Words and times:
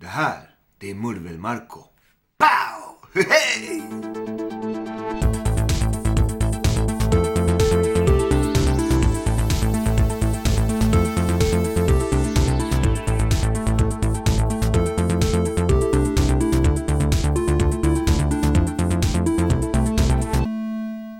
Det 0.00 0.06
här, 0.06 0.50
det 0.78 0.90
är 0.90 0.94
Murvel-Marco. 0.94 1.84
Pow! 2.38 3.24
Hej! 3.28 3.82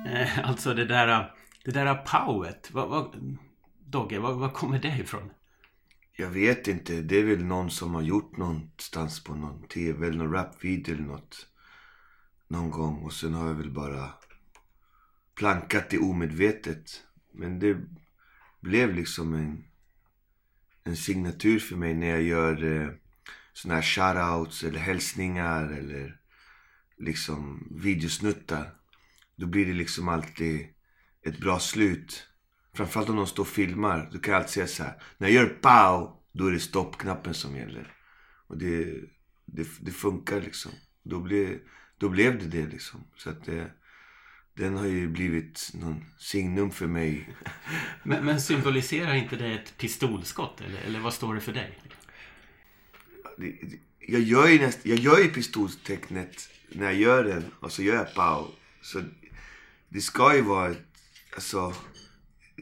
Eh, 0.07 0.49
alltså 0.49 0.75
det 0.75 0.85
där, 0.85 1.33
det 1.65 1.71
där 1.71 1.95
pauet. 1.95 2.71
Vad, 2.73 2.89
vad, 2.89 3.39
Dogge, 3.87 4.19
vad, 4.19 4.35
vad 4.37 4.53
kommer 4.53 4.79
det 4.79 4.89
ifrån? 4.89 5.31
Jag 6.21 6.30
vet 6.30 6.68
inte. 6.68 7.02
Det 7.02 7.18
är 7.18 7.25
väl 7.25 7.45
någon 7.45 7.71
som 7.71 7.95
har 7.95 8.02
gjort 8.02 8.37
någonstans 8.37 9.25
på 9.25 9.34
någon 9.34 9.69
tv 9.69 10.07
eller 10.07 10.19
någon 10.19 10.33
rapvideo 10.33 10.95
eller 10.95 11.05
något. 11.05 11.47
Någon 12.48 12.70
gång. 12.70 13.02
Och 13.05 13.12
sen 13.12 13.34
har 13.34 13.47
jag 13.47 13.55
väl 13.55 13.70
bara 13.70 14.15
plankat 15.34 15.91
det 15.91 15.98
omedvetet. 15.98 17.02
Men 17.33 17.59
det 17.59 17.77
blev 18.61 18.95
liksom 18.95 19.34
en, 19.34 19.64
en 20.84 20.97
signatur 20.97 21.59
för 21.59 21.77
mig 21.77 21.95
när 21.95 22.06
jag 22.06 22.23
gör 22.23 22.64
eh, 22.64 22.89
såna 23.52 23.75
här 23.75 23.83
shoutouts 23.83 24.64
eller 24.64 24.78
hälsningar 24.78 25.73
eller 25.73 26.20
liksom 26.98 27.69
videosnuttar. 27.70 28.75
Då 29.37 29.47
blir 29.47 29.66
det 29.66 29.73
liksom 29.73 30.09
alltid 30.09 30.66
ett 31.23 31.39
bra 31.39 31.59
slut. 31.59 32.27
Framförallt 32.74 33.09
om 33.09 33.16
någon 33.16 33.27
står 33.27 33.42
och 33.42 33.48
filmar. 33.48 34.10
Då 34.12 34.19
kan 34.19 34.34
alltid 34.34 34.51
säga 34.51 34.66
så 34.66 34.83
här. 34.83 35.02
När 35.19 35.28
jag 35.28 35.34
gör 35.34 35.48
pow, 35.61 36.16
då 36.33 36.47
är 36.47 36.52
det 36.52 36.61
stoppknappen 36.61 37.34
som 37.34 37.56
gäller. 37.56 37.95
Och 38.47 38.59
det, 38.59 38.84
det, 39.47 39.66
det 39.80 39.91
funkar 39.92 40.41
liksom. 40.41 40.73
Då, 41.02 41.20
blev, 41.20 41.59
då 41.98 42.09
blev 42.09 42.39
det 42.39 42.47
det 42.47 42.67
liksom. 42.67 43.05
Så 43.17 43.30
att 43.30 43.45
det, 43.45 43.70
den 44.55 44.77
har 44.77 44.86
ju 44.86 45.08
blivit 45.08 45.70
någon 45.75 46.05
signum 46.19 46.70
för 46.70 46.86
mig. 46.86 47.28
Men, 48.03 48.25
men 48.25 48.41
symboliserar 48.41 49.14
inte 49.14 49.36
det 49.36 49.52
ett 49.55 49.77
pistolskott? 49.78 50.61
Eller, 50.61 50.80
eller 50.80 51.00
vad 51.00 51.14
står 51.14 51.34
det 51.34 51.41
för 51.41 51.52
dig? 51.52 51.78
Det- 53.39 53.78
Jag 53.98 54.20
gör 54.20 54.48
ju, 54.48 54.58
näst, 54.58 54.78
jag 54.86 54.98
gör 54.98 55.19
ju 55.19 55.28
pistolstecknet 55.28 56.50
när 56.69 56.84
jag 56.84 56.95
gör 56.95 57.25
den. 57.25 57.45
Och 57.61 57.73
så 57.73 57.83
gör 57.83 57.95
jag 57.95 58.14
pow. 58.14 58.47
Så 58.83 59.02
det 59.89 60.00
ska 60.00 60.34
ju 60.36 60.42
vara 60.42 60.70
ett, 60.70 60.83
alltså, 61.34 61.75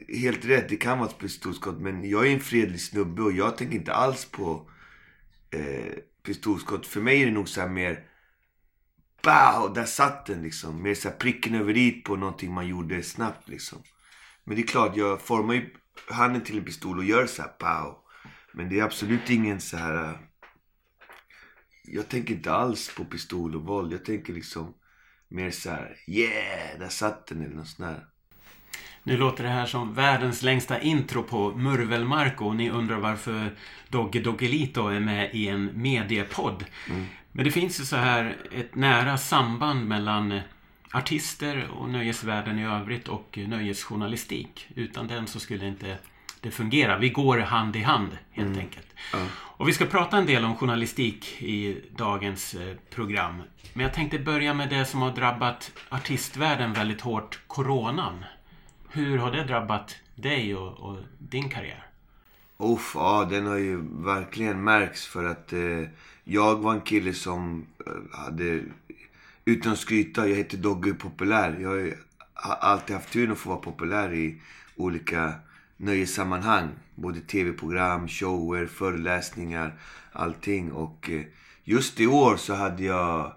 helt 0.07 0.45
rätt. 0.45 0.69
Det 0.69 0.77
kan 0.77 0.99
vara 0.99 1.09
ett 1.09 1.17
pistolskott. 1.17 1.79
Men 1.79 2.09
jag 2.09 2.27
är 2.27 2.33
en 2.33 2.39
fredlig 2.39 2.81
snubbe 2.81 3.21
och 3.21 3.31
jag 3.31 3.57
tänker 3.57 3.75
inte 3.75 3.93
alls 3.93 4.25
på 4.25 4.69
eh, 5.51 5.93
pistolskott. 6.23 6.87
För 6.87 7.01
mig 7.01 7.21
är 7.21 7.25
det 7.25 7.31
nog 7.31 7.49
så 7.49 7.61
här 7.61 7.69
mer 7.69 8.05
Bow! 9.23 9.73
Där 9.73 9.85
satt 9.85 10.25
den 10.25 10.43
liksom. 10.43 10.81
Mer 10.81 10.95
så 10.95 11.09
här 11.09 11.15
pricken 11.15 11.55
över 11.55 11.77
i 11.77 11.91
på 11.91 12.15
någonting 12.15 12.53
man 12.53 12.67
gjorde 12.67 13.03
snabbt 13.03 13.49
liksom. 13.49 13.83
Men 14.43 14.55
det 14.55 14.61
är 14.61 14.67
klart, 14.67 14.95
jag 14.95 15.21
formar 15.21 15.53
ju 15.53 15.73
handen 16.07 16.43
till 16.43 16.57
en 16.57 16.65
pistol 16.65 16.97
och 16.97 17.03
gör 17.03 17.25
så 17.25 17.41
här 17.41 17.49
pow. 17.49 17.95
Men 18.53 18.69
det 18.69 18.79
är 18.79 18.83
absolut 18.83 19.29
ingen 19.29 19.61
så 19.61 19.77
här... 19.77 20.03
Eh, 20.03 20.19
jag 21.83 22.09
tänker 22.09 22.33
inte 22.33 22.51
alls 22.51 22.95
på 22.95 23.05
pistol 23.05 23.55
och 23.55 23.65
våld. 23.65 23.93
Jag 23.93 24.05
tänker 24.05 24.33
liksom 24.33 24.73
mer 25.27 25.51
så 25.51 25.69
här, 25.69 25.97
yeah, 26.07 26.79
där 26.79 26.89
satt 26.89 27.27
den 27.27 27.41
eller 27.41 27.55
något 27.55 27.67
sånt 27.67 27.89
där. 27.89 28.08
Nu 29.03 29.17
låter 29.17 29.43
det 29.43 29.49
här 29.49 29.65
som 29.65 29.93
världens 29.93 30.43
längsta 30.43 30.81
intro 30.81 31.23
på 31.23 31.51
Murvelmarco 31.51 32.45
och 32.45 32.55
ni 32.55 32.69
undrar 32.69 32.97
varför 32.97 33.51
Dogge 33.89 34.19
Doggelito 34.19 34.87
är 34.87 34.99
med 34.99 35.29
i 35.35 35.47
en 35.47 35.69
mediepodd. 35.73 36.65
Men 37.31 37.45
det 37.45 37.51
finns 37.51 37.79
ju 37.79 37.85
så 37.85 37.95
här 37.95 38.37
ett 38.51 38.75
nära 38.75 39.17
samband 39.17 39.87
mellan 39.87 40.39
artister 40.91 41.69
och 41.69 41.89
nöjesvärlden 41.89 42.59
i 42.59 42.65
övrigt 42.65 43.07
och 43.07 43.39
nöjesjournalistik. 43.47 44.67
Utan 44.75 45.07
den 45.07 45.27
så 45.27 45.39
skulle 45.39 45.67
inte 45.67 45.97
det 46.41 46.51
fungera. 46.51 46.97
Vi 46.97 47.09
går 47.09 47.37
hand 47.37 47.75
i 47.75 47.81
hand 47.81 48.17
helt 48.31 48.57
enkelt. 48.57 48.87
Och 49.31 49.67
vi 49.67 49.73
ska 49.73 49.85
prata 49.85 50.17
en 50.17 50.25
del 50.25 50.45
om 50.45 50.55
journalistik 50.55 51.41
i 51.41 51.81
dagens 51.95 52.53
eh, 52.53 52.75
program. 52.89 53.41
Men 53.73 53.83
jag 53.83 53.93
tänkte 53.93 54.19
börja 54.19 54.53
med 54.53 54.69
det 54.69 54.85
som 54.85 55.01
har 55.01 55.11
drabbat 55.11 55.71
artistvärlden 55.89 56.73
väldigt 56.73 57.01
hårt, 57.01 57.39
coronan. 57.47 58.25
Hur 58.91 59.17
har 59.17 59.31
det 59.31 59.43
drabbat 59.43 59.95
dig 60.15 60.55
och, 60.55 60.79
och 60.79 60.97
din 61.17 61.49
karriär? 61.49 61.85
Uff, 62.57 62.91
ja 62.95 63.27
den 63.29 63.45
har 63.45 63.57
ju 63.57 63.81
verkligen 63.91 64.63
märkts 64.63 65.07
för 65.07 65.23
att 65.23 65.53
eh, 65.53 65.83
jag 66.23 66.55
var 66.55 66.73
en 66.73 66.81
kille 66.81 67.13
som 67.13 67.65
eh, 67.87 68.19
hade, 68.19 68.61
utan 69.45 69.71
att 69.71 69.79
skryta, 69.79 70.27
jag 70.27 70.35
heter 70.35 70.57
Dogge 70.57 70.93
Populär. 70.93 71.57
Jag 71.59 71.69
har 71.69 71.75
ju 71.75 71.95
har 72.33 72.55
alltid 72.55 72.95
haft 72.95 73.13
turen 73.13 73.31
att 73.31 73.37
få 73.37 73.49
vara 73.49 73.59
populär 73.59 74.13
i 74.13 74.41
olika 74.75 75.33
nöjessammanhang. 75.77 76.69
Både 76.95 77.19
tv-program, 77.19 78.07
shower, 78.07 78.65
föreläsningar, 78.65 79.73
allting. 80.11 80.71
Och 80.71 81.09
eh, 81.09 81.21
just 81.63 81.99
i 81.99 82.07
år 82.07 82.37
så 82.37 82.53
hade 82.53 82.83
jag 82.83 83.33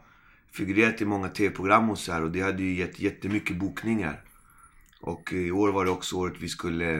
figurerat 0.52 1.00
i 1.00 1.04
många 1.04 1.28
tv-program 1.28 1.90
och 1.90 1.98
så 1.98 2.12
här 2.12 2.22
och 2.22 2.30
det 2.30 2.40
hade 2.40 2.62
ju 2.62 2.74
gett 2.74 3.00
jättemycket 3.00 3.56
bokningar. 3.56 4.20
Och 5.02 5.32
i 5.32 5.50
år 5.50 5.72
var 5.72 5.84
det 5.84 5.90
också 5.90 6.16
året 6.16 6.40
vi 6.40 6.48
skulle 6.48 6.96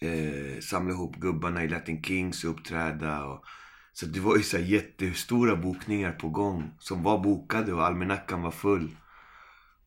eh, 0.00 0.60
samla 0.60 0.92
ihop 0.92 1.16
gubbarna 1.16 1.64
i 1.64 1.68
Latin 1.68 2.02
Kings 2.02 2.44
och 2.44 2.50
uppträda. 2.50 3.24
Och, 3.24 3.44
så 3.92 4.06
det 4.06 4.20
var 4.20 4.36
ju 4.36 4.42
så 4.42 4.56
här 4.56 4.64
jättestora 4.64 5.56
bokningar 5.56 6.12
på 6.12 6.28
gång 6.28 6.74
som 6.78 7.02
var 7.02 7.18
bokade 7.18 7.72
och 7.72 7.84
almanackan 7.84 8.42
var 8.42 8.50
full. 8.50 8.96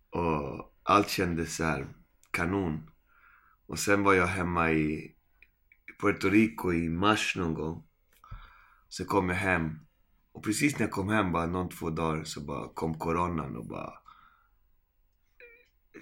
Och 0.10 0.74
allt 0.84 1.10
kändes 1.10 1.56
så 1.56 1.64
här 1.64 1.88
kanon. 2.32 2.90
Och 3.68 3.80
sen 3.80 4.04
var 4.04 4.14
jag 4.14 4.28
hemma 4.28 4.72
i 4.72 5.16
Puerto 6.02 6.30
Rico 6.30 6.74
i 6.74 6.90
mars 6.90 7.36
någon 7.36 7.54
gång. 7.54 7.84
Så 8.90 9.06
kom 9.06 9.30
jag 9.30 9.36
hem. 9.36 9.80
Och 10.32 10.44
precis 10.44 10.74
när 10.74 10.82
jag 10.82 10.92
kom 10.92 11.10
hem, 11.10 11.32
bara 11.32 11.46
någon 11.46 11.70
två 11.70 11.90
dagar, 11.90 12.24
så 12.24 12.42
bara 12.42 12.70
kom 12.74 12.94
coronan 12.94 13.58
och 13.58 13.66
bara 13.66 14.01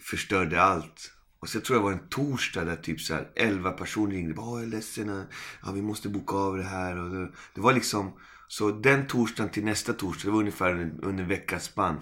förstörde 0.02 0.62
allt. 0.62 1.12
Och 1.40 1.50
så 1.50 1.60
tror 1.62 1.76
jag 1.78 1.82
det 1.82 1.86
var 1.96 2.02
en 2.04 2.10
torsdag 2.10 2.66
där 2.66 2.76
typ 2.76 3.02
så 3.02 3.14
här 3.14 3.32
11 3.36 3.72
personer 3.72 4.12
ringde. 4.12 4.34
Bara, 4.34 4.46
"Åh, 4.46 4.60
jag 4.60 4.68
är 4.68 4.72
ledsen. 4.72 5.24
Ja, 5.66 5.72
vi 5.72 5.82
måste 5.82 6.10
boka 6.10 6.36
av 6.36 6.58
det 6.58 6.64
här. 6.64 6.98
Och 6.98 7.32
det, 7.56 7.62
var 7.62 7.74
liksom... 7.74 8.14
Så 8.48 8.72
den 8.72 9.08
torsdagen 9.08 9.52
till 9.52 9.64
nästa 9.66 9.94
torsdag, 9.94 10.28
det 10.28 10.32
var 10.32 10.40
ungefär 10.40 10.70
en- 10.76 11.00
under 11.04 11.24
en 11.24 11.30
veckas 11.30 11.64
spann. 11.66 12.00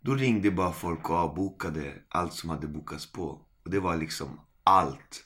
Då 0.00 0.14
ringde 0.14 0.50
bara 0.50 0.72
folk 0.72 1.10
och 1.10 1.16
avbokade 1.16 1.92
allt 2.08 2.32
som 2.32 2.50
hade 2.50 2.66
bokats 2.68 3.12
på. 3.12 3.22
Och 3.64 3.70
det 3.70 3.80
var 3.80 3.96
liksom 3.96 4.40
allt. 4.64 5.24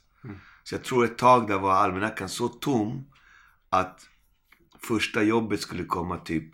Så 0.62 0.75
jag 0.75 0.85
tror 0.85 1.05
ett 1.05 1.19
tag 1.19 1.49
där 1.49 1.59
var 1.59 1.73
almanackan 1.75 2.29
så 2.29 2.49
tom 2.49 3.06
att 3.71 4.06
första 4.83 5.23
jobbet 5.23 5.61
skulle 5.61 5.85
komma 5.85 6.17
typ 6.19 6.53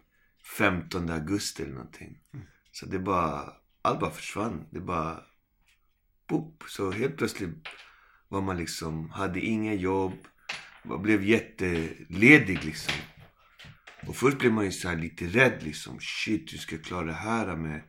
15 0.58 1.10
augusti 1.10 1.62
eller 1.62 1.72
någonting. 1.74 2.18
Så 2.72 2.86
det 2.86 2.98
bara, 2.98 3.52
allt 3.82 4.00
bara 4.00 4.10
försvann. 4.10 4.64
Det 4.70 4.80
bara, 4.80 5.20
boop. 6.30 6.64
Så 6.66 6.90
helt 6.90 7.16
plötsligt 7.16 7.50
var 8.28 8.40
man 8.40 8.56
liksom, 8.56 9.10
hade 9.10 9.40
inga 9.40 9.74
jobb. 9.74 10.14
Man 10.84 11.02
blev 11.02 11.24
jätteledig 11.24 12.64
liksom. 12.64 12.94
Och 14.06 14.16
först 14.16 14.38
blev 14.38 14.52
man 14.52 14.64
ju 14.64 14.72
så 14.72 14.88
här 14.88 14.96
lite 14.96 15.24
rädd 15.24 15.62
liksom. 15.62 15.98
Shit, 16.00 16.52
hur 16.52 16.58
ska 16.58 16.74
jag 16.76 16.84
klara 16.84 17.06
det 17.06 17.12
här 17.12 17.56
med 17.56 17.82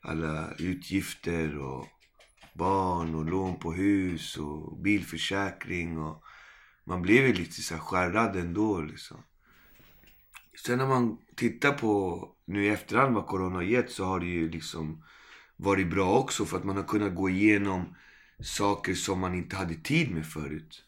alla 0.00 0.54
utgifter 0.58 1.58
och 1.58 1.86
barn 2.54 3.14
och 3.14 3.24
lån 3.24 3.58
på 3.58 3.72
hus 3.72 4.36
och 4.36 4.78
bilförsäkring 4.82 5.98
och 5.98 6.22
man 6.84 7.02
blev 7.02 7.26
ju 7.26 7.32
lite 7.32 7.62
så 7.62 7.74
här 7.74 7.80
skärrad 7.80 8.36
ändå 8.36 8.80
liksom. 8.80 9.22
Sen 10.64 10.78
när 10.78 10.86
man 10.86 11.18
tittar 11.36 11.72
på 11.72 12.24
nu 12.46 12.64
i 12.64 12.68
efterhand 12.68 13.14
vad 13.14 13.26
corona 13.26 13.54
har 13.54 13.62
gett 13.62 13.90
så 13.90 14.04
har 14.04 14.20
det 14.20 14.26
ju 14.26 14.50
liksom 14.50 15.04
varit 15.58 15.90
bra 15.90 16.18
också 16.18 16.44
för 16.44 16.56
att 16.56 16.64
man 16.64 16.76
har 16.76 16.84
kunnat 16.84 17.14
gå 17.14 17.28
igenom 17.28 17.94
saker 18.42 18.94
som 18.94 19.20
man 19.20 19.34
inte 19.34 19.56
hade 19.56 19.74
tid 19.74 20.10
med 20.10 20.26
förut. 20.26 20.82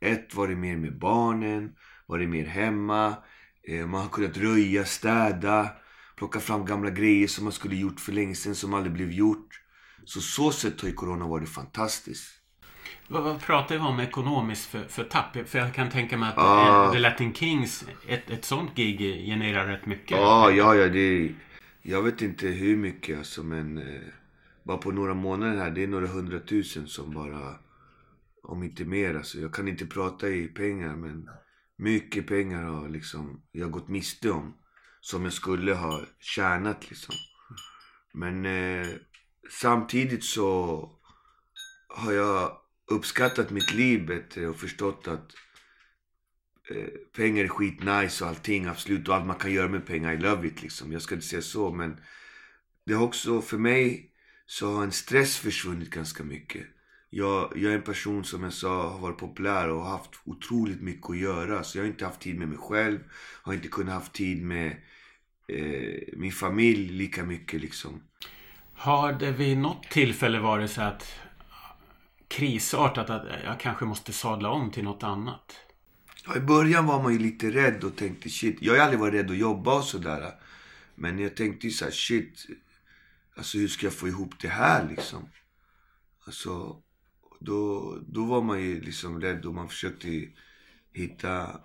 Ett, 0.00 0.34
var 0.34 0.48
det 0.48 0.56
mer 0.56 0.76
med 0.76 0.98
barnen, 0.98 1.72
var 2.06 2.18
det 2.18 2.26
mer 2.26 2.46
hemma. 2.46 3.14
Eh, 3.68 3.86
man 3.86 4.00
har 4.00 4.08
kunnat 4.08 4.36
röja, 4.36 4.84
städa, 4.84 5.68
plocka 6.16 6.40
fram 6.40 6.64
gamla 6.66 6.90
grejer 6.90 7.26
som 7.26 7.44
man 7.44 7.52
skulle 7.52 7.76
gjort 7.76 8.00
för 8.00 8.12
länge 8.12 8.34
sedan 8.34 8.54
som 8.54 8.74
aldrig 8.74 8.92
blev 8.92 9.12
gjort. 9.12 9.48
Så 10.04 10.20
så 10.20 10.52
sätt 10.52 10.80
har 10.80 10.88
ju 10.88 10.94
corona 10.94 11.26
varit 11.26 11.48
fantastiskt. 11.48 12.42
Vad, 13.08 13.22
vad 13.22 13.40
pratar 13.40 13.74
vi 13.74 13.80
om 13.80 14.00
ekonomiskt 14.00 14.70
för, 14.70 14.84
för 14.88 15.04
tapp? 15.04 15.36
För 15.48 15.58
jag 15.58 15.74
kan 15.74 15.90
tänka 15.90 16.16
mig 16.16 16.28
att 16.28 16.38
Ah. 16.38 16.92
The 16.92 16.98
Latin 16.98 17.34
Kings, 17.34 17.84
ett, 18.08 18.30
ett 18.30 18.44
sånt 18.44 18.74
gig 18.74 18.98
genererar 19.26 19.66
rätt 19.66 19.86
mycket. 19.86 20.10
Ja, 20.10 20.50
ja, 20.50 20.74
ja. 20.74 20.88
Det, 20.88 21.34
jag 21.82 22.02
vet 22.02 22.22
inte 22.22 22.46
hur 22.46 22.76
mycket 22.76 23.18
alltså, 23.18 23.42
men 23.42 23.78
eh, 23.78 24.08
bara 24.62 24.78
på 24.78 24.90
några 24.90 25.14
månader 25.14 25.56
här, 25.56 25.70
det 25.70 25.82
är 25.82 25.88
några 25.88 26.06
hundratusen 26.06 26.86
som 26.86 27.14
bara, 27.14 27.58
om 28.42 28.62
inte 28.62 28.84
mer 28.84 29.14
alltså. 29.14 29.38
Jag 29.38 29.54
kan 29.54 29.68
inte 29.68 29.86
prata 29.86 30.28
i 30.28 30.48
pengar, 30.48 30.96
men 30.96 31.28
Mycket 31.82 32.26
pengar 32.26 32.62
har 32.62 32.88
liksom 32.88 33.42
jag 33.52 33.70
gått 33.70 33.88
miste 33.88 34.30
om. 34.30 34.54
Som 35.00 35.24
jag 35.24 35.32
skulle 35.32 35.74
ha 35.74 36.00
tjänat 36.20 36.90
liksom. 36.90 37.14
Men 38.12 38.46
eh, 38.46 38.88
samtidigt 39.50 40.24
så 40.24 40.90
har 41.88 42.12
jag 42.12 42.58
uppskattat 42.90 43.50
mitt 43.50 43.72
liv 43.72 44.06
bättre 44.06 44.48
och 44.48 44.56
förstått 44.56 45.08
att 45.08 45.30
eh, 46.70 46.88
pengar 47.16 47.44
är 47.44 47.48
skitnice 47.48 48.24
och 48.24 48.30
allting, 48.30 48.66
absolut. 48.66 49.08
Och 49.08 49.14
allt 49.14 49.26
man 49.26 49.36
kan 49.36 49.52
göra 49.52 49.68
med 49.68 49.86
pengar, 49.86 50.12
I 50.12 50.18
love 50.18 50.48
it 50.48 50.62
liksom. 50.62 50.92
Jag 50.92 51.02
ska 51.02 51.14
inte 51.14 51.26
säga 51.26 51.42
så, 51.42 51.72
men 51.72 52.00
det 52.86 52.94
har 52.94 53.04
också, 53.04 53.42
för 53.42 53.58
mig, 53.58 54.10
så 54.46 54.74
har 54.74 54.82
en 54.82 54.92
stress 54.92 55.36
försvunnit 55.36 55.90
ganska 55.90 56.24
mycket. 56.24 56.66
Jag, 57.10 57.52
jag 57.56 57.72
är 57.72 57.76
en 57.76 57.82
person 57.82 58.24
som 58.24 58.42
jag 58.42 58.52
sa 58.52 58.90
har 58.90 58.98
varit 58.98 59.18
populär 59.18 59.68
och 59.68 59.84
haft 59.84 60.10
otroligt 60.24 60.80
mycket 60.80 61.10
att 61.10 61.18
göra. 61.18 61.64
Så 61.64 61.78
jag 61.78 61.82
har 61.82 61.88
inte 61.88 62.04
haft 62.04 62.20
tid 62.20 62.38
med 62.38 62.48
mig 62.48 62.58
själv. 62.58 62.98
Har 63.42 63.54
inte 63.54 63.68
kunnat 63.68 63.94
haft 63.94 64.12
tid 64.12 64.42
med 64.42 64.76
eh, 65.48 66.02
min 66.16 66.32
familj 66.32 66.92
lika 66.92 67.24
mycket 67.24 67.60
liksom. 67.60 68.02
Har 68.74 69.12
det 69.12 69.32
vid 69.32 69.58
något 69.58 69.90
tillfälle 69.90 70.38
varit 70.38 70.70
så 70.70 70.82
att 70.82 71.14
krisartat 72.28 73.10
att 73.10 73.26
jag 73.44 73.60
kanske 73.60 73.84
måste 73.84 74.12
sadla 74.12 74.50
om 74.50 74.70
till 74.70 74.84
något 74.84 75.02
annat? 75.02 75.56
Ja, 76.26 76.36
I 76.36 76.40
början 76.40 76.86
var 76.86 77.02
man 77.02 77.12
ju 77.12 77.18
lite 77.18 77.50
rädd 77.50 77.84
och 77.84 77.96
tänkte 77.96 78.30
shit. 78.30 78.56
Jag 78.60 78.74
har 78.74 78.80
aldrig 78.80 79.00
varit 79.00 79.14
rädd 79.14 79.30
att 79.30 79.36
jobba 79.36 79.78
och 79.78 79.84
sådär. 79.84 80.34
Men 80.94 81.18
jag 81.18 81.36
tänkte 81.36 81.66
ju 81.66 81.72
såhär 81.72 81.92
shit. 81.92 82.46
Alltså 83.36 83.58
hur 83.58 83.68
ska 83.68 83.86
jag 83.86 83.94
få 83.94 84.08
ihop 84.08 84.34
det 84.40 84.48
här 84.48 84.88
liksom? 84.88 85.28
Alltså 86.26 86.82
då, 87.40 87.98
då 88.08 88.24
var 88.24 88.42
man 88.42 88.62
ju 88.62 88.80
liksom 88.80 89.20
rädd 89.20 89.44
och 89.44 89.54
man 89.54 89.68
försökte 89.68 90.28
hitta 90.92 91.60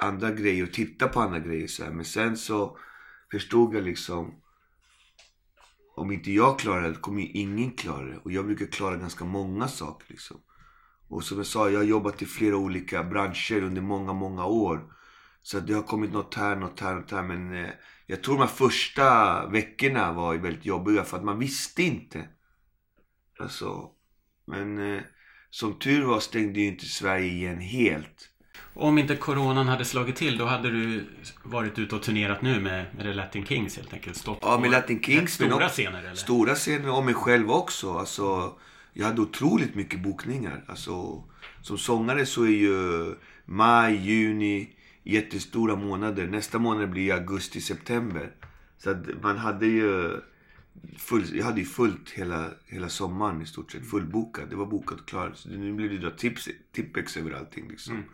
andra 0.00 0.30
grejer 0.30 0.62
och 0.62 0.72
titta 0.72 1.08
på 1.08 1.20
andra 1.20 1.38
grejer 1.38 1.66
så 1.66 1.84
här. 1.84 1.90
Men 1.90 2.04
sen 2.04 2.36
så 2.36 2.78
förstod 3.30 3.74
jag 3.74 3.84
liksom 3.84 4.34
om 5.96 6.12
inte 6.12 6.32
jag 6.32 6.58
klarar 6.58 6.88
det 6.88 6.94
kommer 6.94 7.22
ju 7.22 7.28
ingen 7.28 7.70
klara 7.70 8.06
det. 8.06 8.16
Och 8.16 8.32
jag 8.32 8.46
brukar 8.46 8.66
klara 8.66 8.96
ganska 8.96 9.24
många 9.24 9.68
saker 9.68 10.06
liksom. 10.08 10.40
Och 11.08 11.24
som 11.24 11.36
jag 11.36 11.46
sa, 11.46 11.70
jag 11.70 11.78
har 11.78 11.84
jobbat 11.84 12.22
i 12.22 12.26
flera 12.26 12.56
olika 12.56 13.04
branscher 13.04 13.62
under 13.62 13.82
många, 13.82 14.12
många 14.12 14.44
år. 14.44 14.80
Så 15.42 15.60
det 15.60 15.72
har 15.74 15.82
kommit 15.82 16.12
något 16.12 16.34
här, 16.34 16.56
något 16.56 16.80
här, 16.80 16.94
något 16.94 17.10
här. 17.10 17.22
Men 17.22 17.54
eh, 17.64 17.70
jag 18.06 18.22
tror 18.22 18.34
de 18.34 18.40
här 18.40 18.48
första 18.48 19.46
veckorna 19.46 20.12
var 20.12 20.34
väldigt 20.34 20.66
jobbiga 20.66 21.04
för 21.04 21.16
att 21.16 21.24
man 21.24 21.38
visste 21.38 21.82
inte. 21.82 22.24
Alltså, 23.40 23.90
men 24.46 24.94
eh, 24.94 25.02
som 25.50 25.78
tur 25.78 26.04
var 26.04 26.20
stängde 26.20 26.60
ju 26.60 26.66
inte 26.66 26.84
Sverige 26.84 27.26
igen 27.26 27.60
helt. 27.60 28.28
Om 28.74 28.98
inte 28.98 29.16
coronan 29.16 29.68
hade 29.68 29.84
slagit 29.84 30.16
till 30.16 30.38
då 30.38 30.44
hade 30.44 30.70
du 30.70 31.06
varit 31.44 31.78
ute 31.78 31.94
och 31.94 32.02
turnerat 32.02 32.42
nu 32.42 32.60
med, 32.60 32.86
med 32.94 33.04
The 33.04 33.12
Latin 33.12 33.46
Kings 33.46 33.76
helt 33.76 33.92
enkelt. 33.92 34.16
Stått 34.16 34.38
Ja, 34.42 34.58
med 34.58 34.70
Latin 34.70 35.02
Kings. 35.02 35.32
stora 35.32 35.68
scener 35.68 35.98
eller? 36.02 36.14
Stora 36.14 36.54
scener 36.54 36.96
och 36.96 37.04
mig 37.04 37.14
själv 37.14 37.50
också. 37.50 37.98
Alltså, 37.98 38.58
jag 38.92 39.06
hade 39.06 39.20
otroligt 39.20 39.74
mycket 39.74 40.02
bokningar. 40.02 40.64
Alltså, 40.68 41.24
som 41.62 41.78
sångare 41.78 42.26
så 42.26 42.42
är 42.42 42.48
ju 42.48 43.14
maj, 43.44 43.94
juni 43.94 44.74
jättestora 45.02 45.76
månader. 45.76 46.26
Nästa 46.26 46.58
månad 46.58 46.90
blir 46.90 47.14
augusti, 47.14 47.60
september. 47.60 48.30
Så 48.78 48.90
att 48.90 49.22
man 49.22 49.36
hade 49.36 49.66
ju... 49.66 50.20
Full, 50.96 51.36
jag 51.36 51.44
hade 51.44 51.60
ju 51.60 51.66
fullt 51.66 52.10
hela, 52.10 52.50
hela 52.66 52.88
sommaren 52.88 53.42
i 53.42 53.46
stort 53.46 53.72
sett. 53.72 53.90
Fullbokat. 53.90 54.50
Det 54.50 54.56
var 54.56 54.66
bokat 54.66 55.00
och 55.00 55.08
klart. 55.08 55.36
Så 55.36 55.48
nu 55.48 55.72
blir 55.72 55.88
det 55.88 55.98
dra 55.98 56.10
tips, 56.10 56.48
tippex 56.72 57.16
över 57.16 57.30
allting 57.30 57.68
liksom. 57.68 58.04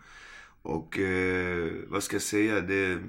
Och 0.61 0.99
eh, 0.99 1.71
vad 1.87 2.03
ska 2.03 2.15
jag 2.15 2.21
säga? 2.21 2.61
Det, 2.61 2.99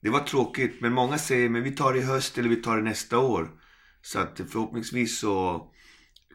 det 0.00 0.10
var 0.10 0.20
tråkigt. 0.20 0.80
Men 0.80 0.92
många 0.92 1.18
säger 1.18 1.48
men 1.48 1.62
vi 1.62 1.70
tar 1.70 1.92
det 1.92 1.98
i 1.98 2.02
höst 2.02 2.38
eller 2.38 2.48
vi 2.48 2.56
tar 2.56 2.76
det 2.76 2.82
nästa 2.82 3.18
år. 3.18 3.50
Så 4.02 4.18
att 4.18 4.40
förhoppningsvis 4.48 5.18
så 5.18 5.66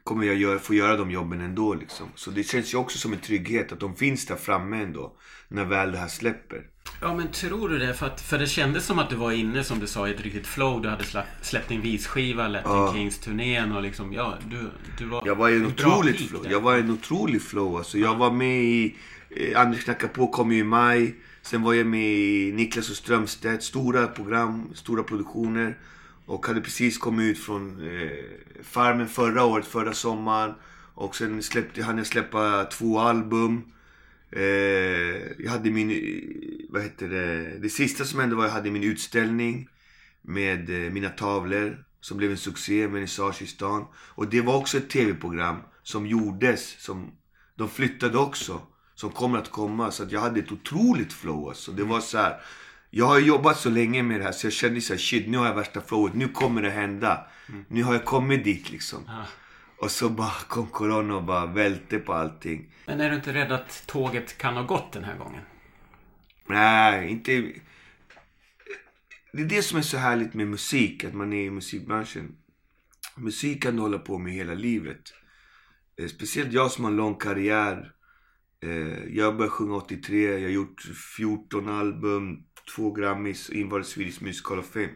kommer 0.03 0.25
jag 0.25 0.35
göra, 0.35 0.59
få 0.59 0.73
göra 0.73 0.97
de 0.97 1.11
jobben 1.11 1.41
ändå. 1.41 1.73
Liksom. 1.73 2.07
Så 2.15 2.31
det 2.31 2.43
känns 2.43 2.73
ju 2.73 2.77
också 2.77 2.97
som 2.97 3.13
en 3.13 3.19
trygghet 3.19 3.71
att 3.71 3.79
de 3.79 3.95
finns 3.95 4.25
där 4.25 4.35
framme 4.35 4.83
ändå. 4.83 5.17
När 5.47 5.65
väl 5.65 5.91
det 5.91 5.97
här 5.97 6.07
släpper. 6.07 6.61
Ja 7.01 7.15
men 7.15 7.31
tror 7.31 7.69
du 7.69 7.77
det? 7.77 7.93
För, 7.93 8.05
att, 8.05 8.21
för 8.21 8.39
det 8.39 8.47
kändes 8.47 8.85
som 8.85 8.99
att 8.99 9.09
du 9.09 9.15
var 9.15 9.31
inne 9.31 9.63
som 9.63 9.79
du 9.79 9.87
sa 9.87 10.07
i 10.07 10.11
ett 10.13 10.21
riktigt 10.21 10.47
flow. 10.47 10.81
Du 10.81 10.89
hade 10.89 11.03
släppt, 11.03 11.45
släppt 11.45 11.69
din 11.69 11.81
visskiva, 11.81 12.47
Latin 12.47 12.71
Ja. 12.71 12.93
Kings-turnén 12.93 13.71
och 13.75 13.81
liksom 13.81 14.13
ja, 14.13 14.37
du, 14.49 14.69
du 14.97 15.05
var 15.05 15.23
Jag 15.27 15.35
var 15.35 15.49
i 15.49 15.55
en 15.55 15.65
otroligt 15.65 16.29
flow. 16.29 16.43
där. 16.43 16.51
Jag 16.51 16.61
var 16.61 16.77
i 16.77 16.79
en 16.79 16.91
otrolig 16.91 17.41
flow. 17.41 17.77
Alltså, 17.77 17.97
jag 17.97 18.15
var 18.15 18.31
med 18.31 18.63
i... 18.63 18.95
Eh, 19.29 19.61
Anders 19.61 19.83
knackar 19.83 20.07
på 20.07 20.27
kom 20.27 20.51
ju 20.51 20.57
i 20.59 20.63
maj. 20.63 21.15
Sen 21.41 21.61
var 21.63 21.73
jag 21.73 21.87
med 21.87 22.13
i 22.13 22.51
Niklas 22.55 22.89
och 22.89 22.95
Strömstedt. 22.95 23.63
Stora 23.63 24.07
program, 24.07 24.69
stora 24.73 25.03
produktioner. 25.03 25.77
Och 26.25 26.45
hade 26.45 26.61
precis 26.61 26.97
kommit 26.97 27.31
ut 27.31 27.43
från 27.43 27.87
eh, 27.87 28.11
Farmen 28.63 29.07
förra 29.07 29.43
året, 29.43 29.65
förra 29.65 29.93
sommaren. 29.93 30.53
Och 30.93 31.15
sen 31.15 31.43
släppte, 31.43 31.83
hann 31.83 31.97
jag 31.97 32.07
släppa 32.07 32.63
två 32.63 32.99
album. 32.99 33.61
Eh, 34.31 34.43
jag 35.39 35.51
hade 35.51 35.71
min, 35.71 35.89
vad 36.69 36.81
heter 36.81 37.09
det, 37.09 37.57
det 37.59 37.69
sista 37.69 38.05
som 38.05 38.19
hände 38.19 38.35
var 38.35 38.43
att 38.43 38.49
jag 38.49 38.55
hade 38.55 38.71
min 38.71 38.83
utställning 38.83 39.69
med 40.21 40.69
eh, 40.69 40.91
mina 40.91 41.09
tavlor 41.09 41.85
som 42.01 42.17
blev 42.17 42.31
en 42.31 42.37
succé, 42.37 42.87
vernissage 42.87 43.41
i 43.41 43.47
stan. 43.47 43.85
Och 43.95 44.27
det 44.27 44.41
var 44.41 44.57
också 44.57 44.77
ett 44.77 44.89
tv-program 44.89 45.57
som 45.83 46.07
gjordes, 46.07 46.83
som 46.83 47.11
de 47.55 47.69
flyttade 47.69 48.17
också, 48.17 48.61
som 48.95 49.09
kommer 49.09 49.39
att 49.39 49.51
komma. 49.51 49.91
Så 49.91 50.03
att 50.03 50.11
jag 50.11 50.19
hade 50.19 50.39
ett 50.39 50.51
otroligt 50.51 51.13
flow 51.13 51.47
alltså. 51.47 51.71
Det 51.71 51.83
var 51.83 51.99
så 51.99 52.17
här. 52.17 52.41
Jag 52.95 53.05
har 53.05 53.19
jobbat 53.19 53.57
så 53.59 53.69
länge 53.69 54.03
med 54.03 54.19
det 54.19 54.23
här 54.23 54.31
så 54.31 54.45
jag 54.45 54.53
kände 54.53 54.81
så 54.81 54.93
här, 54.93 54.97
shit 54.99 55.27
nu 55.27 55.37
har 55.37 55.45
jag 55.45 55.55
värsta 55.55 55.81
flowet, 55.81 56.13
nu 56.13 56.27
kommer 56.27 56.61
det 56.61 56.69
hända. 56.69 57.27
Nu 57.67 57.83
har 57.83 57.93
jag 57.93 58.05
kommit 58.05 58.43
dit 58.43 58.69
liksom. 58.71 59.03
Ja. 59.07 59.25
Och 59.77 59.91
så 59.91 60.09
bara 60.09 60.31
kom 60.47 60.67
corona 60.67 61.15
och 61.15 61.23
bara 61.23 61.45
välte 61.45 61.99
på 61.99 62.13
allting. 62.13 62.73
Men 62.85 63.01
är 63.01 63.09
du 63.09 63.15
inte 63.15 63.33
rädd 63.33 63.51
att 63.51 63.83
tåget 63.87 64.37
kan 64.37 64.53
ha 64.55 64.63
gått 64.63 64.91
den 64.93 65.03
här 65.03 65.17
gången? 65.17 65.41
Nej, 66.47 67.09
inte... 67.11 67.31
Det 69.33 69.41
är 69.41 69.45
det 69.45 69.61
som 69.61 69.77
är 69.77 69.81
så 69.81 69.97
härligt 69.97 70.33
med 70.33 70.47
musik, 70.47 71.03
att 71.03 71.13
man 71.13 71.33
är 71.33 71.45
i 71.45 71.49
musikbranschen. 71.49 72.35
Musik 73.17 73.63
kan 73.63 73.75
du 73.75 73.81
hålla 73.81 73.99
på 73.99 74.17
med 74.17 74.33
hela 74.33 74.53
livet. 74.53 75.01
Eh, 76.01 76.07
Speciellt 76.07 76.53
jag 76.53 76.71
som 76.71 76.83
har 76.83 76.91
en 76.91 76.97
lång 76.97 77.15
karriär. 77.15 77.91
Eh, 78.63 79.03
Jag 79.15 79.35
började 79.35 79.49
sjunga 79.51 79.75
83, 79.75 80.23
jag 80.33 80.41
har 80.41 80.49
gjort 80.49 80.81
14 81.17 81.69
album, 81.69 82.43
två 82.75 82.91
Grammys 82.91 83.49
och 83.49 83.55
i 83.55 83.83
Swedish 83.83 84.21
Music 84.21 84.49
Hall 84.49 84.59
of 84.59 84.73
Fame. 84.73 84.89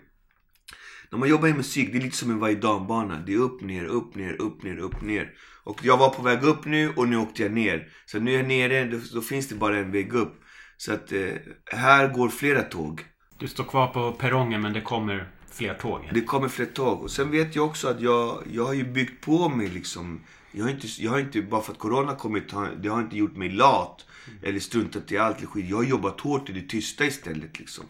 När 1.11 1.19
man 1.19 1.29
jobbar 1.29 1.47
i 1.47 1.53
musik, 1.53 1.91
det 1.91 1.97
är 1.97 2.01
lite 2.01 2.17
som 2.17 2.31
en 2.31 2.39
varje 2.39 2.55
bana. 2.87 3.23
Det 3.25 3.33
är 3.33 3.37
upp, 3.37 3.61
ner, 3.61 3.85
upp, 3.85 4.15
ner, 4.15 4.41
upp, 4.41 4.63
ner, 4.63 4.77
upp, 4.77 5.01
ner. 5.01 5.33
Och 5.63 5.79
jag 5.83 5.97
var 5.97 6.09
på 6.09 6.21
väg 6.21 6.43
upp 6.43 6.65
nu 6.65 6.93
och 6.95 7.07
nu 7.07 7.17
åkte 7.17 7.43
jag 7.43 7.51
ner. 7.51 7.87
Så 8.05 8.19
nu 8.19 8.33
är 8.33 8.37
jag 8.37 8.47
nere, 8.47 8.85
då, 8.85 8.99
då 9.13 9.21
finns 9.21 9.47
det 9.47 9.55
bara 9.55 9.77
en 9.77 9.91
väg 9.91 10.13
upp. 10.13 10.41
Så 10.77 10.93
att 10.93 11.11
eh, 11.11 11.29
här 11.65 12.07
går 12.07 12.29
flera 12.29 12.61
tåg. 12.61 13.05
Du 13.39 13.47
står 13.47 13.63
kvar 13.63 13.87
på 13.87 14.11
perrongen 14.11 14.61
men 14.61 14.73
det 14.73 14.81
kommer 14.81 15.31
fler 15.51 15.73
tåg. 15.73 16.09
Det 16.13 16.21
kommer 16.21 16.47
fler 16.47 16.65
tåg. 16.65 17.01
Och 17.01 17.11
sen 17.11 17.31
vet 17.31 17.55
jag 17.55 17.65
också 17.65 17.87
att 17.87 18.01
jag, 18.01 18.43
jag 18.51 18.65
har 18.65 18.73
ju 18.73 18.83
byggt 18.83 19.25
på 19.25 19.49
mig 19.49 19.67
liksom. 19.67 20.21
Jag 20.51 20.63
har 20.63 20.71
inte, 20.71 20.87
jag 20.99 21.11
har 21.11 21.19
inte 21.19 21.41
bara 21.41 21.61
för 21.61 21.71
att 21.71 21.79
corona 21.79 22.15
kommit, 22.15 22.53
det 22.81 22.89
har 22.89 23.01
inte 23.01 23.17
gjort 23.17 23.35
mig 23.35 23.49
lat. 23.49 24.05
Eller 24.43 24.59
struntat 24.59 25.11
i 25.11 25.17
allt. 25.17 25.37
Jag 25.55 25.77
har 25.77 25.83
jobbat 25.83 26.21
hårt 26.21 26.49
i 26.49 26.53
det 26.53 26.61
tysta 26.69 27.05
istället 27.05 27.59
liksom. 27.59 27.85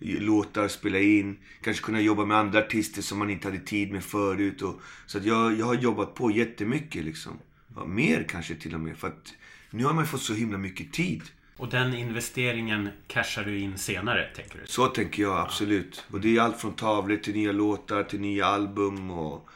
Låtar, 0.00 0.68
spela 0.68 0.98
in, 0.98 1.36
kanske 1.62 1.82
kunna 1.82 2.00
jobba 2.00 2.24
med 2.24 2.36
andra 2.36 2.58
artister 2.58 3.02
som 3.02 3.18
man 3.18 3.30
inte 3.30 3.48
hade 3.48 3.60
tid 3.60 3.92
med 3.92 4.04
förut. 4.04 4.62
Och, 4.62 4.80
så 5.06 5.18
att 5.18 5.24
jag, 5.24 5.58
jag 5.58 5.66
har 5.66 5.74
jobbat 5.74 6.14
på 6.14 6.30
jättemycket 6.30 7.04
liksom. 7.04 7.38
Ja, 7.76 7.84
mer 7.84 8.26
kanske 8.28 8.54
till 8.54 8.74
och 8.74 8.80
med. 8.80 8.96
För 8.96 9.08
att 9.08 9.34
nu 9.70 9.84
har 9.84 9.94
man 9.94 10.06
fått 10.06 10.22
så 10.22 10.34
himla 10.34 10.58
mycket 10.58 10.92
tid. 10.92 11.22
Och 11.56 11.68
den 11.68 11.94
investeringen 11.94 12.88
cashar 13.06 13.44
du 13.44 13.58
in 13.58 13.78
senare, 13.78 14.28
tänker 14.36 14.58
du? 14.58 14.66
Så 14.66 14.86
tänker 14.86 15.22
jag 15.22 15.38
absolut. 15.38 16.04
Och 16.10 16.20
det 16.20 16.36
är 16.36 16.40
allt 16.40 16.60
från 16.60 16.72
tavlor 16.72 17.16
till 17.16 17.34
nya 17.34 17.52
låtar 17.52 18.02
till 18.02 18.20
nya 18.20 18.46
album 18.46 19.10
och 19.10 19.48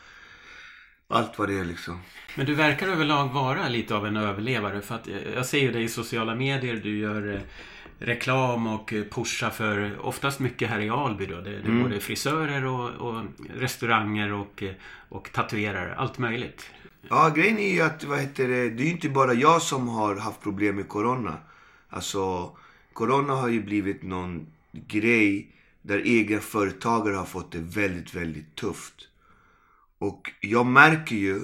allt 1.13 1.39
vad 1.39 1.49
det 1.49 1.59
är 1.59 1.65
liksom. 1.65 2.01
Men 2.37 2.47
du 2.47 2.55
verkar 2.55 2.89
överlag 2.89 3.29
vara 3.29 3.69
lite 3.69 3.95
av 3.95 4.07
en 4.07 4.17
överlevare. 4.17 4.81
För 4.81 4.95
att 4.95 5.09
eh, 5.09 5.15
jag 5.35 5.47
ser 5.47 5.59
ju 5.59 5.73
dig 5.73 5.83
i 5.83 5.89
sociala 5.89 6.35
medier. 6.35 6.81
Du 6.83 6.99
gör 6.99 7.35
eh, 7.35 7.41
reklam 7.99 8.67
och 8.67 8.93
eh, 8.93 9.05
pushar 9.05 9.51
för 9.51 10.07
oftast 10.07 10.41
mycket 10.41 10.69
här 10.69 10.81
i 10.81 10.91
Alby 10.91 11.27
då. 11.27 11.41
Det, 11.41 11.51
det 11.51 11.69
är 11.69 11.83
både 11.83 12.01
frisörer 12.01 12.65
och, 12.65 12.91
och 12.91 13.25
restauranger 13.57 14.33
och, 14.33 14.63
och 15.09 15.33
tatuerare. 15.33 15.95
Allt 15.95 16.19
möjligt. 16.19 16.71
Ja, 17.09 17.33
grejen 17.37 17.59
är 17.59 17.73
ju 17.73 17.81
att, 17.81 18.05
vad 18.05 18.19
heter 18.19 18.49
det, 18.49 18.71
det 18.71 18.83
är 18.83 18.87
ju 18.87 18.91
inte 18.91 19.09
bara 19.09 19.35
jag 19.35 19.63
som 19.63 19.89
har 19.89 20.17
haft 20.17 20.41
problem 20.41 20.77
med 20.77 20.89
corona. 20.89 21.37
Alltså, 21.89 22.51
corona 22.93 23.33
har 23.33 23.49
ju 23.49 23.63
blivit 23.63 24.03
någon 24.03 24.47
grej 24.73 25.49
där 25.83 25.99
egenföretagare 25.99 27.15
har 27.17 27.25
fått 27.25 27.53
det 27.53 27.59
väldigt, 27.59 28.15
väldigt 28.15 28.55
tufft. 28.55 29.09
Och 30.03 30.31
jag 30.41 30.67
märker 30.67 31.17
ju 31.17 31.41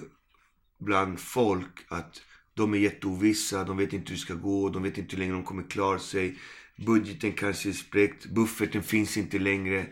bland 0.79 1.21
folk 1.21 1.87
att 1.89 2.23
De 2.55 2.75
är 2.75 2.79
jätteovissa, 2.79 3.65
de 3.65 3.77
vet 3.77 3.93
inte 3.93 4.09
hur 4.09 4.17
det 4.17 4.23
ska 4.23 4.35
gå, 4.35 4.69
de 4.69 4.83
vet 4.83 4.99
inte 4.99 5.17
hur 5.17 5.19
länge 5.19 5.33
de 5.33 5.45
kommer 5.45 5.63
klara 5.63 5.99
sig. 5.99 6.39
Budgeten 6.77 7.33
kanske 7.33 7.69
är 7.69 7.73
spräckt, 7.73 8.27
bufferten 8.27 8.83
finns 8.83 9.17
inte 9.17 9.39
längre. 9.39 9.87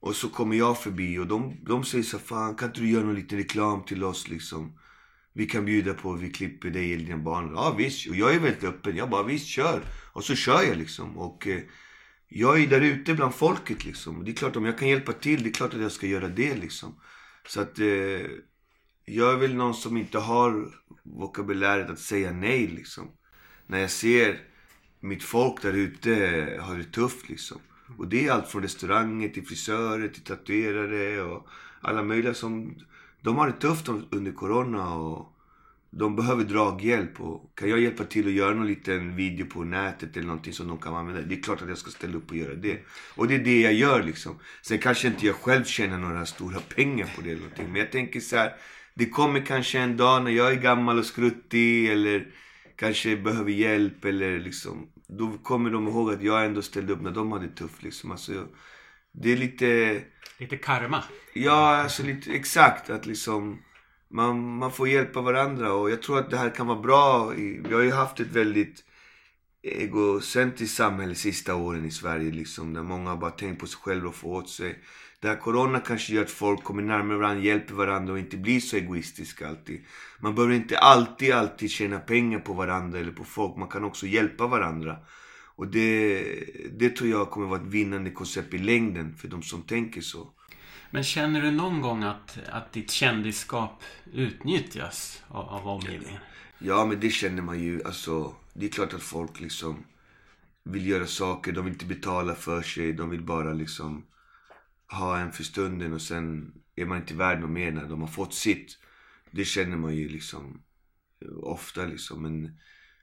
Och 0.00 0.16
så 0.16 0.28
kommer 0.28 0.56
jag 0.56 0.82
förbi 0.82 1.18
och 1.18 1.26
de, 1.26 1.56
de 1.64 1.84
säger 1.84 2.04
så 2.04 2.18
fan 2.18 2.54
kan 2.54 2.68
inte 2.68 2.80
du 2.80 2.90
göra 2.90 3.04
någon 3.04 3.14
liten 3.14 3.38
reklam 3.38 3.84
till 3.84 4.04
oss 4.04 4.28
liksom? 4.28 4.78
Vi 5.32 5.46
kan 5.46 5.64
bjuda 5.64 5.94
på, 5.94 6.12
vi 6.12 6.30
klipper 6.30 6.70
dig 6.70 6.92
eller 6.92 7.04
dina 7.04 7.18
barn. 7.18 7.52
Ja 7.54 7.74
visst, 7.78 8.08
och 8.08 8.16
jag 8.16 8.34
är 8.34 8.40
väldigt 8.40 8.64
öppen. 8.64 8.96
Jag 8.96 9.10
bara 9.10 9.22
visst 9.22 9.46
kör. 9.46 9.82
Och 10.12 10.24
så 10.24 10.34
kör 10.34 10.62
jag 10.62 10.76
liksom. 10.76 11.18
Och 11.18 11.46
eh, 11.46 11.62
jag 12.28 12.62
är 12.62 12.66
där 12.66 12.80
ute 12.80 13.14
bland 13.14 13.34
folket 13.34 13.84
liksom. 13.84 14.24
Det 14.24 14.30
är 14.30 14.36
klart 14.36 14.56
om 14.56 14.64
jag 14.64 14.78
kan 14.78 14.88
hjälpa 14.88 15.12
till, 15.12 15.42
det 15.42 15.48
är 15.48 15.52
klart 15.52 15.74
att 15.74 15.80
jag 15.80 15.92
ska 15.92 16.06
göra 16.06 16.28
det 16.28 16.56
liksom. 16.56 16.94
Så 17.46 17.60
att 17.60 17.78
eh, 17.78 18.26
jag 19.04 19.32
är 19.32 19.36
väl 19.36 19.54
någon 19.54 19.74
som 19.74 19.96
inte 19.96 20.18
har 20.18 20.74
vokabuläret 21.02 21.90
att 21.90 21.98
säga 21.98 22.32
nej 22.32 22.66
liksom. 22.66 23.10
När 23.66 23.78
jag 23.78 23.90
ser 23.90 24.40
mitt 25.00 25.22
folk 25.22 25.62
där 25.62 25.72
ute 25.72 26.26
eh, 26.26 26.64
har 26.64 26.76
det 26.76 26.84
tufft 26.84 27.28
liksom. 27.28 27.60
Och 27.98 28.08
det 28.08 28.26
är 28.26 28.32
allt 28.32 28.48
från 28.48 28.62
restauranger 28.62 29.28
till 29.28 29.46
frisörer 29.46 30.08
till 30.08 30.22
tatuerare 30.22 31.22
och 31.22 31.46
alla 31.80 32.02
möjliga 32.02 32.34
som... 32.34 32.74
De 33.20 33.36
har 33.36 33.46
det 33.46 33.60
tufft 33.60 33.88
under 33.88 34.32
corona 34.32 34.94
och 34.94 35.35
de 35.98 36.16
behöver 36.16 36.44
draghjälp. 36.44 37.20
Och 37.20 37.58
kan 37.58 37.68
jag 37.68 37.80
hjälpa 37.80 38.04
till 38.04 38.26
att 38.26 38.32
göra 38.32 38.54
någon 38.54 38.66
liten 38.66 39.16
video 39.16 39.46
på 39.46 39.64
nätet 39.64 40.16
eller 40.16 40.26
någonting 40.26 40.52
som 40.52 40.68
de 40.68 40.78
kan 40.78 40.94
använda. 40.94 41.22
Det 41.22 41.34
är 41.34 41.42
klart 41.42 41.62
att 41.62 41.68
jag 41.68 41.78
ska 41.78 41.90
ställa 41.90 42.16
upp 42.16 42.30
och 42.30 42.36
göra 42.36 42.54
det. 42.54 42.78
Och 43.14 43.28
det 43.28 43.34
är 43.34 43.44
det 43.44 43.60
jag 43.60 43.72
gör 43.72 44.02
liksom. 44.02 44.38
Sen 44.62 44.78
kanske 44.78 45.08
inte 45.08 45.26
jag 45.26 45.36
själv 45.36 45.64
tjänar 45.64 45.98
några 45.98 46.26
stora 46.26 46.60
pengar 46.60 47.12
på 47.16 47.22
det 47.22 47.30
eller 47.30 47.40
någonting. 47.40 47.72
Men 47.72 47.80
jag 47.80 47.92
tänker 47.92 48.20
så 48.20 48.36
här. 48.36 48.52
Det 48.94 49.06
kommer 49.06 49.46
kanske 49.46 49.78
en 49.78 49.96
dag 49.96 50.24
när 50.24 50.30
jag 50.30 50.52
är 50.52 50.56
gammal 50.56 50.98
och 50.98 51.06
skruttig 51.06 51.90
eller 51.90 52.26
kanske 52.76 53.16
behöver 53.16 53.50
hjälp 53.50 54.04
eller 54.04 54.38
liksom. 54.38 54.88
Då 55.08 55.38
kommer 55.42 55.70
de 55.70 55.88
ihåg 55.88 56.12
att 56.12 56.22
jag 56.22 56.44
ändå 56.44 56.62
ställde 56.62 56.92
upp 56.92 57.02
när 57.02 57.10
de 57.10 57.32
hade 57.32 57.46
det 57.46 57.54
tufft 57.54 57.82
liksom. 57.82 58.10
Alltså, 58.10 58.32
det 59.12 59.32
är 59.32 59.36
lite... 59.36 60.00
Lite 60.38 60.56
karma. 60.56 61.04
Ja, 61.34 61.76
alltså 61.76 62.02
lite 62.02 62.32
exakt. 62.32 62.90
Att 62.90 63.06
liksom 63.06 63.58
man, 64.08 64.56
man 64.58 64.72
får 64.72 64.88
hjälpa 64.88 65.20
varandra 65.20 65.72
och 65.72 65.90
jag 65.90 66.02
tror 66.02 66.18
att 66.18 66.30
det 66.30 66.36
här 66.36 66.50
kan 66.50 66.66
vara 66.66 66.80
bra. 66.80 67.26
Vi 67.36 67.74
har 67.74 67.82
ju 67.82 67.92
haft 67.92 68.20
ett 68.20 68.32
väldigt 68.32 68.84
egocentriskt 69.62 70.76
samhälle 70.76 71.14
sista 71.14 71.54
åren 71.54 71.84
i 71.84 71.90
Sverige 71.90 72.32
liksom. 72.32 72.74
Där 72.74 72.82
många 72.82 73.10
har 73.10 73.16
bara 73.16 73.30
tänkt 73.30 73.60
på 73.60 73.66
sig 73.66 73.78
själva 73.80 74.08
och 74.08 74.14
få 74.14 74.34
åt 74.34 74.50
sig. 74.50 74.78
Det 75.20 75.28
här 75.28 75.36
corona 75.36 75.80
kanske 75.80 76.12
gör 76.14 76.22
att 76.22 76.30
folk 76.30 76.64
kommer 76.64 76.82
närmare 76.82 77.18
varandra, 77.18 77.44
hjälper 77.44 77.74
varandra 77.74 78.12
och 78.12 78.18
inte 78.18 78.36
blir 78.36 78.60
så 78.60 78.76
egoistiska 78.76 79.48
alltid. 79.48 79.84
Man 80.20 80.34
behöver 80.34 80.54
inte 80.54 80.78
alltid, 80.78 81.32
alltid 81.32 81.70
tjäna 81.70 81.98
pengar 81.98 82.38
på 82.38 82.52
varandra 82.52 82.98
eller 82.98 83.12
på 83.12 83.24
folk. 83.24 83.56
Man 83.56 83.68
kan 83.68 83.84
också 83.84 84.06
hjälpa 84.06 84.46
varandra. 84.46 84.96
Och 85.56 85.66
det, 85.66 86.24
det 86.78 86.90
tror 86.90 87.10
jag 87.10 87.30
kommer 87.30 87.46
vara 87.46 87.60
ett 87.60 87.66
vinnande 87.66 88.10
koncept 88.10 88.54
i 88.54 88.58
längden 88.58 89.14
för 89.16 89.28
de 89.28 89.42
som 89.42 89.62
tänker 89.62 90.00
så. 90.00 90.35
Men 90.90 91.04
känner 91.04 91.42
du 91.42 91.50
någon 91.50 91.80
gång 91.80 92.02
att, 92.02 92.38
att 92.48 92.72
ditt 92.72 92.90
kändisskap 92.90 93.82
utnyttjas 94.12 95.22
av, 95.28 95.48
av 95.48 95.68
omgivningen? 95.68 96.20
Ja, 96.58 96.84
men 96.84 97.00
det 97.00 97.10
känner 97.10 97.42
man 97.42 97.60
ju. 97.60 97.84
Alltså, 97.84 98.34
det 98.54 98.66
är 98.66 98.70
klart 98.70 98.94
att 98.94 99.02
folk 99.02 99.40
liksom 99.40 99.84
vill 100.64 100.86
göra 100.86 101.06
saker. 101.06 101.52
De 101.52 101.64
vill 101.64 101.72
inte 101.72 101.86
betala 101.86 102.34
för 102.34 102.62
sig. 102.62 102.92
De 102.92 103.10
vill 103.10 103.22
bara 103.22 103.52
liksom 103.52 104.06
ha 104.88 105.18
en 105.18 105.32
för 105.32 105.44
stunden 105.44 105.92
och 105.92 106.02
sen 106.02 106.52
är 106.76 106.84
man 106.84 106.98
inte 106.98 107.14
värd 107.14 107.40
något 107.40 107.50
mer 107.50 107.72
när 107.72 107.88
de 107.88 108.00
har 108.00 108.08
fått 108.08 108.34
sitt. 108.34 108.78
Det 109.30 109.44
känner 109.44 109.76
man 109.76 109.94
ju 109.94 110.08
liksom 110.08 110.62
ofta 111.42 111.86
liksom. 111.86 112.22
Men 112.22 112.58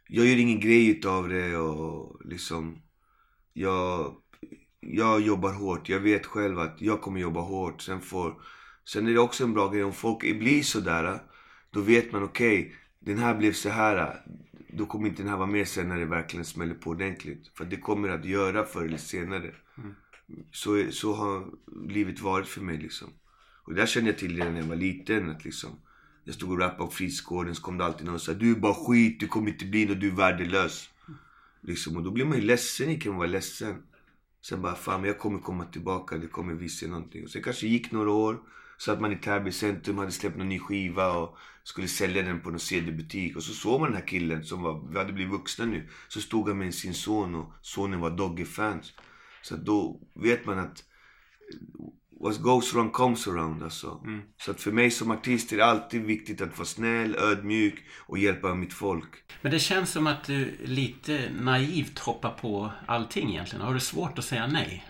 jag 0.08 0.26
gör 0.26 0.38
ingen 0.38 0.60
grej 0.60 0.90
utav 0.90 1.30
det 1.30 1.58
och 1.58 2.22
liksom 2.26 2.82
jag 3.54 4.16
jag 4.92 5.22
jobbar 5.22 5.54
hårt. 5.54 5.90
Jag 5.90 6.00
vet 6.00 6.26
själv 6.26 6.60
att 6.60 6.82
jag 6.82 7.02
kommer 7.02 7.20
jobba 7.20 7.42
hårt. 7.42 7.82
Sen, 7.82 8.02
får, 8.02 8.42
sen 8.86 9.08
är 9.08 9.14
det 9.14 9.20
också 9.20 9.44
en 9.44 9.54
bra 9.54 9.70
grej 9.70 9.84
om 9.84 9.94
folk 9.94 10.20
blir 10.20 10.64
sådär. 10.64 11.20
Då 11.72 11.82
vet 11.82 12.12
man 12.12 12.24
okej, 12.24 12.60
okay, 12.60 12.72
den 13.00 13.18
här 13.18 13.36
blev 13.36 13.54
så 13.54 13.70
här. 13.70 14.22
Då 14.68 14.86
kommer 14.86 15.08
inte 15.08 15.22
den 15.22 15.30
här 15.30 15.38
vara 15.38 15.48
med 15.48 15.68
sen 15.68 15.88
när 15.88 15.98
det 15.98 16.06
verkligen 16.06 16.46
smäller 16.46 16.76
på 16.76 16.90
ordentligt. 16.90 17.52
För 17.54 17.66
det 17.66 17.78
kommer 17.78 18.10
att 18.10 18.26
göra 18.26 18.66
förr 18.66 18.86
eller 18.86 18.98
senare. 18.98 19.52
Mm. 19.78 19.96
Så, 20.52 20.92
så 20.92 21.14
har 21.14 21.46
livet 21.88 22.22
varit 22.22 22.48
för 22.48 22.62
mig 22.62 22.78
liksom. 22.78 23.08
Och 23.64 23.74
det 23.74 23.82
där 23.82 23.88
kände 23.88 24.10
jag 24.10 24.20
till 24.20 24.36
redan 24.36 24.54
när 24.54 24.62
jag 24.62 24.68
var 24.68 24.76
liten. 24.76 25.30
Att 25.30 25.46
liksom, 25.46 25.70
jag 26.24 26.36
stod 26.36 26.52
och 26.52 26.60
rappade 26.60 26.86
på 26.86 26.92
fritidsgården 26.92 27.56
så 27.56 27.62
kom 27.62 27.78
det 27.78 27.86
alltid 27.86 28.06
någon 28.06 28.16
och 28.16 28.22
sa 28.22 28.34
Du 28.34 28.52
är 28.52 28.56
bara 28.56 28.74
skit, 28.74 29.20
du 29.20 29.28
kommer 29.28 29.52
inte 29.52 29.66
bli 29.66 29.86
något, 29.86 30.00
du 30.00 30.08
är 30.08 30.16
värdelös. 30.16 30.90
Liksom, 31.62 31.98
och 31.98 32.04
då 32.04 32.12
blir 32.12 32.26
man 32.26 32.38
ju 32.38 32.44
ledsen, 32.44 33.00
kan 33.00 33.16
vara 33.16 33.28
ledsen. 33.28 33.76
Sen 34.44 34.62
bara, 34.62 34.76
fan 34.76 35.02
men 35.02 35.08
jag 35.08 35.20
kommer 35.20 35.40
komma 35.40 35.66
tillbaka, 35.66 36.18
det 36.18 36.28
kommer 36.28 36.54
visa 36.54 36.88
någonting. 36.88 37.24
Och 37.24 37.30
sen 37.30 37.44
kanske 37.44 37.68
gick 37.68 37.92
några 37.92 38.12
år. 38.12 38.40
Så 38.78 38.92
att 38.92 39.02
man 39.02 39.12
i 39.12 39.16
Täby 39.16 39.52
centrum 39.52 39.98
hade 39.98 40.12
släppt 40.12 40.38
någon 40.38 40.50
ny 40.50 40.60
skiva 40.60 41.18
och 41.18 41.38
skulle 41.64 41.88
sälja 41.88 42.24
den 42.24 42.40
på 42.40 42.50
någon 42.50 42.60
CD-butik. 42.60 43.36
Och 43.36 43.44
så 43.44 43.54
såg 43.54 43.80
man 43.80 43.90
den 43.90 44.00
här 44.00 44.08
killen 44.08 44.44
som 44.44 44.62
var, 44.62 44.88
vi 44.92 44.98
hade 44.98 45.14
blivit 45.14 45.34
vuxna 45.34 45.66
nu. 45.66 45.90
Så 46.08 46.22
stod 46.22 46.48
han 46.48 46.58
med 46.58 46.74
sin 46.74 46.94
son 46.94 47.36
och 47.36 47.54
sonen 47.62 48.00
var 48.00 48.10
Dogge-fans. 48.10 48.94
Så 49.42 49.56
då 49.56 50.00
vet 50.14 50.46
man 50.46 50.60
att 50.60 50.84
what 52.24 52.42
goes 52.42 52.74
wrong 52.74 52.92
comes 52.92 53.28
around 53.28 53.64
alltså. 53.64 54.00
Mm. 54.04 54.22
Så 54.38 54.52
att 54.52 54.62
för 54.62 54.72
mig 54.72 54.92
som 54.92 55.12
artist 55.12 55.52
är 55.52 55.58
det 55.58 55.66
alltid 55.66 56.02
viktigt 56.04 56.42
att 56.42 56.58
vara 56.58 56.66
snäll, 56.66 57.16
ödmjuk 57.16 57.84
och 58.00 58.18
hjälpa 58.18 58.56
mitt 58.56 58.74
folk. 58.74 59.10
Men 59.42 59.52
det 59.52 59.60
känns 59.60 59.90
som 59.90 60.08
att 60.08 60.24
du 60.24 60.58
lite 60.64 61.30
naivt 61.40 62.00
hoppar 62.00 62.30
på 62.30 62.72
allting 62.86 63.30
egentligen. 63.30 63.66
Har 63.66 63.74
du 63.74 63.80
svårt 63.80 64.20
att 64.20 64.26
säga 64.26 64.48
nej? 64.48 64.86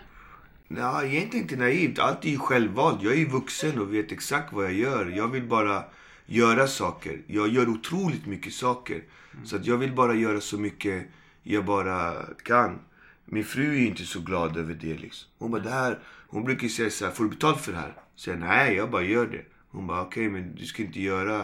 Nej, 0.68 1.16
egentligen 1.16 1.44
inte 1.44 1.56
naivt. 1.56 1.98
Allt 1.98 2.24
är 2.24 2.28
ju 2.28 2.38
självvalt. 2.38 3.02
Jag 3.02 3.12
är 3.12 3.16
ju 3.18 3.28
vuxen 3.28 3.78
och 3.78 3.94
vet 3.94 4.12
exakt 4.12 4.52
vad 4.52 4.64
jag 4.64 4.74
gör. 4.74 5.06
Jag 5.06 5.28
vill 5.28 5.48
bara 5.48 5.84
göra 6.26 6.66
saker. 6.66 7.22
Jag 7.26 7.48
gör 7.48 7.68
otroligt 7.68 8.26
mycket 8.26 8.52
saker. 8.52 9.02
Mm. 9.34 9.46
Så 9.46 9.56
att 9.56 9.66
jag 9.66 9.76
vill 9.76 9.92
bara 9.92 10.14
göra 10.14 10.40
så 10.40 10.58
mycket 10.58 11.06
jag 11.42 11.64
bara 11.64 12.14
kan. 12.44 12.78
Min 13.24 13.44
fru 13.44 13.76
är 13.76 13.86
inte 13.86 14.04
så 14.04 14.20
glad 14.20 14.56
över 14.56 14.74
det 14.74 14.94
liksom. 14.94 15.28
Hon 15.38 15.50
bara, 15.50 15.62
det 15.62 15.70
här 15.70 15.98
hon 16.34 16.44
brukar 16.44 16.68
säga 16.68 16.90
så 16.90 17.04
här, 17.04 17.12
får 17.12 17.24
du 17.24 17.30
betalt 17.30 17.60
för 17.60 17.72
det 17.72 17.78
här? 17.78 17.94
Säger 18.16 18.38
nej, 18.38 18.74
jag 18.74 18.90
bara 18.90 19.02
gör 19.02 19.26
det. 19.26 19.44
Hon 19.68 19.86
bara, 19.86 20.02
okej, 20.02 20.28
okay, 20.28 20.40
men 20.40 20.54
du 20.54 20.66
ska 20.66 20.82
inte 20.82 21.00
göra 21.00 21.40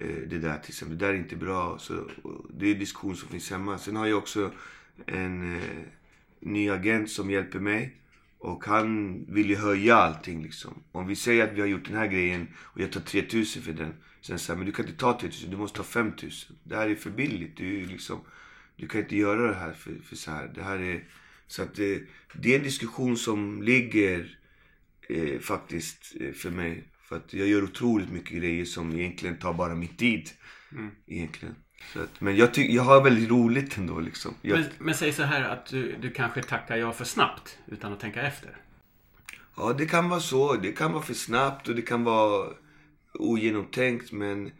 eh, 0.00 0.16
det 0.26 0.38
där 0.38 0.58
till 0.58 0.70
exempel. 0.70 0.98
Det 0.98 1.06
där 1.06 1.12
är 1.12 1.18
inte 1.18 1.36
bra. 1.36 1.78
Så, 1.78 2.10
det 2.50 2.70
är 2.70 2.74
diskussion 2.74 3.16
som 3.16 3.28
finns 3.28 3.50
hemma. 3.50 3.78
Sen 3.78 3.96
har 3.96 4.06
jag 4.06 4.18
också 4.18 4.52
en 5.06 5.56
eh, 5.56 5.62
ny 6.40 6.70
agent 6.70 7.10
som 7.10 7.30
hjälper 7.30 7.58
mig. 7.58 7.96
Och 8.38 8.64
han 8.64 9.24
vill 9.28 9.50
ju 9.50 9.56
höja 9.56 9.96
allting 9.96 10.42
liksom. 10.42 10.82
Om 10.92 11.06
vi 11.06 11.16
säger 11.16 11.44
att 11.44 11.52
vi 11.52 11.60
har 11.60 11.68
gjort 11.68 11.86
den 11.86 11.96
här 11.96 12.06
grejen 12.06 12.48
och 12.56 12.80
jag 12.80 12.92
tar 12.92 13.00
3000 13.00 13.62
för 13.62 13.72
den. 13.72 13.94
Sen 14.20 14.38
säger 14.38 14.56
men 14.56 14.66
du 14.66 14.72
kan 14.72 14.86
inte 14.86 14.98
ta 14.98 15.20
3000, 15.20 15.50
du 15.50 15.56
måste 15.56 15.76
ta 15.76 15.84
5000. 15.84 16.56
Det 16.64 16.76
här 16.76 16.88
är 16.88 16.94
för 16.94 17.10
billigt. 17.10 17.56
Du, 17.56 17.86
liksom, 17.86 18.20
du 18.76 18.88
kan 18.88 19.00
inte 19.00 19.16
göra 19.16 19.48
det 19.48 19.54
här 19.54 19.72
för, 19.72 19.94
för 20.04 20.16
så 20.16 20.30
här. 20.30 20.52
Det 20.54 20.62
här 20.62 20.78
är 20.78 21.04
så 21.48 21.62
att 21.62 21.74
det, 21.74 22.02
det 22.34 22.52
är 22.52 22.58
en 22.58 22.64
diskussion 22.64 23.16
som 23.16 23.62
ligger 23.62 24.38
eh, 25.08 25.40
faktiskt 25.40 26.14
eh, 26.20 26.32
för 26.32 26.50
mig. 26.50 26.84
För 27.08 27.16
att 27.16 27.32
jag 27.32 27.48
gör 27.48 27.64
otroligt 27.64 28.10
mycket 28.10 28.36
grejer 28.36 28.64
som 28.64 28.92
egentligen 28.98 29.38
tar 29.38 29.52
bara 29.54 29.74
min 29.74 29.96
tid. 29.96 30.30
Mm. 30.72 30.90
Egentligen. 31.06 31.54
Så 31.92 32.00
att, 32.00 32.20
men 32.20 32.36
jag, 32.36 32.54
ty- 32.54 32.74
jag 32.74 32.82
har 32.82 33.04
väldigt 33.04 33.30
roligt 33.30 33.78
ändå 33.78 34.00
liksom. 34.00 34.34
Jag... 34.42 34.58
Men, 34.58 34.68
men 34.78 34.94
säg 34.94 35.12
så 35.12 35.22
här 35.22 35.42
att 35.42 35.66
du, 35.66 35.96
du 36.00 36.10
kanske 36.10 36.42
tackar 36.42 36.76
ja 36.76 36.92
för 36.92 37.04
snabbt 37.04 37.58
utan 37.66 37.92
att 37.92 38.00
tänka 38.00 38.22
efter. 38.22 38.56
Ja, 39.56 39.72
det 39.72 39.86
kan 39.86 40.08
vara 40.08 40.20
så. 40.20 40.54
Det 40.54 40.72
kan 40.72 40.92
vara 40.92 41.02
för 41.02 41.14
snabbt 41.14 41.68
och 41.68 41.74
det 41.74 41.82
kan 41.82 42.04
vara 42.04 42.52
ogenomtänkt. 43.14 44.12
Men 44.12 44.50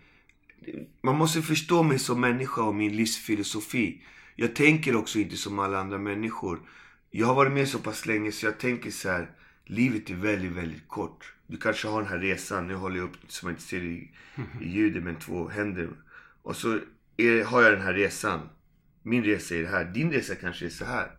man 1.03 1.17
måste 1.17 1.43
förstå 1.43 1.83
mig 1.83 1.99
som 1.99 2.21
människa 2.21 2.63
och 2.63 2.75
min 2.75 2.97
livsfilosofi. 2.97 4.03
Jag 4.41 4.55
tänker 4.55 4.97
också 4.97 5.19
inte 5.19 5.37
som 5.37 5.59
alla 5.59 5.79
andra 5.79 5.99
människor. 5.99 6.61
Jag 7.11 7.27
har 7.27 7.35
varit 7.35 7.53
med 7.53 7.69
så 7.69 7.79
pass 7.79 8.07
länge 8.07 8.33
så 8.33 8.47
jag 8.47 8.59
tänker 8.59 8.91
så 8.91 9.09
här. 9.09 9.31
Livet 9.65 10.11
är 10.11 10.15
väldigt, 10.15 10.53
väldigt 10.53 10.89
kort. 10.89 11.33
Du 11.47 11.57
kanske 11.57 11.89
har 11.89 12.03
den 12.03 12.11
här 12.11 12.19
resan. 12.19 12.67
Nu 12.67 12.75
håller 12.75 12.97
jag 12.97 13.05
upp 13.05 13.17
som 13.29 13.47
man 13.47 13.55
inte 13.55 13.63
ser 13.63 13.83
i, 13.83 14.11
i 14.61 14.69
ljudet 14.69 15.03
med 15.03 15.21
två 15.21 15.49
händer. 15.49 15.91
Och 16.43 16.57
så 16.57 16.81
är, 17.17 17.45
har 17.45 17.63
jag 17.63 17.73
den 17.73 17.81
här 17.81 17.93
resan. 17.93 18.49
Min 19.03 19.25
resa 19.25 19.55
är 19.55 19.63
det 19.63 19.69
här. 19.69 19.85
Din 19.85 20.13
resa 20.13 20.35
kanske 20.35 20.67
är 20.67 20.71
så 20.71 20.85
här. 20.85 21.11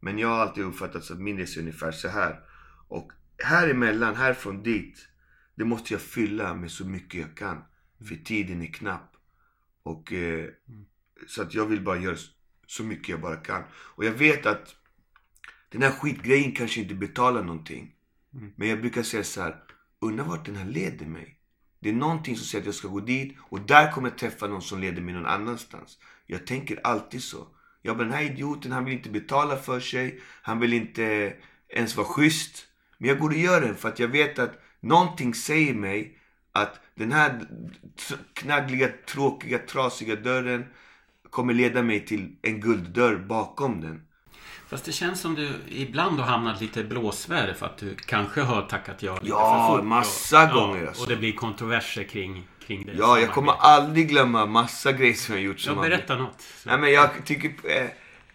Men 0.00 0.18
jag 0.18 0.28
har 0.28 0.36
alltid 0.36 0.64
uppfattat 0.64 1.10
att 1.10 1.20
min 1.20 1.38
resa 1.38 1.60
är 1.60 1.62
ungefär 1.62 1.92
så 1.92 2.08
här. 2.08 2.40
Och 2.88 3.12
här 3.38 3.68
emellan, 3.68 4.16
härifrån 4.16 4.62
dit. 4.62 5.08
Det 5.54 5.64
måste 5.64 5.94
jag 5.94 6.00
fylla 6.00 6.54
med 6.54 6.70
så 6.70 6.84
mycket 6.84 7.20
jag 7.20 7.36
kan. 7.36 7.64
För 8.08 8.24
tiden 8.24 8.62
är 8.62 8.72
knapp. 8.72 9.16
Och 9.82 10.12
eh, 10.12 10.48
så 11.26 11.42
att 11.42 11.54
jag 11.54 11.66
vill 11.66 11.80
bara 11.80 11.98
göra 11.98 12.16
så 12.66 12.82
mycket 12.82 13.08
jag 13.08 13.20
bara 13.20 13.36
kan. 13.36 13.62
Och 13.72 14.04
jag 14.04 14.12
vet 14.12 14.46
att 14.46 14.76
den 15.68 15.82
här 15.82 15.90
skitgrejen 15.90 16.52
kanske 16.52 16.80
inte 16.80 16.94
betalar 16.94 17.42
någonting. 17.42 17.94
Mm. 18.34 18.52
Men 18.56 18.68
jag 18.68 18.80
brukar 18.80 19.02
säga 19.02 19.24
så 19.24 19.42
här. 19.42 19.56
Undra 20.00 20.24
vart 20.24 20.46
den 20.46 20.56
här 20.56 20.66
leder 20.66 21.06
mig. 21.06 21.38
Det 21.80 21.88
är 21.88 21.92
någonting 21.92 22.36
som 22.36 22.46
säger 22.46 22.62
att 22.62 22.66
jag 22.66 22.74
ska 22.74 22.88
gå 22.88 23.00
dit 23.00 23.36
och 23.40 23.60
där 23.60 23.92
kommer 23.92 24.08
jag 24.08 24.18
träffa 24.18 24.46
någon 24.46 24.62
som 24.62 24.80
leder 24.80 25.02
mig 25.02 25.14
någon 25.14 25.26
annanstans. 25.26 25.98
Jag 26.26 26.46
tänker 26.46 26.80
alltid 26.86 27.22
så. 27.22 27.48
Jag 27.82 27.96
bara, 27.96 28.04
den 28.04 28.12
här 28.12 28.22
idioten, 28.22 28.72
han 28.72 28.84
vill 28.84 28.94
inte 28.94 29.10
betala 29.10 29.56
för 29.56 29.80
sig. 29.80 30.20
Han 30.42 30.60
vill 30.60 30.72
inte 30.72 31.36
ens 31.68 31.96
vara 31.96 32.06
schysst. 32.06 32.66
Men 32.98 33.08
jag 33.08 33.18
går 33.18 33.28
och 33.28 33.36
gör 33.36 33.60
det 33.60 33.74
för 33.74 33.88
att 33.88 33.98
jag 33.98 34.08
vet 34.08 34.38
att 34.38 34.62
någonting 34.80 35.34
säger 35.34 35.74
mig 35.74 36.18
att 36.52 36.80
den 36.94 37.12
här 37.12 37.48
knaggliga, 38.32 38.88
tråkiga, 39.06 39.58
trasiga 39.58 40.16
dörren 40.16 40.64
kommer 41.34 41.54
leda 41.54 41.82
mig 41.82 42.06
till 42.06 42.36
en 42.42 42.60
gulddörr 42.60 43.16
bakom 43.16 43.80
den. 43.80 44.00
Fast 44.68 44.84
det 44.84 44.92
känns 44.92 45.20
som 45.20 45.34
du 45.34 45.52
ibland 45.68 46.20
har 46.20 46.26
hamnat 46.26 46.60
lite 46.60 46.80
i 46.80 46.84
blåsväder 46.84 47.54
för 47.54 47.66
att 47.66 47.78
du 47.78 47.94
kanske 47.94 48.40
har 48.40 48.62
tackat 48.62 49.02
ja 49.02 49.14
lite 49.14 49.26
Ja, 49.26 49.68
för 49.70 49.78
fort. 49.78 49.86
massa 49.86 50.44
och, 50.44 50.50
gånger 50.54 50.82
Ja, 50.82 50.88
alltså. 50.88 51.02
och 51.02 51.08
det 51.08 51.16
blir 51.16 51.32
kontroverser 51.32 52.04
kring, 52.04 52.42
kring 52.66 52.86
det. 52.86 52.92
Ja, 52.92 53.18
jag 53.18 53.32
kommer 53.32 53.52
aldrig 53.52 54.08
glömma 54.08 54.46
massa 54.46 54.92
grejer 54.92 55.14
som 55.14 55.34
jag 55.34 55.44
gjort 55.44 55.60
som 55.60 55.74
Ja, 55.74 55.80
har 55.82 55.88
berätta 55.88 56.16
något. 56.16 56.40
Så. 56.40 56.68
Nej 56.68 56.78
men 56.78 56.92
jag 56.92 57.10
tycker... 57.24 57.48
Eh, 57.48 57.86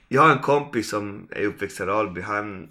jag 0.08 0.22
har 0.22 0.30
en 0.32 0.40
kompis 0.40 0.90
som 0.90 1.28
är 1.32 1.46
uppväxt 1.46 1.80
i 1.80 1.84
Alby. 1.84 2.22
Han, 2.22 2.70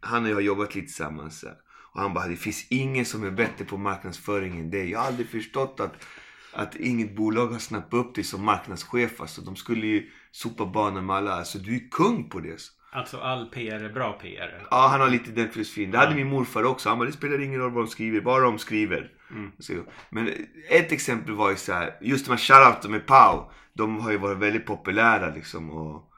han 0.00 0.24
och 0.24 0.30
jag 0.30 0.34
har 0.36 0.40
jobbat 0.40 0.74
lite 0.74 0.86
tillsammans. 0.86 1.44
Och 1.92 2.00
han 2.00 2.14
bara, 2.14 2.26
det 2.28 2.36
finns 2.36 2.66
ingen 2.70 3.04
som 3.04 3.24
är 3.24 3.30
bättre 3.30 3.64
på 3.64 3.76
marknadsföring 3.76 4.58
än 4.60 4.70
dig. 4.70 4.90
Jag 4.90 4.98
har 4.98 5.06
aldrig 5.06 5.28
förstått 5.28 5.80
att, 5.80 6.04
att 6.52 6.76
inget 6.76 7.16
bolag 7.16 7.46
har 7.46 7.58
snappat 7.58 7.94
upp 7.94 8.14
dig 8.14 8.24
som 8.24 8.44
marknadschef. 8.44 9.20
Alltså, 9.20 9.40
de 9.40 9.56
skulle 9.56 9.86
ju 9.86 10.10
sopa 10.30 10.66
banan 10.66 11.06
med 11.06 11.16
alla. 11.16 11.32
Alltså 11.32 11.58
du 11.58 11.74
är 11.74 11.90
kung 11.90 12.28
på 12.28 12.40
det. 12.40 12.60
Alltså 12.92 13.18
all 13.18 13.46
PR 13.46 13.84
är 13.84 13.92
bra 13.92 14.12
PR. 14.12 14.66
Ja, 14.70 14.88
han 14.90 15.00
har 15.00 15.10
lite 15.10 15.30
den 15.30 15.48
filosofin. 15.48 15.90
Det 15.90 15.98
hade 15.98 16.14
min 16.14 16.26
morfar 16.26 16.64
också. 16.64 16.88
Han 16.88 16.98
bara, 16.98 17.06
det 17.06 17.12
spelar 17.12 17.40
ingen 17.40 17.60
roll 17.60 17.72
vad 17.72 17.84
de 17.84 17.88
skriver, 17.90 18.20
bara 18.20 18.44
de 18.44 18.58
skriver. 18.58 19.10
Så, 19.58 19.72
men 20.10 20.30
ett 20.70 20.92
exempel 20.92 21.34
var 21.34 21.50
ju 21.50 21.56
så 21.56 21.72
här, 21.72 21.98
just 22.00 22.26
de 22.26 22.30
här 22.30 22.38
shoutouten 22.38 22.90
med 22.90 23.06
Pau. 23.06 23.50
De 23.72 24.00
har 24.00 24.10
ju 24.10 24.16
varit 24.16 24.38
väldigt 24.38 24.66
populära 24.66 25.34
liksom. 25.34 25.70
Och 25.70 26.11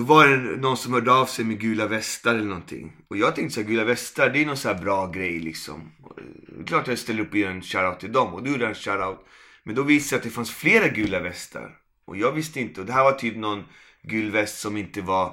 då 0.00 0.06
var 0.06 0.28
det 0.28 0.36
någon 0.36 0.76
som 0.76 0.92
hörde 0.92 1.12
av 1.12 1.26
sig 1.26 1.44
med 1.44 1.60
gula 1.60 1.86
västar 1.86 2.34
eller 2.34 2.44
någonting. 2.44 2.92
Och 3.08 3.16
jag 3.16 3.34
tänkte 3.34 3.54
så 3.54 3.60
här, 3.60 3.68
gula 3.68 3.84
västar, 3.84 4.30
det 4.30 4.42
är 4.42 4.46
någon 4.46 4.56
så 4.56 4.68
här 4.68 4.82
bra 4.82 5.06
grej 5.06 5.38
liksom. 5.38 5.92
Och 6.02 6.18
eh, 6.18 6.24
Det 6.48 6.62
är 6.62 6.66
klart 6.66 6.88
jag 6.88 6.98
ställer 6.98 7.22
upp 7.22 7.30
och 7.30 7.38
gör 7.38 7.50
en 7.50 7.62
shoutout 7.62 8.00
till 8.00 8.12
dem. 8.12 8.34
Och 8.34 8.42
du 8.42 8.50
gjorde 8.50 8.66
en 8.66 8.74
shoutout. 8.74 9.26
Men 9.64 9.74
då 9.74 9.82
visade 9.82 9.98
det 9.98 10.08
sig 10.08 10.16
att 10.16 10.22
det 10.22 10.30
fanns 10.30 10.50
flera 10.50 10.88
gula 10.88 11.20
västar. 11.20 11.76
Och 12.04 12.16
jag 12.16 12.32
visste 12.32 12.60
inte. 12.60 12.80
Och 12.80 12.86
det 12.86 12.92
här 12.92 13.04
var 13.04 13.12
typ 13.12 13.36
någon 13.36 13.64
gul 14.02 14.30
väst 14.30 14.60
som 14.60 14.76
inte 14.76 15.00
var 15.00 15.26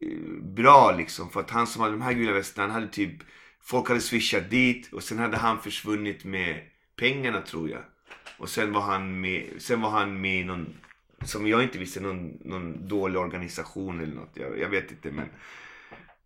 eh, 0.00 0.42
bra 0.42 0.94
liksom. 0.98 1.30
För 1.30 1.40
att 1.40 1.50
han 1.50 1.66
som 1.66 1.82
hade 1.82 1.92
de 1.92 2.02
här 2.02 2.12
gula 2.12 2.32
västarna, 2.32 2.72
han 2.72 2.82
hade 2.82 2.92
typ, 2.92 3.22
folk 3.62 3.88
hade 3.88 4.00
swishat 4.00 4.50
dit 4.50 4.92
och 4.92 5.02
sen 5.02 5.18
hade 5.18 5.36
han 5.36 5.62
försvunnit 5.62 6.24
med 6.24 6.60
pengarna 6.96 7.40
tror 7.40 7.70
jag. 7.70 7.82
Och 8.38 8.48
sen 8.48 8.72
var 8.72 8.80
han 8.80 9.20
med, 9.20 9.50
sen 9.58 9.80
var 9.80 9.90
han 9.90 10.20
med 10.20 10.40
i 10.40 10.44
någon, 10.44 10.74
som 11.24 11.46
jag 11.46 11.62
inte 11.62 11.78
visste, 11.78 12.00
någon, 12.00 12.38
någon 12.40 12.88
dålig 12.88 13.20
organisation 13.20 14.00
eller 14.00 14.14
något. 14.14 14.30
Jag, 14.34 14.58
jag 14.58 14.68
vet 14.68 14.90
inte 14.90 15.10
men. 15.10 15.28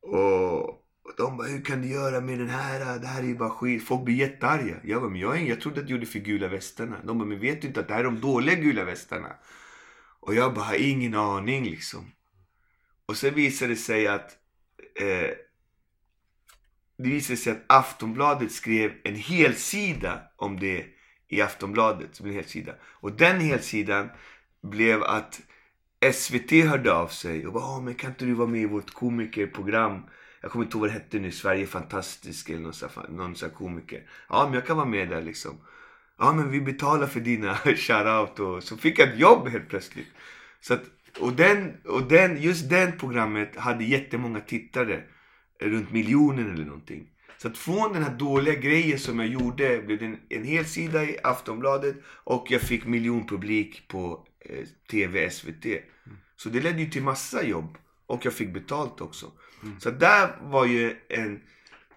Och, 0.00 0.68
och 1.06 1.12
de 1.16 1.36
bara, 1.36 1.48
hur 1.48 1.64
kan 1.64 1.82
du 1.82 1.88
göra 1.88 2.20
med 2.20 2.38
den 2.38 2.48
här? 2.48 2.98
Det 2.98 3.06
här 3.06 3.22
är 3.22 3.26
ju 3.26 3.36
bara 3.36 3.50
skit. 3.50 3.84
Folk 3.84 4.04
blir 4.04 4.14
jättearga. 4.14 4.76
Jag 4.84 5.02
bara, 5.02 5.10
men 5.10 5.20
jag, 5.20 5.48
jag 5.48 5.60
trodde 5.60 5.80
att 5.80 5.86
du 5.86 5.92
gjorde 5.92 6.06
för 6.06 6.18
gula 6.18 6.48
västarna. 6.48 6.96
De 7.04 7.18
bara, 7.18 7.28
men 7.28 7.40
vet 7.40 7.62
du 7.62 7.68
inte 7.68 7.80
att 7.80 7.88
det 7.88 7.94
här 7.94 8.00
är 8.00 8.04
de 8.04 8.20
dåliga 8.20 8.54
gula 8.54 8.84
västarna? 8.84 9.28
Och 10.20 10.34
jag 10.34 10.54
bara, 10.54 10.64
har 10.64 10.74
ingen 10.74 11.14
aning 11.14 11.64
liksom. 11.64 12.12
Och 13.06 13.16
sen 13.16 13.34
visade 13.34 13.72
det 13.72 13.76
sig 13.76 14.06
att 14.06 14.30
eh, 15.00 15.30
det 16.98 17.08
visade 17.08 17.36
sig 17.36 17.52
att 17.52 17.64
Aftonbladet 17.66 18.52
skrev 18.52 18.92
en 19.04 19.16
helsida 19.16 20.22
om 20.36 20.60
det 20.60 20.86
i 21.28 21.40
Aftonbladet. 21.42 22.14
Som 22.16 22.26
en 22.26 22.32
helsida. 22.32 22.74
Och 22.82 23.12
den 23.12 23.40
helsidan 23.40 24.08
blev 24.62 25.02
att 25.02 25.40
SVT 26.12 26.50
hörde 26.50 26.92
av 26.92 27.08
sig 27.08 27.46
och 27.46 27.52
bara, 27.52 27.80
men 27.80 27.94
kan 27.94 28.10
inte 28.10 28.24
du 28.24 28.34
vara 28.34 28.48
med 28.48 28.60
i 28.60 28.66
vårt 28.66 28.90
komikerprogram? 28.90 30.02
Jag 30.40 30.50
kommer 30.50 30.64
inte 30.64 30.76
ihåg 30.76 30.80
vad 30.80 30.90
det 30.90 30.94
hette 30.94 31.18
nu, 31.18 31.30
Sverige 31.30 31.66
fantastisk 31.66 32.50
eller 32.50 32.60
någon 32.60 32.72
sån 32.72 32.88
här, 32.96 33.08
någon 33.08 33.36
sån 33.36 33.48
här 33.48 33.56
komiker. 33.56 34.02
Ja, 34.28 34.44
men 34.44 34.54
jag 34.54 34.66
kan 34.66 34.76
vara 34.76 34.86
med 34.86 35.08
där 35.08 35.22
liksom. 35.22 35.58
Ja, 36.18 36.32
men 36.32 36.50
vi 36.50 36.60
betalar 36.60 37.06
för 37.06 37.20
dina 37.20 37.54
shoutout 37.76 38.40
och 38.40 38.62
så 38.62 38.76
fick 38.76 38.98
jag 38.98 39.08
ett 39.08 39.18
jobb 39.18 39.48
helt 39.48 39.68
plötsligt. 39.68 40.08
Så 40.60 40.74
att, 40.74 40.82
och, 41.20 41.32
den, 41.32 41.76
och 41.84 42.02
den, 42.02 42.42
just 42.42 42.70
den 42.70 42.98
programmet 42.98 43.56
hade 43.56 43.84
jättemånga 43.84 44.40
tittare. 44.40 45.02
Runt 45.60 45.92
miljonen 45.92 46.54
eller 46.54 46.64
någonting. 46.64 47.08
Så 47.38 47.48
att 47.48 47.58
från 47.58 47.92
den 47.92 48.02
här 48.02 48.14
dåliga 48.14 48.54
grejen 48.54 48.98
som 48.98 49.18
jag 49.18 49.28
gjorde 49.28 49.82
blev 49.82 49.98
det 49.98 50.04
en, 50.04 50.18
en 50.28 50.44
hel 50.44 50.64
sida 50.64 51.04
i 51.04 51.18
Aftonbladet 51.22 51.96
och 52.06 52.46
jag 52.50 52.60
fick 52.60 52.86
miljonpublik 52.86 53.88
på 53.88 54.26
TV, 54.90 55.30
SVT. 55.30 55.66
Så 56.36 56.48
det 56.48 56.60
ledde 56.60 56.80
ju 56.80 56.90
till 56.90 57.02
massa 57.02 57.44
jobb. 57.44 57.78
Och 58.06 58.26
jag 58.26 58.32
fick 58.32 58.54
betalt 58.54 59.00
också. 59.00 59.32
Så 59.78 59.90
där 59.90 60.36
var 60.42 60.66
ju 60.66 60.96
en, 61.08 61.40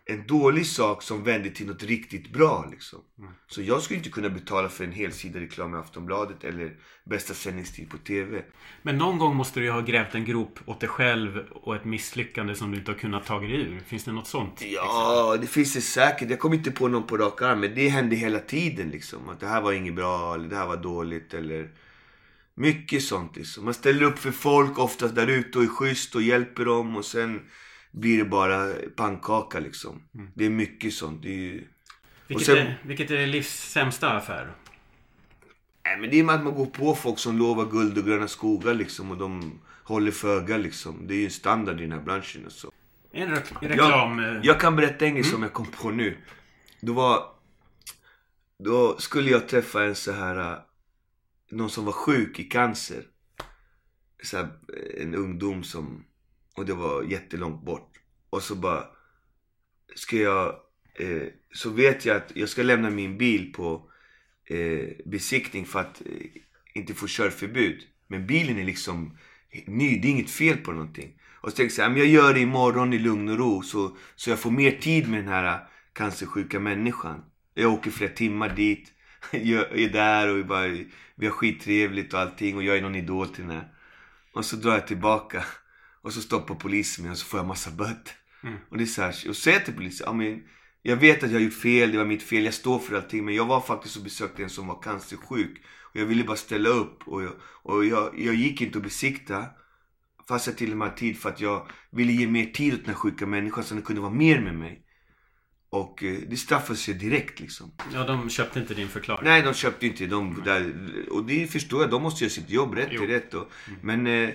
en 0.06 0.28
dålig 0.28 0.66
sak 0.66 1.04
som 1.04 1.24
vände 1.24 1.50
till 1.50 1.68
något 1.68 1.84
riktigt 1.84 2.34
bra. 2.34 2.68
Liksom. 2.72 3.00
Så 3.48 3.62
jag 3.62 3.82
skulle 3.82 3.98
inte 3.98 4.10
kunna 4.10 4.30
betala 4.30 4.70
för 4.70 4.84
en 4.84 4.92
helsida 4.92 5.40
reklam 5.40 5.76
i 5.76 5.78
Aftonbladet 5.78 6.44
eller 6.44 6.76
bästa 7.04 7.34
sändningstid 7.34 7.90
på 7.90 7.98
TV. 7.98 8.44
Men 8.82 8.98
någon 8.98 9.18
gång 9.20 9.36
måste 9.36 9.60
du 9.60 9.66
ju 9.66 9.72
ha 9.72 9.82
grävt 9.82 10.16
en 10.16 10.26
grop 10.26 10.60
åt 10.66 10.80
dig 10.80 10.90
själv 10.90 11.38
och 11.52 11.76
ett 11.76 11.86
misslyckande 11.86 12.56
som 12.56 12.72
du 12.72 12.78
inte 12.78 12.92
har 12.92 12.98
kunnat 12.98 13.26
ta 13.26 13.40
dig 13.40 13.52
ur. 13.52 13.80
Finns 13.80 14.04
det 14.04 14.12
något 14.12 14.28
sånt? 14.28 14.62
Ja, 14.66 15.38
det 15.42 15.48
finns 15.48 15.74
det 15.74 15.82
säkert. 15.82 16.30
Jag 16.30 16.40
kommer 16.40 16.56
inte 16.56 16.72
på 16.72 16.88
någon 16.88 17.08
på 17.08 17.18
rak 17.18 17.42
arm. 17.42 17.60
Men 17.60 17.76
det 17.76 17.90
hände 17.90 18.16
hela 18.16 18.40
tiden 18.40 18.90
liksom. 18.90 19.30
Att 19.30 19.40
det 19.40 19.48
här 19.48 19.62
var 19.62 19.74
inget 19.74 19.96
bra 19.96 20.36
eller 20.36 20.50
det 20.50 20.56
här 20.56 20.68
var 20.68 20.78
dåligt 20.78 21.34
eller... 21.34 21.70
Mycket 22.60 23.04
sånt 23.04 23.36
liksom. 23.36 23.66
Man 23.66 23.74
ställer 23.74 24.04
upp 24.04 24.20
för 24.20 24.32
folk 24.32 24.80
oftast 24.80 25.16
där 25.16 25.28
ute 25.28 25.58
och 25.58 25.64
är 25.64 25.68
schysst 25.68 26.16
och 26.16 26.22
hjälper 26.22 26.66
dem 26.66 26.96
och 26.96 27.06
sen 27.06 27.42
blir 27.92 28.18
det 28.18 28.26
bara 28.26 28.74
pannkaka 28.96 29.60
liksom. 29.60 30.02
Det 30.36 30.46
är 30.46 30.50
mycket 30.50 30.94
sånt. 30.94 31.22
Det 31.24 31.30
är 31.30 31.38
ju... 31.38 31.68
Vilket, 32.28 32.46
sen- 32.46 32.58
är, 32.58 32.82
vilket 32.86 33.12
är 33.12 33.18
det 33.18 33.26
livs 33.26 33.72
sämsta 33.72 34.10
affär? 34.10 34.52
Nej, 35.86 35.98
men 36.00 36.10
det 36.10 36.20
är 36.20 36.24
med 36.24 36.36
att 36.36 36.44
man 36.44 36.54
går 36.54 36.66
på 36.66 36.96
folk 36.96 37.20
som 37.20 37.38
lovar 37.38 37.66
guld 37.66 37.98
och 37.98 38.06
gröna 38.06 38.28
skogar 38.28 38.74
liksom 38.74 39.12
och 39.12 39.18
de 39.18 39.60
håller 39.84 40.12
föga 40.12 40.58
liksom. 40.58 41.08
Det 41.08 41.14
är 41.14 41.20
ju 41.20 41.30
standard 41.30 41.80
i 41.80 41.82
den 41.84 41.92
här 41.92 42.02
branschen 42.02 42.46
och 42.46 42.52
så. 42.52 42.72
En 43.12 43.30
re 43.30 43.42
reklam... 43.62 44.20
eh, 44.20 44.26
Jag, 44.26 44.46
jag 44.46 44.60
kan 44.60 44.76
berätta 44.76 45.06
en 45.06 45.14
grej 45.14 45.24
som 45.24 45.44
jag 45.44 45.54
kom 45.54 45.66
på 45.66 45.92
nu. 45.92 46.18
Då 46.82 46.94
var... 46.94 47.24
Då 48.64 48.98
skulle 48.98 49.32
jag 49.32 49.48
träffa 49.48 49.84
en 49.84 49.96
så 49.96 50.12
här... 50.12 50.60
Någon 51.52 51.70
som 51.70 51.86
var 51.86 51.92
sjuk 51.92 52.40
i 52.40 52.44
cancer. 52.44 53.04
Så 54.24 54.38
här, 54.38 54.50
en 54.98 55.16
ungdom 55.16 55.64
som... 55.64 56.06
Och 56.56 56.66
det 56.66 56.74
var 56.74 57.04
jättelångt 57.04 57.66
bort. 57.66 57.98
Och 58.30 58.44
så 58.44 58.56
bara... 58.56 58.86
Ska 59.96 60.18
jag... 60.18 60.56
Eh, 60.96 61.28
så 61.54 61.70
vet 61.70 62.06
jag 62.06 62.18
att 62.18 62.32
jag 62.36 62.50
ska 62.50 62.64
lämna 62.64 62.90
min 62.90 63.18
bil 63.18 63.54
på 63.54 63.90
eh, 64.46 64.88
besiktning 65.06 65.66
för 65.66 65.80
att 65.80 66.02
eh, 66.02 66.42
inte 66.74 66.94
få 66.94 67.08
körförbud. 67.08 67.84
Men 68.08 68.28
bilen 68.28 68.58
är 68.58 68.64
liksom 68.64 69.18
ny, 69.66 70.00
det 70.00 70.08
är 70.08 70.12
inget 70.12 70.30
fel 70.30 70.58
på 70.58 70.72
någonting. 70.72 71.20
Och 71.42 71.52
så 71.52 71.56
tänkte 71.56 71.64
jag 71.64 71.72
så 71.72 71.82
här, 71.82 71.90
men 71.90 71.98
jag 71.98 72.08
gör 72.08 72.34
det 72.34 72.40
imorgon 72.40 72.94
i 72.94 73.00
lugn 73.00 73.30
och 73.30 73.38
ro 73.38 73.62
så, 73.62 73.98
så 74.16 74.30
jag 74.30 74.40
får 74.40 74.52
mer 74.52 74.72
tid 74.72 75.10
med 75.10 75.20
den 75.20 75.28
här 75.28 75.54
eh, 75.54 75.60
cancersjuka 75.94 76.60
människan. 76.60 77.24
Jag 77.54 77.74
åker 77.74 77.92
flera 77.92 78.12
timmar 78.12 78.56
dit, 78.56 78.94
är 79.32 79.90
där 79.90 80.32
och 80.32 80.38
vi, 80.38 80.44
bara, 80.44 80.68
vi 81.16 81.26
har 81.26 81.34
skittrevligt 81.34 82.14
och 82.14 82.20
allting 82.20 82.58
och 82.58 82.64
jag 82.64 82.78
är 82.78 82.82
någon 82.82 82.96
idol 82.96 83.28
till 83.28 83.48
den 83.48 83.56
här. 83.56 83.68
Och 84.34 84.46
så 84.46 84.56
drar 84.56 84.74
jag 84.74 84.88
tillbaka 84.88 85.44
och 86.02 86.14
så 86.14 86.22
stoppar 86.22 86.56
polisen 86.56 87.04
mig 87.04 87.12
och 87.12 87.18
så 87.18 87.26
får 87.26 87.40
jag 87.40 87.48
massa 87.48 87.72
böter. 87.72 88.14
Och 88.70 88.78
det 88.78 88.84
är 88.84 88.86
så 88.86 89.02
här, 89.02 89.30
och 89.30 89.36
säger 89.36 89.58
jag 89.58 89.66
till 89.66 89.74
polisen, 89.74 90.06
ja 90.08 90.14
men 90.14 90.44
jag 90.82 90.96
vet 90.96 91.24
att 91.24 91.32
jag 91.32 91.40
har 91.40 91.44
gjort 91.44 91.54
fel, 91.54 91.92
det 91.92 91.98
var 91.98 92.06
mitt 92.06 92.24
fel, 92.24 92.46
jag 92.46 92.54
står 92.54 92.80
för 92.80 92.96
allting. 92.96 93.26
Men 93.26 93.36
jag 93.36 93.46
var 93.46 93.62
faktiskt 93.62 93.98
och 93.98 94.04
besökte 94.04 94.44
en 94.44 94.50
som 94.50 94.68
var 94.68 94.82
cancersjuk. 94.82 95.58
Och 95.82 95.96
jag 95.96 96.06
ville 96.06 96.24
bara 96.24 96.38
ställa 96.38 96.70
upp. 96.70 97.08
Och 97.08 97.24
jag, 97.24 97.32
och 97.42 97.86
jag, 97.86 98.20
jag 98.20 98.36
gick 98.36 98.62
inte 98.62 98.78
och 98.78 98.84
besikta. 98.84 99.46
Fast 100.28 100.48
jag 100.48 100.58
till 100.58 100.72
och 100.72 100.78
med 100.78 100.88
hade 100.88 101.00
tid 101.00 101.18
för 101.18 101.30
att 101.30 101.42
jag 101.42 101.68
ville 101.92 102.12
ge 102.12 102.28
mer 102.28 102.46
tid 102.46 102.74
åt 102.74 102.80
den 102.80 102.90
här 102.90 102.94
sjuka 102.94 103.26
människan 103.26 103.64
så 103.64 103.74
den 103.74 103.84
kunde 103.84 104.02
vara 104.02 104.12
mer 104.12 104.42
med 104.42 104.56
mig. 104.56 104.86
Och 105.72 106.04
eh, 106.04 106.18
det 106.28 106.38
straffade 106.38 106.80
sig 106.80 106.94
direkt 106.94 107.40
liksom. 107.40 107.72
Ja, 107.94 108.04
de 108.04 108.30
köpte 108.30 108.60
inte 108.60 108.74
din 108.74 108.88
förklaring. 108.88 109.24
Nej, 109.24 109.42
de 109.42 109.54
köpte 109.54 109.88
inte 109.88 110.06
de 110.06 110.42
där. 110.46 110.74
Och 111.12 111.24
det 111.26 111.48
förstår 111.52 111.82
jag, 111.82 111.90
de 111.90 112.04
måste 112.04 112.24
göra 112.24 112.32
sitt 112.32 112.50
jobb. 112.50 112.74
Rätt 112.74 112.88
Jo. 112.92 113.04
är 113.04 113.08
rätt. 113.08 113.34
Och, 113.34 113.52
Men 113.82 114.08
eh, 114.08 114.30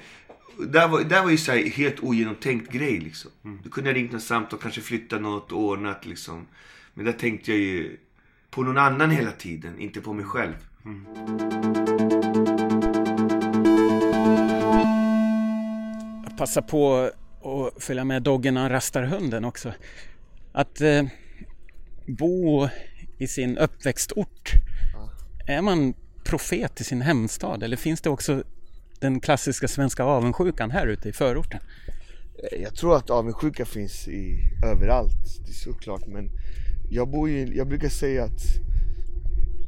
där 0.59 0.89
var, 0.89 1.01
där 1.01 1.23
var 1.23 1.31
ju 1.31 1.37
så 1.37 1.53
här 1.53 1.59
helt 1.71 2.01
ogenomtänkt 2.01 2.73
grej 2.73 2.99
liksom. 3.01 3.31
Du 3.63 3.71
kunde 3.71 3.91
ha 3.91 3.95
ringt 3.95 4.13
något 4.13 4.23
samtal, 4.23 4.59
kanske 4.63 4.81
flyttat 4.81 5.23
något 5.23 5.53
ordnat 5.53 6.07
liksom. 6.07 6.47
Men 6.95 7.05
där 7.05 7.13
tänkte 7.13 7.51
jag 7.51 7.61
ju 7.61 7.97
på 8.51 8.63
någon 8.63 8.79
annan 8.79 9.11
hela 9.11 9.31
tiden, 9.31 9.79
inte 9.79 10.01
på 10.01 10.13
mig 10.13 10.25
själv. 10.25 10.55
Jag 16.25 16.37
passar 16.39 16.63
på 16.63 17.11
att 17.77 17.85
följa 17.85 18.05
med 18.05 18.23
doggen 18.23 18.55
när 18.55 18.61
han 18.61 18.71
rastar 18.71 19.03
hunden 19.03 19.45
också. 19.45 19.73
Att 20.53 20.81
eh, 20.81 21.03
bo 22.07 22.69
i 23.19 23.27
sin 23.27 23.59
uppväxtort. 23.59 24.53
Är 25.47 25.63
man 25.63 25.95
profet 26.25 26.81
i 26.81 26.85
sin 26.85 27.01
hemstad 27.01 27.63
eller 27.63 27.77
finns 27.77 28.01
det 28.01 28.11
också 28.11 28.45
den 29.01 29.21
klassiska 29.21 29.69
svenska 29.69 30.05
avundsjukan 30.05 30.71
här 30.71 30.87
ute 30.87 31.09
i 31.09 31.13
förorten? 31.13 31.61
Eh, 32.53 32.63
jag 32.63 32.75
tror 32.75 32.97
att 32.97 33.11
avundsjuka 33.11 33.65
finns 33.65 34.09
i, 34.09 34.39
överallt, 34.65 35.41
det 35.45 35.51
är 35.51 35.55
såklart. 35.55 36.07
Men 36.07 36.31
jag, 36.91 37.11
bor 37.11 37.31
i, 37.31 37.57
jag 37.57 37.69
brukar 37.69 37.89
säga 37.89 38.25
att 38.25 38.43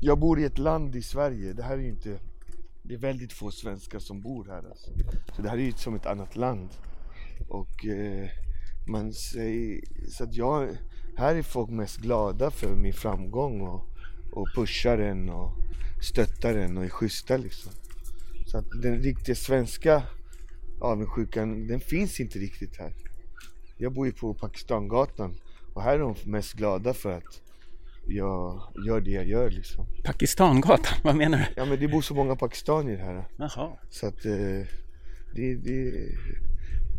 jag 0.00 0.18
bor 0.18 0.40
i 0.40 0.44
ett 0.44 0.58
land 0.58 0.96
i 0.96 1.02
Sverige. 1.02 1.52
Det 1.52 1.62
här 1.62 1.78
är 1.78 1.88
inte... 1.88 2.18
Det 2.82 2.94
är 2.94 2.98
väldigt 2.98 3.32
få 3.32 3.50
svenskar 3.50 3.98
som 3.98 4.20
bor 4.20 4.44
här. 4.44 4.68
Alltså. 4.70 4.90
Så 5.36 5.42
det 5.42 5.48
här 5.48 5.56
är 5.56 5.62
ju 5.62 5.72
som 5.72 5.94
ett 5.94 6.06
annat 6.06 6.36
land. 6.36 6.68
Och 7.48 7.86
eh, 7.86 8.28
man 8.86 9.12
säger... 9.12 9.80
Så 10.10 10.24
att 10.24 10.34
jag... 10.34 10.68
Här 11.16 11.34
är 11.34 11.42
folk 11.42 11.70
mest 11.70 11.96
glada 11.96 12.50
för 12.50 12.76
min 12.76 12.92
framgång 12.92 13.60
och, 13.60 13.84
och 14.32 14.48
pushar 14.54 14.96
den 14.96 15.28
och 15.28 15.52
stöttar 16.02 16.54
den 16.54 16.78
och 16.78 16.84
är 16.84 16.88
schyssta 16.88 17.36
liksom. 17.36 17.72
Så 18.46 18.58
att 18.58 18.70
den 18.82 19.02
riktiga 19.02 19.34
svenska 19.34 20.02
avundsjukan, 20.80 21.66
den 21.66 21.80
finns 21.80 22.20
inte 22.20 22.38
riktigt 22.38 22.76
här. 22.78 22.92
Jag 23.76 23.92
bor 23.92 24.06
ju 24.06 24.12
på 24.12 24.34
Pakistangatan 24.34 25.34
och 25.74 25.82
här 25.82 25.94
är 25.94 25.98
de 25.98 26.14
mest 26.24 26.52
glada 26.52 26.94
för 26.94 27.12
att 27.12 27.42
jag 28.06 28.60
gör 28.86 29.00
det 29.00 29.10
jag 29.10 29.26
gör 29.26 29.50
liksom. 29.50 29.86
Pakistangatan, 30.04 30.98
vad 31.04 31.16
menar 31.16 31.38
du? 31.38 31.44
Ja 31.56 31.64
men 31.64 31.80
det 31.80 31.88
bor 31.88 32.02
så 32.02 32.14
många 32.14 32.36
pakistanier 32.36 32.96
här. 32.96 33.24
Jaha. 33.36 33.78
Så 33.90 34.06
att 34.06 34.24
eh, 34.24 34.66
det, 35.34 35.54
det, 35.54 35.90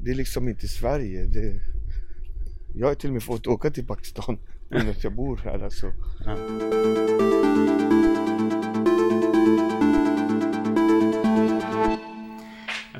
det 0.03 0.11
är 0.11 0.15
liksom 0.15 0.49
inte 0.49 0.67
Sverige. 0.67 1.25
Det, 1.25 1.59
jag 2.75 2.87
har 2.87 2.95
till 2.95 3.09
och 3.09 3.13
med 3.13 3.23
fått 3.23 3.47
åka 3.47 3.69
till 3.69 3.87
Pakistan 3.87 4.39
att 4.71 5.03
jag 5.03 5.13
bor 5.13 5.37
här 5.43 5.63
alltså. 5.63 5.91
Ja. 6.25 6.37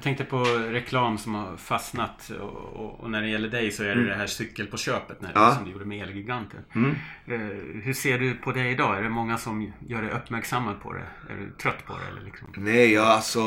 tänkte 0.07 0.23
på 0.23 0.43
reklam 0.71 1.17
som 1.17 1.35
har 1.35 1.57
fastnat 1.57 2.31
och, 2.41 2.83
och, 2.83 2.99
och 2.99 3.11
när 3.11 3.21
det 3.21 3.27
gäller 3.27 3.49
dig 3.49 3.71
så 3.71 3.83
är 3.83 3.87
det 3.87 3.93
mm. 3.93 4.07
det 4.07 4.15
här 4.15 4.27
cykel 4.27 4.67
på 4.67 4.77
köpet 4.77 5.21
när, 5.21 5.31
ja. 5.35 5.55
som 5.55 5.65
du 5.65 5.71
gjorde 5.71 5.85
med 5.85 6.03
Elgiganten. 6.03 6.59
Mm. 6.75 6.91
Uh, 7.31 7.81
hur 7.83 7.93
ser 7.93 8.19
du 8.19 8.33
på 8.33 8.51
det 8.51 8.69
idag? 8.69 8.97
Är 8.97 9.03
det 9.03 9.09
många 9.09 9.37
som 9.37 9.71
gör 9.87 10.01
dig 10.01 10.11
uppmärksammad 10.11 10.81
på 10.81 10.93
det? 10.93 11.33
Är 11.33 11.37
du 11.37 11.51
trött 11.51 11.85
på 11.85 11.93
det? 11.93 12.07
Eller 12.11 12.21
liksom? 12.21 12.47
Nej, 12.57 12.93
ja, 12.93 13.03
alltså 13.03 13.39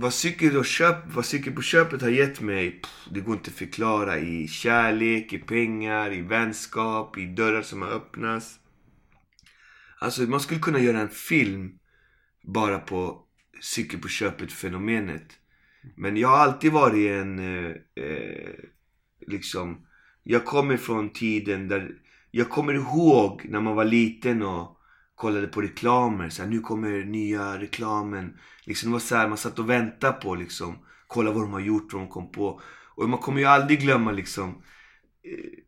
vad 0.00 0.14
cykel, 0.14 0.56
och 0.56 0.66
köp, 0.66 0.96
vad 1.14 1.24
cykel 1.24 1.52
på 1.52 1.62
köpet 1.62 2.02
har 2.02 2.08
gett 2.08 2.40
mig, 2.40 2.70
pff, 2.70 3.08
det 3.10 3.20
går 3.20 3.34
inte 3.34 3.50
att 3.50 3.56
förklara 3.56 4.18
i 4.18 4.48
kärlek, 4.48 5.32
i 5.32 5.38
pengar, 5.38 6.12
i 6.12 6.20
vänskap, 6.20 7.18
i 7.18 7.26
dörrar 7.26 7.62
som 7.62 7.82
har 7.82 7.88
öppnats. 7.88 8.58
Alltså 9.98 10.22
man 10.22 10.40
skulle 10.40 10.60
kunna 10.60 10.78
göra 10.78 11.00
en 11.00 11.08
film 11.08 11.78
bara 12.42 12.78
på 12.78 13.24
cykel 13.60 14.00
på 14.00 14.08
köpet 14.08 14.52
fenomenet. 14.52 15.32
Men 15.96 16.16
jag 16.16 16.28
har 16.28 16.36
alltid 16.36 16.72
varit 16.72 17.10
en, 17.10 17.38
eh, 17.38 17.70
eh, 18.04 18.54
liksom, 19.26 19.86
jag 20.22 20.44
kommer 20.44 20.76
från 20.76 21.12
tiden 21.12 21.68
där, 21.68 21.90
jag 22.30 22.48
kommer 22.50 22.74
ihåg 22.74 23.42
när 23.48 23.60
man 23.60 23.76
var 23.76 23.84
liten 23.84 24.42
och 24.42 24.80
kollade 25.14 25.46
på 25.46 25.60
reklamer. 25.60 26.28
Så 26.28 26.42
här, 26.42 26.50
nu 26.50 26.60
kommer 26.60 27.04
nya 27.04 27.58
reklamen. 27.58 28.36
Liksom, 28.70 28.90
det 28.90 28.92
var 28.92 29.00
så 29.00 29.16
här, 29.16 29.28
man 29.28 29.38
satt 29.38 29.58
och 29.58 29.70
väntade 29.70 30.12
på 30.12 30.34
liksom, 30.34 30.78
kolla 31.06 31.30
vad 31.30 31.42
de 31.42 31.52
har 31.52 31.60
gjort, 31.60 31.92
vad 31.92 32.02
de 32.02 32.08
kom 32.08 32.32
på. 32.32 32.60
Och 32.94 33.08
man 33.08 33.18
kommer 33.18 33.40
ju 33.40 33.46
aldrig 33.46 33.80
glömma 33.80 34.12
liksom, 34.12 34.48
eh, 35.24 35.62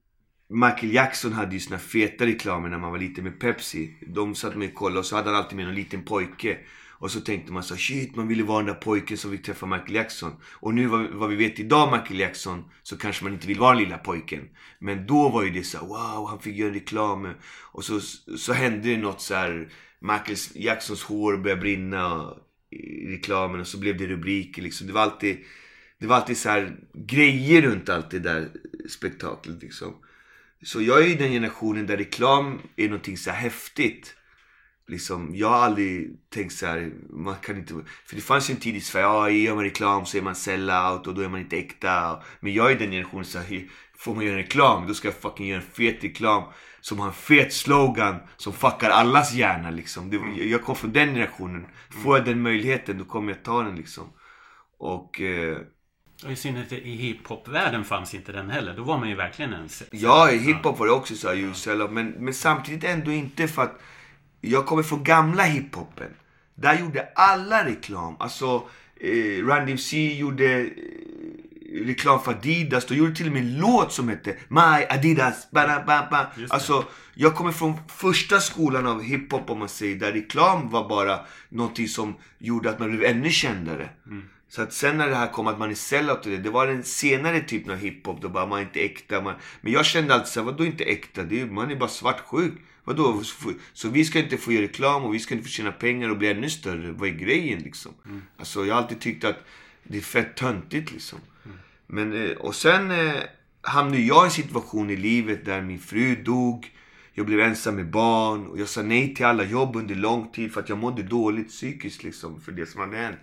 Michael 0.49 0.95
Jackson 0.95 1.33
hade 1.33 1.55
ju 1.55 1.61
såna 1.61 1.79
feta 1.79 2.27
reklamer 2.27 2.69
när 2.69 2.79
man 2.79 2.91
var 2.91 2.99
liten 2.99 3.25
med 3.25 3.41
Pepsi. 3.41 3.97
De 4.07 4.35
satt 4.35 4.57
med 4.57 4.69
och 4.69 4.75
kollade 4.75 4.99
och 4.99 5.07
så 5.07 5.17
hade 5.17 5.31
han 5.31 5.39
alltid 5.39 5.57
med 5.57 5.67
någon 5.67 5.75
liten 5.75 6.05
pojke. 6.05 6.59
Och 6.91 7.11
så 7.11 7.21
tänkte 7.21 7.53
man 7.53 7.63
så 7.63 7.77
shit, 7.77 8.17
man 8.17 8.29
ville 8.29 8.43
vara 8.43 8.59
den 8.59 8.67
där 8.67 8.81
pojken 8.81 9.17
som 9.17 9.31
fick 9.31 9.45
träffa 9.45 9.67
Michael 9.67 9.95
Jackson. 9.95 10.33
Och 10.55 10.75
nu 10.75 10.87
vad, 10.87 11.11
vad 11.11 11.31
vi 11.31 11.37
vet 11.37 11.61
idag 11.61 11.93
Michael 11.93 12.21
Jackson, 12.21 12.65
så 12.83 12.99
kanske 12.99 13.25
man 13.25 13.33
inte 13.33 13.47
vill 13.47 13.59
vara 13.59 13.75
den 13.75 13.83
lilla 13.83 13.99
pojken. 13.99 14.49
Men 14.79 15.07
då 15.07 15.29
var 15.29 15.43
ju 15.43 15.51
det 15.51 15.65
så 15.65 15.79
wow, 15.79 16.29
han 16.29 16.41
fick 16.41 16.57
göra 16.57 16.75
reklam. 16.75 17.35
Och 17.73 17.85
så, 17.85 18.01
så 18.39 18.53
hände 18.53 18.89
det 18.89 18.97
något 18.97 19.21
så 19.21 19.35
här, 19.35 19.69
Michael 20.01 20.39
Jacksons 20.55 21.03
hår 21.03 21.37
började 21.37 21.61
brinna 21.61 22.35
i 22.73 23.17
reklamen 23.17 23.61
och 23.61 23.67
så 23.67 23.79
blev 23.79 23.97
det 23.97 24.07
rubriker 24.07 24.63
liksom. 24.63 24.87
Det 24.87 24.93
var 24.93 25.03
alltid, 25.03 25.39
det 25.99 26.07
var 26.07 26.17
alltid 26.17 26.37
så 26.37 26.49
här 26.49 26.77
grejer 26.95 27.63
runt 27.63 27.89
allt 27.89 28.11
det 28.11 28.19
där 28.19 28.49
spektaklet 28.89 29.63
liksom. 29.63 29.95
Så 30.63 30.83
jag 30.83 31.03
är 31.03 31.07
ju 31.07 31.15
den 31.15 31.31
generationen 31.31 31.87
där 31.87 31.97
reklam 31.97 32.61
är 32.77 32.89
någonting 32.89 33.17
så 33.17 33.31
här 33.31 33.43
häftigt. 33.43 34.15
Liksom, 34.89 35.35
jag 35.35 35.49
har 35.49 35.59
aldrig 35.59 36.17
tänkt 36.31 36.53
så 36.53 36.67
här, 36.67 36.93
man 37.11 37.37
kan 37.37 37.57
inte... 37.57 37.75
För 38.07 38.17
det 38.17 38.23
fanns 38.23 38.51
ju 38.51 38.55
en 38.55 38.61
tid 38.61 38.77
i 38.77 38.81
Sverige, 38.81 39.07
ja, 39.07 39.31
gör 39.31 39.55
man 39.55 39.65
reklam 39.65 40.07
så 40.07 40.19
är 40.19 40.23
man 40.23 40.35
sellout 40.35 41.07
och 41.07 41.15
då 41.15 41.23
är 41.23 41.29
man 41.29 41.41
inte 41.41 41.57
äkta. 41.57 42.23
Men 42.41 42.53
jag 42.53 42.73
är 42.73 42.79
den 42.79 42.91
generationen 42.91 43.25
så 43.25 43.39
här, 43.39 43.69
får 44.03 44.15
man 44.15 44.25
göra 44.25 44.37
reklam, 44.37 44.87
då 44.87 44.95
ska 44.95 45.09
jag 45.09 45.15
fucking 45.15 45.47
göra 45.47 45.61
en 45.61 45.67
fet 45.73 46.05
reklam 46.05 46.43
som 46.81 46.99
har 46.99 47.07
en 47.07 47.13
fet 47.13 47.53
slogan 47.53 48.17
som 48.37 48.53
fuckar 48.53 48.91
allas 48.91 49.33
hjärna 49.33 49.71
liksom. 49.71 50.11
Det, 50.11 50.45
jag 50.45 50.63
kom 50.63 50.77
från 50.77 50.93
den 50.93 51.09
generationen. 51.09 51.67
Får 52.03 52.17
jag 52.17 52.27
den 52.27 52.43
möjligheten, 52.43 52.99
då 52.99 53.05
kommer 53.05 53.33
jag 53.33 53.43
ta 53.43 53.63
den 53.63 53.77
liksom. 53.77 54.05
Och... 54.79 55.21
Eh, 55.21 55.57
och 56.25 56.33
i 56.33 56.37
synnerhet 56.37 56.73
i 56.73 56.97
hiphop-världen 56.97 57.85
fanns 57.85 58.15
inte 58.15 58.33
den 58.33 58.51
heller. 58.51 58.77
Då 58.77 58.83
var 58.83 58.99
man 58.99 59.09
ju 59.09 59.15
verkligen 59.15 59.53
en... 59.53 59.69
Ja, 59.91 60.31
i 60.31 60.39
hiphop 60.39 60.79
var 60.79 60.87
det 60.87 60.93
också 60.93 61.15
så 61.15 61.29
här, 61.29 61.79
ja. 61.79 61.89
men, 61.91 62.09
men 62.09 62.35
samtidigt 62.35 62.85
ändå 62.85 63.13
inte 63.13 63.49
för 63.49 63.63
att 63.63 63.81
jag 64.41 64.67
kommer 64.67 64.83
från 64.83 65.05
gamla 65.05 65.43
hiphopen. 65.43 66.11
Där 66.55 66.81
gjorde 66.81 67.09
alla 67.15 67.65
reklam. 67.65 68.17
Alltså, 68.19 68.63
eh, 68.97 69.45
Run 69.47 69.67
DMC 69.67 70.15
gjorde 70.15 70.61
eh, 70.61 70.67
reklam 71.73 72.23
för 72.23 72.33
Adidas. 72.33 72.87
De 72.87 72.95
gjorde 72.95 73.15
till 73.15 73.27
och 73.27 73.33
med 73.33 73.43
en 73.43 73.59
låt 73.59 73.93
som 73.93 74.09
hette 74.09 74.37
My 74.49 74.85
Adidas. 74.91 75.51
Ba, 75.51 75.85
ba, 75.87 76.07
ba. 76.11 76.27
Alltså, 76.49 76.85
jag 77.15 77.35
kommer 77.35 77.53
från 77.53 77.75
första 77.89 78.41
skolan 78.41 78.87
av 78.87 79.03
hiphop 79.03 79.51
om 79.51 79.59
man 79.59 79.69
säger. 79.69 79.97
Där 79.97 80.13
reklam 80.13 80.71
var 80.71 80.89
bara 80.89 81.21
någonting 81.49 81.89
som 81.89 82.15
gjorde 82.39 82.71
att 82.71 82.79
man 82.79 82.91
blev 82.91 83.05
ännu 83.05 83.31
kändare. 83.31 83.89
Mm. 84.07 84.23
Så 84.49 84.63
att 84.63 84.73
sen 84.73 84.97
när 84.97 85.09
det 85.09 85.15
här 85.15 85.33
kom 85.33 85.47
att 85.47 85.59
man 85.59 85.71
är 85.71 85.75
sellout 85.75 86.23
det, 86.23 86.37
det 86.37 86.51
var 86.51 86.67
den 86.67 86.83
senare 86.83 87.41
typen 87.41 87.73
av 87.73 87.79
hiphop. 87.79 88.23
Då 88.23 88.29
bara 88.29 88.47
man 88.47 88.59
är 88.59 88.63
inte 88.63 88.81
äkta. 88.81 89.21
Man... 89.21 89.35
Men 89.61 89.73
jag 89.73 89.87
kände 89.87 90.15
alltid 90.15 90.29
såhär, 90.29 90.45
vadå 90.45 90.65
inte 90.65 90.85
äkta? 90.85 91.23
Det 91.23 91.41
är, 91.41 91.47
man 91.47 91.71
är 91.71 91.77
bara 91.77 91.89
svartsjuk. 91.89 92.53
Vadå? 92.85 93.23
Så 93.73 93.89
vi 93.89 94.05
ska 94.05 94.19
inte 94.19 94.37
få 94.37 94.53
göra 94.53 94.65
reklam 94.65 95.05
och 95.05 95.15
vi 95.15 95.19
ska 95.19 95.35
inte 95.35 95.45
få 95.45 95.51
tjäna 95.51 95.73
pengar 95.73 96.09
och 96.09 96.17
bli 96.17 96.31
ännu 96.31 96.51
större. 96.51 96.93
Vad 96.93 97.09
är 97.09 97.13
grejen 97.13 97.59
liksom? 97.59 97.93
Mm. 98.07 98.23
Alltså 98.37 98.67
jag 98.67 98.75
har 98.75 98.83
alltid 98.83 99.01
tyckt 99.01 99.25
att 99.25 99.45
det 99.83 99.99
är 99.99 100.03
fett 100.03 100.37
töntigt 100.37 100.93
liksom. 100.93 101.19
Men, 101.93 102.13
eh, 102.13 102.37
och 102.37 102.55
sen 102.55 102.91
eh, 102.91 103.23
hamnade 103.61 104.03
jag 104.03 104.25
i 104.25 104.27
en 104.27 104.31
situation 104.31 104.91
i 104.91 104.97
livet 104.97 105.45
där 105.45 105.63
min 105.63 105.79
fru 105.79 106.17
dog. 106.23 106.71
Jag 107.15 107.27
blev 107.27 107.41
ensam 107.41 107.77
med 107.77 107.91
barn 107.91 108.47
och 108.47 108.61
jag 108.61 108.69
sa 108.69 108.83
nej 108.83 109.15
till 109.15 109.27
alla 109.27 109.45
jobb 109.45 109.77
under 109.77 109.95
lång 109.95 110.33
tid 110.33 110.53
för 110.53 110.61
att 110.61 110.69
jag 110.69 110.79
mådde 110.79 111.03
dåligt 111.03 111.49
psykiskt 111.49 112.03
liksom 112.03 112.41
för 112.41 112.53
det 112.53 112.67
som 112.67 112.81
hade 112.81 112.97
hänt. 112.97 113.19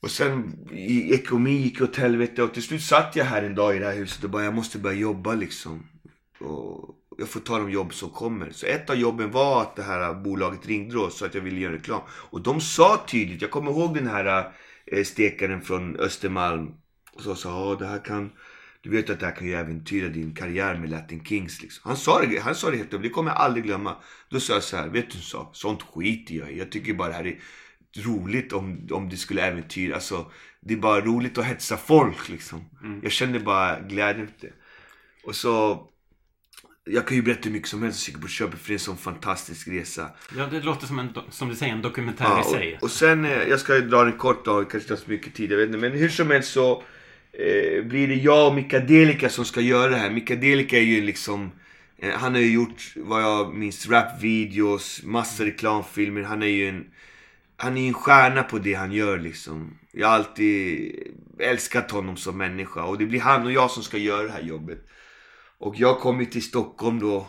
Och 0.00 0.10
sen 0.10 0.58
i 0.72 1.14
ekonomi 1.14 1.50
gick 1.50 1.80
åt 1.80 1.96
helvete 1.96 2.42
och 2.42 2.54
till 2.54 2.62
slut 2.62 2.82
satt 2.82 3.16
jag 3.16 3.24
här 3.24 3.42
en 3.42 3.54
dag 3.54 3.76
i 3.76 3.78
det 3.78 3.86
här 3.86 3.96
huset 3.96 4.24
och 4.24 4.30
bara 4.30 4.44
jag 4.44 4.54
måste 4.54 4.78
börja 4.78 4.98
jobba 4.98 5.34
liksom. 5.34 5.86
Och 6.40 6.94
jag 7.18 7.28
får 7.28 7.40
ta 7.40 7.58
de 7.58 7.70
jobb 7.70 7.94
som 7.94 8.10
kommer. 8.10 8.50
Så 8.50 8.66
ett 8.66 8.90
av 8.90 8.96
jobben 8.96 9.30
var 9.30 9.62
att 9.62 9.76
det 9.76 9.82
här 9.82 10.14
bolaget 10.14 10.66
ringde 10.66 10.94
då 10.94 11.10
så 11.10 11.26
att 11.26 11.34
jag 11.34 11.42
ville 11.42 11.60
göra 11.60 11.74
reklam. 11.74 12.00
Och 12.08 12.40
de 12.40 12.60
sa 12.60 13.04
tydligt, 13.08 13.42
jag 13.42 13.50
kommer 13.50 13.70
ihåg 13.70 13.94
den 13.94 14.06
här 14.06 14.52
eh, 14.86 15.04
stekaren 15.04 15.62
från 15.62 15.96
Östermalm. 15.96 16.74
Och 17.16 17.22
så 17.22 17.34
sa 17.34 17.70
ja 17.70 17.76
det 17.78 17.86
här 17.86 18.04
kan, 18.04 18.32
du 18.80 18.90
vet 18.90 19.10
att 19.10 19.20
det 19.20 19.26
här 19.26 19.36
kan 19.36 19.46
ju 19.46 19.54
äventyra 19.54 20.08
din 20.08 20.34
karriär 20.34 20.74
med 20.74 20.90
Latin 20.90 21.24
Kings 21.24 21.62
liksom. 21.62 21.82
Han 21.84 21.96
sa 21.96 22.20
det, 22.20 22.38
han 22.38 22.54
sa 22.54 22.70
det 22.70 22.76
helt 22.76 23.02
det 23.02 23.08
kommer 23.08 23.30
jag 23.30 23.38
aldrig 23.38 23.64
glömma. 23.64 23.96
Då 24.28 24.40
sa 24.40 24.52
jag 24.52 24.62
så 24.62 24.76
här, 24.76 24.88
vet 24.88 25.10
du 25.10 25.18
så, 25.18 25.50
sånt 25.52 25.82
skiter 25.82 26.34
jag 26.34 26.52
i. 26.52 26.58
Jag 26.58 26.72
tycker 26.72 26.94
bara 26.94 27.08
det 27.08 27.14
här 27.14 27.26
är 27.26 27.38
roligt 27.96 28.52
om, 28.52 28.88
om 28.90 29.08
det 29.08 29.16
skulle 29.16 29.42
äventyra, 29.42 29.94
alltså 29.94 30.30
det 30.60 30.74
är 30.74 30.78
bara 30.78 31.00
roligt 31.00 31.38
att 31.38 31.44
hetsa 31.44 31.76
folk 31.76 32.28
liksom. 32.28 32.64
Mm. 32.82 33.00
Jag 33.02 33.12
kände 33.12 33.40
bara 33.40 33.80
glädjen 33.80 34.28
det. 34.40 34.52
Och 35.24 35.36
så 35.36 35.82
jag 36.84 37.06
kan 37.06 37.16
ju 37.16 37.22
berätta 37.22 37.40
hur 37.44 37.50
mycket 37.50 37.68
som 37.68 37.82
helst 37.82 38.14
om 38.14 38.20
på 38.20 38.28
köpet 38.28 38.60
för 38.60 38.68
det 38.68 38.72
är 38.72 38.74
en 38.74 38.78
sån 38.78 38.96
fantastisk 38.96 39.68
resa. 39.68 40.10
Ja, 40.36 40.46
det 40.46 40.60
låter 40.60 40.86
som 40.86 40.98
en, 40.98 41.10
som 41.30 41.48
du 41.48 41.54
säger, 41.54 41.72
en 41.72 41.82
dokumentär 41.82 42.24
ja, 42.24 42.40
i 42.40 42.44
sig. 42.44 42.76
Och, 42.76 42.82
och 42.82 42.90
sen, 42.90 43.24
eh, 43.24 43.42
jag 43.42 43.60
ska 43.60 43.74
dra 43.74 44.04
den 44.04 44.18
kort 44.18 44.44
då, 44.44 44.64
kanske 44.64 44.88
tar 44.88 44.96
så 44.96 45.10
mycket 45.10 45.34
tid, 45.34 45.52
jag 45.52 45.56
vet 45.56 45.66
inte. 45.66 45.78
Men 45.78 45.92
hur 45.92 46.08
som 46.08 46.30
helst 46.30 46.52
så 46.52 46.82
eh, 47.38 47.84
blir 47.84 48.08
det 48.08 48.14
jag 48.14 48.48
och 48.48 48.54
Mika 48.54 48.80
Delika 48.80 49.28
som 49.28 49.44
ska 49.44 49.60
göra 49.60 49.90
det 49.90 49.96
här. 49.96 50.10
Mika 50.10 50.36
Delika 50.36 50.78
är 50.78 50.82
ju 50.82 51.00
liksom, 51.00 51.50
eh, 51.98 52.10
han 52.10 52.34
har 52.34 52.40
ju 52.40 52.52
gjort, 52.52 52.92
vad 52.96 53.22
jag 53.22 53.54
minns, 53.54 53.88
rapvideos, 53.88 55.02
massor 55.04 55.44
reklamfilmer. 55.44 56.22
Han 56.22 56.42
är 56.42 56.46
ju 56.46 56.68
en, 56.68 56.86
han 57.56 57.76
är 57.76 57.88
en 57.88 57.94
stjärna 57.94 58.42
på 58.42 58.58
det 58.58 58.74
han 58.74 58.92
gör 58.92 59.18
liksom. 59.18 59.78
Jag 59.92 60.08
har 60.08 60.14
alltid 60.14 60.92
älskat 61.38 61.90
honom 61.90 62.16
som 62.16 62.38
människa. 62.38 62.82
Och 62.84 62.98
det 62.98 63.06
blir 63.06 63.20
han 63.20 63.46
och 63.46 63.52
jag 63.52 63.70
som 63.70 63.82
ska 63.82 63.98
göra 63.98 64.22
det 64.22 64.32
här 64.32 64.42
jobbet. 64.42 64.86
Och 65.58 65.74
jag 65.78 65.98
kom 65.98 66.20
ju 66.20 66.26
till 66.26 66.42
Stockholm 66.42 67.00
då 67.00 67.26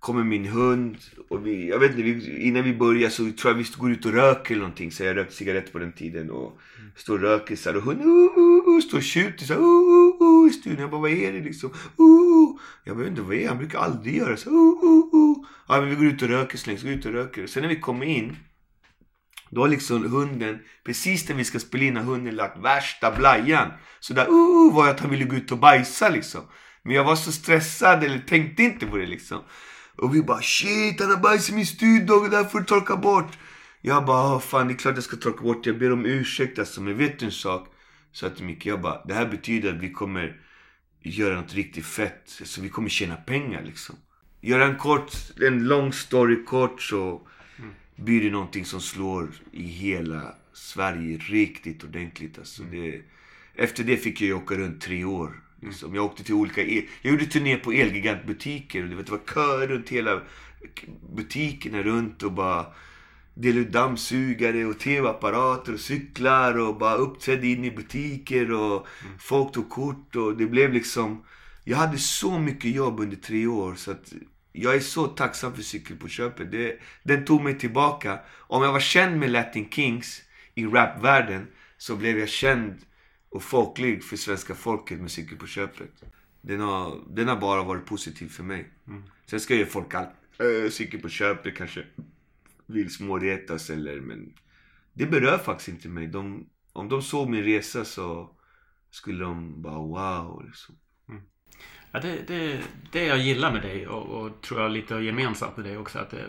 kommer 0.00 0.24
min 0.24 0.46
hund 0.46 0.96
och 1.28 1.46
vi, 1.46 1.68
jag 1.68 1.78
vet 1.78 1.90
inte, 1.90 2.02
vi, 2.02 2.42
innan 2.42 2.64
vi 2.64 2.74
börjar 2.74 3.10
så 3.10 3.22
tror 3.22 3.52
jag 3.52 3.54
vi 3.54 3.66
går 3.78 3.90
ut 3.90 4.06
och 4.06 4.12
röker 4.12 4.54
eller 4.54 4.62
någonting. 4.62 4.92
Så 4.92 5.04
jag 5.04 5.16
rökte 5.16 5.34
cigaretter 5.34 5.72
på 5.72 5.78
den 5.78 5.92
tiden 5.92 6.30
och 6.30 6.58
står 6.96 7.14
och 7.14 7.20
röker 7.20 7.56
så 7.56 7.70
här, 7.70 7.76
och 7.76 7.82
hunden 7.82 8.06
uh, 8.06 8.38
uh, 8.38 8.74
uh, 8.74 8.80
står 8.80 8.98
och 8.98 9.04
tjuter 9.04 9.44
så 9.44 9.52
här, 9.52 9.60
uh, 9.60 9.66
uh, 9.66 10.44
uh, 10.44 10.50
i 10.50 10.52
studion. 10.52 10.80
Jag 10.80 10.90
bara, 10.90 11.00
vad 11.00 11.10
är 11.10 11.32
det 11.32 11.40
liksom? 11.40 11.70
Uh, 11.70 12.06
uh. 12.06 12.60
Jag 12.84 12.94
vet 12.94 13.08
inte 13.08 13.22
vad 13.22 13.30
det 13.30 13.44
är, 13.44 13.48
han 13.48 13.58
brukar 13.58 13.78
aldrig 13.78 14.16
göra 14.16 14.36
så. 14.36 14.50
Uh, 14.50 14.84
uh, 14.84 15.14
uh. 15.14 15.36
Ja, 15.68 15.80
men 15.80 15.90
vi 15.90 15.94
går 15.94 16.06
ut 16.06 16.22
och 16.22 16.28
röker 16.28 16.58
så 16.58 16.66
länge, 16.66 16.78
så 16.78 16.86
går 16.86 16.94
ut 16.94 17.06
och 17.06 17.12
röker. 17.12 17.46
Sen 17.46 17.62
när 17.62 17.68
vi 17.68 17.80
kommer 17.80 18.06
in 18.06 18.36
då 19.50 19.60
har 19.60 19.68
liksom 19.68 20.10
hunden, 20.10 20.58
precis 20.84 21.28
när 21.28 21.36
vi 21.36 21.44
ska 21.44 21.58
spela 21.58 21.84
in, 21.84 21.96
har 21.96 22.04
hunden 22.04 22.36
lagt 22.36 22.64
värsta 22.64 23.10
blajan. 23.10 23.68
Så 24.00 24.14
där, 24.14 24.28
uh, 24.28 24.34
uh" 24.34 24.74
var 24.74 24.86
jag 24.86 24.94
att 24.94 25.00
han 25.00 25.10
ville 25.10 25.24
gå 25.24 25.36
ut 25.36 25.52
och 25.52 25.58
bajsa 25.58 26.08
liksom. 26.08 26.40
Men 26.82 26.94
jag 26.94 27.04
var 27.04 27.16
så 27.16 27.32
stressad 27.32 28.04
eller 28.04 28.18
tänkte 28.18 28.62
inte 28.62 28.86
på 28.86 28.96
det 28.96 29.06
liksom. 29.06 29.38
Och 30.00 30.14
vi 30.14 30.22
bara 30.22 30.42
shit, 30.42 31.00
han 31.00 31.10
har 31.10 31.16
bajsat 31.16 31.50
i 31.50 31.54
min 31.54 31.66
studio, 31.66 32.22
det 32.22 32.28
där 32.28 32.44
får 32.44 32.58
du 32.58 32.64
torka 32.64 32.96
bort. 32.96 33.38
Jag 33.80 34.04
bara, 34.04 34.40
fan 34.40 34.68
det 34.68 34.74
är 34.74 34.76
klart 34.76 34.94
jag 34.94 35.04
ska 35.04 35.16
torka 35.16 35.42
bort 35.42 35.66
Jag 35.66 35.78
ber 35.78 35.92
om 35.92 36.06
ursäkt 36.06 36.58
alltså. 36.58 36.80
Men 36.80 36.98
vet 36.98 37.18
du 37.18 37.26
en 37.26 37.32
sak? 37.32 37.68
Så 38.12 38.30
till 38.30 38.44
Micke, 38.44 38.66
jag 38.66 38.80
bara, 38.80 39.04
det 39.04 39.14
här 39.14 39.26
betyder 39.26 39.74
att 39.74 39.80
vi 39.80 39.90
kommer 39.92 40.40
göra 41.02 41.40
något 41.40 41.54
riktigt 41.54 41.84
fett. 41.84 42.22
Så 42.26 42.60
vi 42.60 42.68
kommer 42.68 42.88
tjäna 42.88 43.16
pengar 43.16 43.62
liksom. 43.62 43.96
Göra 44.40 44.64
en 44.64 44.76
kort, 44.76 45.12
en 45.40 45.64
lång 45.64 45.92
story 45.92 46.44
kort 46.44 46.82
så 46.82 47.28
blir 47.96 48.24
det 48.24 48.30
någonting 48.30 48.64
som 48.64 48.80
slår 48.80 49.30
i 49.52 49.62
hela 49.62 50.34
Sverige 50.52 51.18
riktigt 51.18 51.84
ordentligt. 51.84 52.38
Alltså 52.38 52.62
det, 52.62 53.02
efter 53.54 53.84
det 53.84 53.96
fick 53.96 54.20
jag 54.20 54.42
åka 54.42 54.54
runt 54.54 54.80
tre 54.80 55.04
år. 55.04 55.42
Liksom. 55.62 55.94
Jag 55.94 56.04
åkte 56.04 56.24
till 56.24 56.34
olika... 56.34 56.62
El, 56.62 56.84
jag 57.02 57.12
gjorde 57.12 57.26
turné 57.26 57.56
på 57.56 57.72
Elgigantbutiker. 57.72 58.82
Det 58.82 59.10
var 59.10 59.20
köer 59.34 59.68
runt 59.68 59.88
hela 59.88 60.20
butikerna 61.16 61.82
runt 61.82 62.22
och 62.22 62.32
bara 62.32 62.66
delade 63.34 63.60
ut 63.60 63.72
dammsugare 63.72 64.64
och 64.64 64.78
tv-apparater 64.78 65.72
och 65.72 65.80
cyklar 65.80 66.58
och 66.58 66.78
bara 66.78 66.94
uppträdde 66.94 67.46
in 67.46 67.64
i 67.64 67.70
butiker 67.70 68.52
och 68.52 68.86
mm. 69.04 69.18
folk 69.18 69.52
tog 69.52 69.70
kort 69.70 70.16
och 70.16 70.36
det 70.36 70.46
blev 70.46 70.72
liksom... 70.72 71.24
Jag 71.64 71.76
hade 71.76 71.98
så 71.98 72.38
mycket 72.38 72.74
jobb 72.74 73.00
under 73.00 73.16
tre 73.16 73.46
år 73.46 73.74
så 73.74 73.90
att 73.90 74.12
jag 74.52 74.74
är 74.74 74.80
så 74.80 75.06
tacksam 75.06 75.54
för 75.54 75.62
cykel 75.62 75.96
på 75.96 76.08
köpet. 76.08 76.52
Det, 76.52 76.78
den 77.02 77.24
tog 77.24 77.42
mig 77.42 77.58
tillbaka. 77.58 78.18
Om 78.36 78.62
jag 78.62 78.72
var 78.72 78.80
känd 78.80 79.18
med 79.18 79.30
Latin 79.30 79.70
Kings 79.70 80.22
i 80.54 80.66
rapvärlden 80.66 81.46
så 81.78 81.96
blev 81.96 82.18
jag 82.18 82.28
känd 82.28 82.74
och 83.30 83.42
folklig 83.42 84.04
för 84.04 84.16
svenska 84.16 84.54
folket 84.54 85.00
med 85.00 85.10
cykel 85.10 85.38
på 85.38 85.46
köpet. 85.46 86.04
Den 86.40 86.60
har, 86.60 86.98
den 87.08 87.28
har 87.28 87.36
bara 87.36 87.62
varit 87.62 87.86
positiv 87.86 88.28
för 88.28 88.42
mig. 88.42 88.70
Mm. 88.86 89.02
Sen 89.26 89.40
ska 89.40 89.54
ju 89.54 89.66
folk 89.66 89.94
allt, 89.94 90.08
äh, 90.38 90.70
cykel 90.70 91.00
på 91.00 91.08
köpet 91.08 91.56
kanske 91.56 91.84
vill 92.66 92.90
småretas 92.90 93.70
eller 93.70 94.00
men 94.00 94.34
det 94.92 95.06
berör 95.06 95.38
faktiskt 95.38 95.68
inte 95.68 95.88
mig. 95.88 96.06
De, 96.06 96.46
om 96.72 96.88
de 96.88 97.02
såg 97.02 97.28
min 97.28 97.42
resa 97.42 97.84
så 97.84 98.36
skulle 98.90 99.24
de 99.24 99.62
bara 99.62 99.78
wow 99.78 100.44
liksom. 100.46 100.76
Ja, 101.92 102.00
det, 102.00 102.24
det, 102.26 102.60
det 102.92 103.04
jag 103.04 103.18
gillar 103.18 103.52
med 103.52 103.62
dig 103.62 103.88
och, 103.88 104.02
och 104.02 104.40
tror 104.40 104.60
jag 104.60 104.70
lite 104.70 104.94
gemensamt 104.94 105.56
med 105.56 105.66
dig 105.66 105.78
också. 105.78 105.98
Att 105.98 106.10
det, 106.10 106.26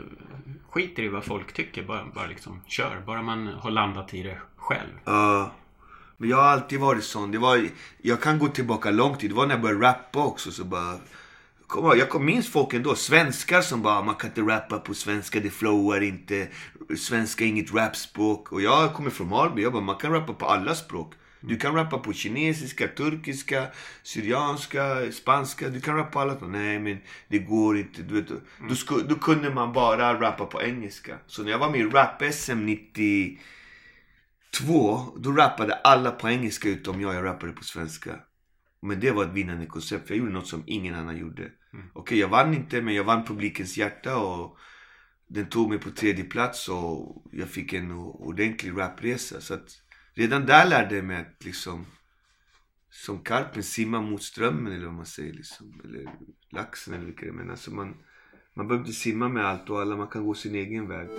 skiter 0.70 1.04
i 1.04 1.08
vad 1.08 1.24
folk 1.24 1.54
tycker. 1.54 1.84
Bara, 1.84 2.06
bara 2.16 2.28
liksom 2.28 2.62
kör. 2.68 3.04
Bara 3.06 3.22
man 3.22 3.48
har 3.48 3.72
landat 3.72 4.14
i 4.14 4.24
det 4.24 4.42
själv. 4.56 5.00
Ja. 5.06 5.12
Uh, 5.12 5.61
men 6.22 6.30
jag 6.30 6.38
har 6.38 6.44
alltid 6.44 6.80
varit 6.80 7.04
sån. 7.04 7.32
Det 7.32 7.38
var, 7.38 7.70
jag 8.02 8.22
kan 8.22 8.40
gå 8.40 8.48
tillbaka 8.48 8.92
långt 8.92 9.20
tid. 9.20 9.30
Det 9.30 9.36
var 9.36 9.46
när 9.46 9.54
jag 9.54 9.62
började 9.62 9.86
rappa 9.86 10.24
också. 10.24 10.52
Så 10.52 10.64
bara, 10.64 11.00
kom, 11.68 11.98
jag 11.98 12.22
minns 12.22 12.50
folk 12.50 12.74
ändå. 12.74 12.96
Svenskar 12.96 13.62
som 13.62 13.82
bara, 13.82 14.02
man 14.02 14.16
kan 14.16 14.30
inte 14.30 14.42
rappa 14.42 14.80
på 14.80 14.94
svenska. 14.94 15.40
Det 15.40 15.50
flowar 15.50 16.02
inte. 16.04 16.48
Svenska 16.98 17.44
är 17.44 17.48
inget 17.48 17.74
rapspråk. 17.74 18.52
Och 18.52 18.62
jag 18.62 18.94
kommer 18.94 19.10
från 19.10 19.30
Malmö, 19.30 19.62
Jag 19.62 19.74
bara, 19.74 19.82
man 19.82 19.96
kan 19.96 20.12
rappa 20.12 20.34
på 20.34 20.46
alla 20.46 20.76
språk. 20.76 21.14
Du 21.40 21.58
kan 21.58 21.76
rappa 21.76 21.98
på 21.98 22.14
kinesiska, 22.14 22.88
turkiska, 22.88 23.68
syrianska, 24.04 25.12
spanska. 25.12 25.70
Du 25.70 25.82
kan 25.82 25.96
rappa 25.96 26.12
på 26.12 26.20
alla. 26.20 26.38
Nej 26.48 26.80
men 26.80 26.98
det 27.28 27.40
går 27.40 27.78
inte. 27.78 28.02
Du 28.02 28.22
vet, 28.22 28.30
mm. 28.30 28.42
då, 28.70 28.76
sku, 28.76 28.96
då 29.10 29.16
kunde 29.16 29.50
man 29.50 29.74
bara 29.74 30.22
rappa 30.22 30.46
på 30.46 30.62
engelska. 30.62 31.18
Så 31.28 31.44
när 31.44 31.52
jag 31.52 31.60
var 31.60 31.70
med 31.70 31.80
i 31.80 31.84
Rap-SM 31.84 32.56
90 32.56 33.38
92. 34.60 35.18
Då 35.18 35.32
rappade 35.32 35.74
alla 35.74 36.12
på 36.12 36.30
engelska 36.30 36.70
utom 36.70 37.02
jag. 37.02 37.16
Jag 37.16 37.26
rappade 37.26 37.54
på 37.54 37.64
svenska. 37.64 38.20
Men 38.82 39.00
det 39.00 39.12
var 39.12 39.24
ett 39.26 39.34
vinnande 39.34 39.66
koncept. 39.66 40.08
För 40.08 40.14
jag 40.14 40.20
gjorde 40.20 40.34
något 40.34 40.48
som 40.48 40.64
ingen 40.68 40.96
annan 40.96 41.18
gjorde. 41.18 41.42
Mm. 41.42 41.86
Okej, 41.94 42.02
okay, 42.02 42.18
jag 42.18 42.28
vann 42.28 42.54
inte 42.54 42.82
men 42.82 42.94
jag 42.94 43.04
vann 43.04 43.26
publikens 43.26 43.78
hjärta. 43.78 44.18
och 44.18 44.58
Den 45.28 45.46
tog 45.46 45.70
mig 45.70 45.80
på 45.80 45.90
tredje 45.92 46.24
plats 46.24 46.70
och 46.70 47.26
jag 47.32 47.50
fick 47.50 47.74
en 47.74 47.92
ordentlig 47.92 48.78
rapresa. 48.78 49.42
Så 49.42 49.54
att 49.54 49.82
redan 50.14 50.46
där 50.46 50.70
lärde 50.70 50.96
jag 50.96 51.06
mig 51.06 51.18
att 51.18 51.46
liksom 51.46 51.86
som 52.90 53.20
karpen 53.20 53.64
simma 53.64 54.02
mot 54.02 54.24
strömmen 54.24 54.74
eller 54.74 54.86
vad 54.86 54.96
man 54.96 55.06
säger 55.06 55.34
liksom. 55.34 55.82
Eller 55.84 56.06
laxen 56.50 56.94
eller 56.94 57.06
vilka 57.06 57.26
det 57.26 57.32
är. 57.32 57.34
Men 57.34 57.50
alltså 57.50 57.72
man, 57.72 57.96
man 58.54 58.68
behöver 58.68 58.86
inte 58.88 59.00
simma 59.00 59.30
med 59.30 59.46
allt 59.46 59.70
och 59.70 59.82
alla. 59.82 59.98
Man 59.98 60.08
kan 60.08 60.26
gå 60.26 60.34
sin 60.34 60.56
egen 60.56 60.88
väg. 60.88 61.10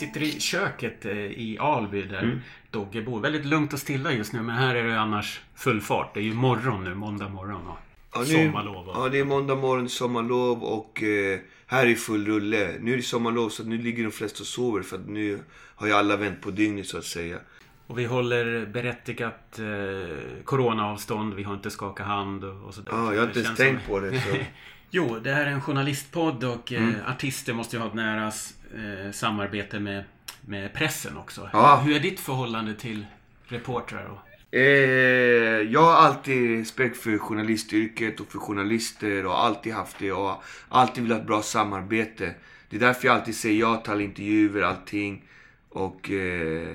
Sitter 0.00 0.22
i 0.22 0.40
köket 0.40 1.04
eh, 1.04 1.12
i 1.16 1.56
Alby 1.60 2.02
där 2.02 2.22
mm. 2.22 2.40
Dogge 2.70 3.02
bor. 3.02 3.20
Väldigt 3.20 3.44
lugnt 3.44 3.72
och 3.72 3.78
stilla 3.78 4.12
just 4.12 4.32
nu 4.32 4.42
men 4.42 4.56
här 4.56 4.74
är 4.74 4.84
det 4.84 5.00
annars 5.00 5.40
full 5.54 5.80
fart. 5.80 6.14
Det 6.14 6.20
är 6.20 6.24
ju 6.24 6.34
morgon 6.34 6.84
nu, 6.84 6.94
måndag 6.94 7.28
morgon. 7.28 7.66
Och 7.66 7.78
ja, 8.12 8.20
nu, 8.20 8.26
sommarlov. 8.26 8.88
Och... 8.88 8.96
Ja, 8.96 9.08
det 9.08 9.18
är 9.18 9.24
måndag 9.24 9.54
morgon, 9.54 9.88
sommarlov 9.88 10.64
och 10.64 11.02
eh, 11.02 11.38
här 11.66 11.86
är 11.86 11.94
full 11.94 12.26
rulle. 12.26 12.74
Nu 12.80 12.92
är 12.92 12.96
det 12.96 13.02
sommarlov 13.02 13.48
så 13.48 13.64
nu 13.64 13.78
ligger 13.78 14.04
de 14.04 14.10
flesta 14.10 14.40
och 14.40 14.46
sover 14.46 14.82
för 14.82 14.96
att 14.96 15.08
nu 15.08 15.38
har 15.74 15.86
ju 15.86 15.92
alla 15.92 16.16
vänt 16.16 16.40
på 16.40 16.50
dygnet 16.50 16.86
så 16.86 16.98
att 16.98 17.04
säga. 17.04 17.38
Och 17.86 17.98
vi 17.98 18.04
håller 18.04 18.66
berättigat 18.66 19.58
eh, 19.58 20.44
coronaavstånd. 20.44 21.34
Vi 21.34 21.42
har 21.42 21.54
inte 21.54 21.70
skakat 21.70 22.06
hand 22.06 22.44
och 22.44 22.74
sådär. 22.74 22.92
Ja, 22.92 23.14
jag 23.14 23.20
har 23.20 23.26
inte 23.26 23.40
ens 23.40 23.56
tänkt 23.56 23.86
på 23.86 24.00
det. 24.00 24.20
Så. 24.20 24.36
jo, 24.90 25.18
det 25.22 25.32
här 25.32 25.46
är 25.46 25.50
en 25.50 25.60
journalistpodd 25.60 26.44
och 26.44 26.72
eh, 26.72 26.82
mm. 26.82 26.94
artister 27.08 27.52
måste 27.52 27.76
ju 27.76 27.80
ha 27.80 27.88
ett 27.88 27.94
nära 27.94 28.32
eh, 28.74 29.12
samarbete 29.12 29.80
med, 29.80 30.04
med 30.40 30.72
pressen 30.74 31.16
också. 31.16 31.50
Ja. 31.52 31.76
Hur 31.84 31.96
är 31.96 32.00
ditt 32.00 32.20
förhållande 32.20 32.74
till 32.74 33.06
reportrar? 33.44 34.04
Och... 34.04 34.54
Eh, 34.54 35.62
jag 35.70 35.82
har 35.82 35.92
alltid 35.92 36.58
respekt 36.58 36.96
för 36.96 37.18
journalistyrket 37.18 38.20
och 38.20 38.26
för 38.26 38.38
journalister 38.38 39.26
och 39.26 39.44
alltid 39.44 39.72
haft 39.72 39.98
det 39.98 40.12
och 40.12 40.42
alltid 40.68 41.02
velat 41.02 41.18
ha 41.18 41.26
bra 41.26 41.42
samarbete. 41.42 42.34
Det 42.68 42.76
är 42.76 42.80
därför 42.80 43.06
jag 43.06 43.16
alltid 43.16 43.36
säger 43.36 43.60
ja 43.60 43.76
till 43.76 43.92
alla 43.92 44.02
intervjuer, 44.02 44.62
allting. 44.62 45.24
Och 45.68 46.10
eh, 46.10 46.68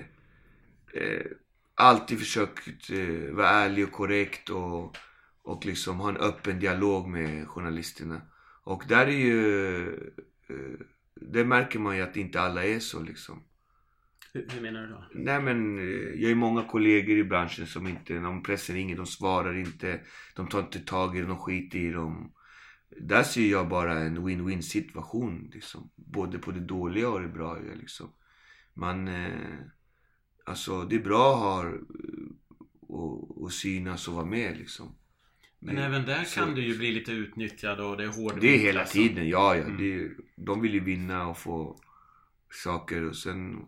eh, 0.94 1.26
alltid 1.76 2.20
försökt 2.20 2.90
eh, 2.90 3.36
vara 3.36 3.50
ärlig 3.50 3.84
och 3.84 3.92
korrekt 3.92 4.50
och, 4.50 4.98
och 5.44 5.66
liksom 5.66 6.00
ha 6.00 6.10
en 6.10 6.18
öppen 6.18 6.60
dialog 6.60 7.08
med 7.08 7.48
journalisterna. 7.48 8.22
Och 8.64 8.84
där 8.88 9.08
är 9.08 9.12
ju... 9.12 10.12
Eh, 11.22 11.28
det 11.28 11.46
märker 11.46 11.80
man 11.80 11.96
ju 11.96 12.02
att 12.02 12.18
inte 12.18 12.42
alla 12.42 12.64
är 12.64 12.80
så 12.80 13.04
liksom. 13.04 13.44
Hur, 14.34 14.62
menar 14.62 14.82
du 14.82 14.88
då? 14.88 15.04
Nej 15.14 15.42
men 15.42 15.80
eh, 15.80 16.22
jag 16.22 16.30
har 16.30 16.36
många 16.36 16.64
kollegor 16.64 17.18
i 17.18 17.24
branschen 17.24 17.68
som 17.68 17.88
inte, 17.88 18.18
om 18.18 18.44
pressen 18.44 18.76
ringer, 18.76 18.98
de 18.98 19.06
svarar 19.06 19.58
inte. 19.58 20.02
De 20.36 20.48
tar 20.48 20.60
inte 20.60 20.80
tag 20.80 21.18
i 21.18 21.22
det, 21.22 21.28
de 21.28 21.38
skiter 21.38 21.80
i 21.80 21.92
dem. 21.92 22.32
Där 22.90 23.24
ser 23.24 23.52
jag 23.52 23.70
bara 23.70 24.00
en 24.00 24.28
win-win 24.28 24.62
situation. 24.62 25.50
Liksom. 25.54 25.90
Både 25.96 26.40
på 26.40 26.52
det 26.52 26.60
dåliga 26.60 27.10
och 27.10 27.22
det 27.22 27.28
bra. 27.28 27.60
Liksom. 27.60 28.14
Man, 28.74 29.08
eh, 29.08 29.60
alltså 30.46 30.84
det 30.84 30.96
är 30.96 31.04
bra 31.04 31.34
att 31.34 31.40
ha 31.40 31.74
och, 32.82 33.44
och 33.44 33.52
synas 33.52 34.08
och 34.08 34.14
vara 34.14 34.26
med 34.26 34.58
liksom. 34.58 34.96
Men 35.60 35.78
även 35.78 36.06
där 36.06 36.24
så, 36.24 36.40
kan 36.40 36.56
du 36.56 36.62
ju 36.62 36.78
bli 36.78 36.92
lite 36.92 37.12
utnyttjad 37.12 37.80
och 37.80 37.98
det 37.98 38.04
är 38.04 38.08
hård 38.08 38.42
Det 38.42 38.56
är 38.56 38.58
hela 38.58 38.80
alltså. 38.80 38.98
tiden, 38.98 39.30
ja 39.30 39.56
ja. 39.56 39.64
Mm. 39.64 39.78
Det, 39.78 40.12
de 40.36 40.62
vill 40.62 40.74
ju 40.74 40.80
vinna 40.80 41.28
och 41.28 41.38
få 41.38 41.80
saker 42.50 43.04
och 43.04 43.16
sen 43.16 43.66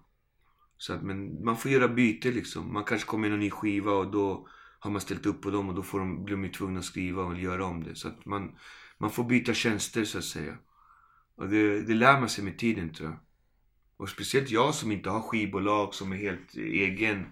så 0.77 0.93
att, 0.93 1.03
men 1.03 1.43
man 1.43 1.57
får 1.57 1.71
göra 1.71 1.87
byte 1.87 2.31
liksom. 2.31 2.73
Man 2.73 2.83
kanske 2.83 3.07
kommer 3.07 3.27
med 3.29 3.33
en 3.33 3.39
ny 3.39 3.49
skiva 3.49 3.91
och 3.91 4.11
då 4.11 4.47
har 4.79 4.91
man 4.91 5.01
ställt 5.01 5.25
upp 5.25 5.41
på 5.41 5.49
dem 5.49 5.69
och 5.69 5.75
då 5.75 5.83
får 5.83 5.99
de, 5.99 6.25
blir 6.25 6.35
de 6.35 6.49
tvungna 6.49 6.79
att 6.79 6.85
skriva 6.85 7.23
och 7.23 7.39
göra 7.39 7.65
om 7.65 7.83
det. 7.83 7.95
Så 7.95 8.07
att 8.07 8.25
man, 8.25 8.55
man 8.97 9.11
får 9.11 9.23
byta 9.23 9.53
tjänster 9.53 10.03
så 10.03 10.17
att 10.17 10.23
säga. 10.23 10.57
Och 11.35 11.49
det, 11.49 11.81
det 11.81 11.93
lär 11.93 12.19
man 12.19 12.29
sig 12.29 12.43
med 12.43 12.57
tiden 12.57 12.93
tror 12.93 13.09
jag. 13.09 13.19
Och 13.97 14.09
speciellt 14.09 14.49
jag 14.49 14.75
som 14.75 14.91
inte 14.91 15.09
har 15.09 15.21
skivbolag 15.21 15.93
som 15.93 16.11
är 16.11 16.17
helt 16.17 16.55
egen, 16.55 17.25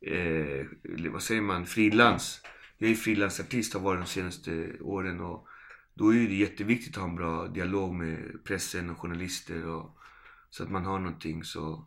eh, 0.00 0.66
vad 1.10 1.22
säger 1.22 1.42
man, 1.42 1.66
frilans. 1.66 2.40
Jag 2.78 2.90
är 2.90 2.94
frilansartist, 2.94 3.74
har 3.74 3.80
varit 3.80 4.00
de 4.00 4.06
senaste 4.06 4.80
åren 4.80 5.20
och 5.20 5.46
då 5.94 6.14
är 6.14 6.28
det 6.28 6.34
jätteviktigt 6.34 6.96
att 6.96 7.02
ha 7.02 7.08
en 7.08 7.16
bra 7.16 7.46
dialog 7.46 7.94
med 7.94 8.44
pressen 8.44 8.90
och 8.90 8.98
journalister 8.98 9.66
och, 9.66 9.98
så 10.50 10.62
att 10.62 10.70
man 10.70 10.84
har 10.84 10.98
någonting. 10.98 11.44
Så 11.44 11.86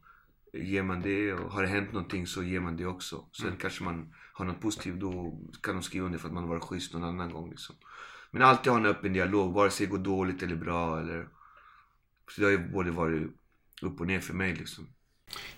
ger 0.53 0.83
man 0.83 1.01
det 1.01 1.33
och 1.33 1.51
har 1.51 1.61
det 1.61 1.67
hänt 1.67 1.93
någonting 1.93 2.27
så 2.27 2.43
ger 2.43 2.59
man 2.59 2.77
det 2.77 2.85
också. 2.85 3.25
Sen 3.31 3.47
mm. 3.47 3.59
kanske 3.59 3.83
man 3.83 4.13
har 4.33 4.45
något 4.45 4.61
positivt 4.61 4.99
då 4.99 5.39
kan 5.61 5.75
de 5.75 5.83
skriva 5.83 6.05
under 6.05 6.19
för 6.19 6.27
att 6.27 6.33
man 6.33 6.43
har 6.43 6.49
varit 6.49 6.63
schysst 6.63 6.93
någon 6.93 7.03
annan 7.03 7.31
gång 7.31 7.49
liksom. 7.49 7.75
Men 8.31 8.41
alltid 8.41 8.71
ha 8.71 8.79
en 8.79 8.85
öppen 8.85 9.13
dialog, 9.13 9.53
vare 9.53 9.69
sig 9.69 9.85
det 9.85 9.91
går 9.91 9.97
dåligt 9.97 10.43
eller 10.43 10.55
bra 10.55 10.99
eller... 10.99 11.27
Så 12.31 12.41
det 12.41 12.47
har 12.47 12.51
ju 12.51 12.71
både 12.71 12.91
varit 12.91 13.31
upp 13.81 13.99
och 13.99 14.07
ner 14.07 14.19
för 14.19 14.33
mig 14.33 14.55
liksom. 14.55 14.87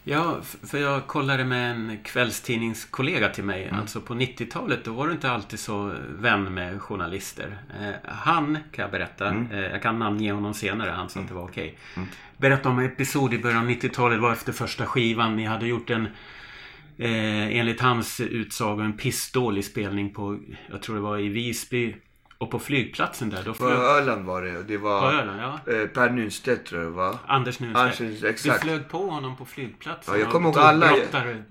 Ja, 0.04 0.42
för 0.63 0.78
jag 0.78 1.08
kollade 1.08 1.46
med 1.46 1.72
en 1.72 1.98
kvällstidningskollega 2.04 3.30
till 3.30 3.44
mig. 3.44 3.63
Mm. 3.63 3.80
Alltså 3.80 4.02
på 4.02 4.13
90-talet 4.13 4.86
då 4.86 4.92
var 4.92 5.08
du 5.08 5.13
inte 5.13 5.32
alltid 5.32 5.60
så 5.60 5.94
vän 6.10 6.54
med 6.54 6.82
journalister. 6.82 7.58
Eh, 7.82 8.12
han 8.12 8.58
kan 8.72 8.84
jag 8.84 8.92
berätta. 8.92 9.28
Mm. 9.28 9.52
Eh, 9.52 9.60
jag 9.60 9.82
kan 9.82 10.00
namnge 10.00 10.32
honom 10.32 10.54
senare. 10.54 10.90
Han 10.90 11.10
sa 11.10 11.20
mm. 11.20 11.26
att 11.26 11.30
det 11.30 11.36
var 11.36 11.44
okej. 11.44 11.68
Okay. 11.68 12.04
Mm. 12.04 12.10
Berätta 12.38 12.70
om 12.70 12.80
en 12.80 12.86
episod 12.86 13.34
i 13.34 13.40
början 13.40 13.63
av 13.63 13.70
90-talet. 13.70 14.20
var 14.20 14.32
efter 14.32 14.54
första 14.54 14.86
skivan. 14.86 15.36
Ni 15.36 15.46
hade 15.46 15.68
gjort 15.68 15.90
en 15.90 16.06
eh, 16.98 17.58
enligt 17.58 17.82
hans 17.82 18.20
utsago 18.20 18.82
en 18.82 18.98
pissdålig 18.98 19.66
spelning 19.66 20.13
på, 20.13 20.40
jag 20.70 20.82
tror 20.82 20.96
det 20.96 21.02
var 21.02 21.18
i 21.18 21.30
Visby. 21.30 21.96
Och 22.38 22.52
på 22.52 22.60
flygplatsen 22.60 23.30
där, 23.30 23.43
då 23.43 23.54
flög... 23.54 23.76
På 23.76 23.82
Öland 23.82 24.26
var 24.26 24.41
det. 24.41 24.63
Det 24.63 24.78
var 24.78 25.02
på 25.02 25.17
Öland, 25.17 25.41
ja. 25.41 25.73
eh, 25.73 25.88
Per 25.88 26.10
Nunstedt 26.10 26.65
tror 26.65 26.84
jag 26.84 26.91
va? 26.91 27.19
Anders 27.28 27.60
Nunstedt. 27.60 28.02
Anders, 28.02 28.23
exakt. 28.23 28.62
Du 28.62 28.67
flög 28.67 28.89
på 28.89 29.10
honom 29.10 29.38
på 29.38 29.45
flygplatsen. 29.45 30.13
Ja, 30.13 30.19
jag 30.19 30.32
kommer 30.32 30.50
ihåg 30.50 30.58
alla. 30.58 30.93
Och 30.93 31.00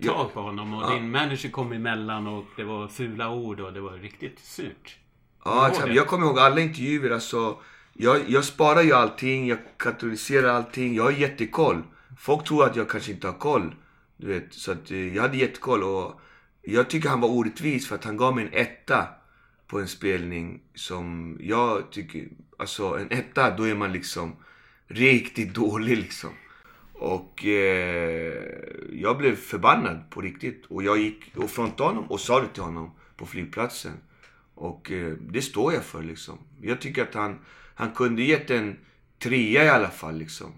tog 0.00 0.14
tag 0.14 0.34
på 0.34 0.40
honom 0.40 0.74
och 0.74 0.82
ja. 0.82 0.94
din 0.94 1.10
manager 1.10 1.50
kom 1.50 1.72
emellan 1.72 2.26
och 2.26 2.44
det 2.56 2.64
var 2.64 2.88
fula 2.88 3.30
ord 3.30 3.60
och 3.60 3.72
det 3.72 3.80
var 3.80 3.92
riktigt 3.92 4.38
surt. 4.38 4.96
Ja, 5.44 5.68
exakt. 5.68 5.92
Jag 5.92 6.06
kommer 6.06 6.26
ihåg 6.26 6.38
alla 6.38 6.60
intervjuer. 6.60 7.10
Alltså, 7.10 7.56
jag, 7.92 8.30
jag 8.30 8.44
sparar 8.44 8.82
ju 8.82 8.92
allting, 8.92 9.48
jag 9.48 9.58
kategoriserar 9.76 10.48
allting. 10.48 10.94
Jag 10.94 11.04
har 11.04 11.10
jättekoll. 11.10 11.82
Folk 12.18 12.44
tror 12.44 12.64
att 12.64 12.76
jag 12.76 12.88
kanske 12.88 13.12
inte 13.12 13.26
har 13.26 13.38
koll. 13.38 13.74
Du 14.16 14.26
vet, 14.26 14.54
så 14.54 14.72
att 14.72 14.90
eh, 14.90 15.14
jag 15.14 15.22
hade 15.22 15.36
jättekoll 15.36 15.82
och 15.82 16.20
jag 16.62 16.90
tycker 16.90 17.08
han 17.08 17.20
var 17.20 17.28
orättvis 17.28 17.88
för 17.88 17.94
att 17.94 18.04
han 18.04 18.16
gav 18.16 18.34
mig 18.34 18.44
en 18.44 18.52
etta 18.52 19.06
på 19.66 19.80
en 19.80 19.88
spelning 19.88 20.60
som 20.74 21.38
jag 21.40 21.92
tycker, 21.92 22.28
alltså 22.58 22.98
en 22.98 23.10
etta, 23.10 23.56
då 23.56 23.64
är 23.64 23.74
man 23.74 23.92
liksom 23.92 24.36
riktigt 24.88 25.54
dålig 25.54 25.96
liksom. 25.96 26.30
Och 26.92 27.46
eh, 27.46 28.42
jag 28.92 29.18
blev 29.18 29.36
förbannad 29.36 30.10
på 30.10 30.20
riktigt. 30.20 30.66
Och 30.68 30.82
jag 30.82 30.98
gick 30.98 31.36
och 31.36 31.50
frontade 31.50 31.88
honom 31.88 32.04
och 32.04 32.20
sa 32.20 32.40
det 32.40 32.48
till 32.48 32.62
honom 32.62 32.94
på 33.16 33.26
flygplatsen. 33.26 33.92
Och 34.54 34.92
eh, 34.92 35.12
det 35.12 35.42
står 35.42 35.72
jag 35.72 35.84
för 35.84 36.02
liksom. 36.02 36.38
Jag 36.62 36.80
tycker 36.80 37.02
att 37.02 37.14
han, 37.14 37.38
han 37.74 37.90
kunde 37.90 38.22
gett 38.22 38.50
en 38.50 38.76
trea 39.18 39.64
i 39.64 39.68
alla 39.68 39.90
fall 39.90 40.18
liksom. 40.18 40.52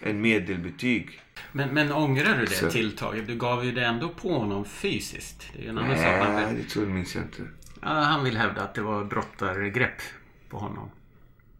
En 0.00 0.20
medelbetyg. 0.20 1.20
Men, 1.52 1.74
men 1.74 1.92
ångrar 1.92 2.38
du 2.38 2.44
det 2.44 2.50
så. 2.50 2.70
tilltaget? 2.70 3.26
Du 3.26 3.36
gav 3.36 3.64
ju 3.64 3.72
det 3.72 3.84
ändå 3.84 4.08
på 4.08 4.38
honom 4.38 4.64
fysiskt. 4.64 5.52
Det 5.56 5.66
är 5.66 5.70
en 5.70 5.78
annan 5.78 5.96
sak. 5.96 6.28
Nej, 6.34 6.54
det 6.62 6.68
tror 6.68 6.84
jag 6.84 6.94
minns 6.94 7.14
jag 7.14 7.24
inte. 7.24 7.42
Ja, 7.86 7.92
han 7.92 8.24
vill 8.24 8.36
hävda 8.36 8.62
att 8.62 8.74
det 8.74 8.82
var 8.82 9.04
brottargrepp 9.04 10.02
på 10.48 10.58
honom. 10.58 10.90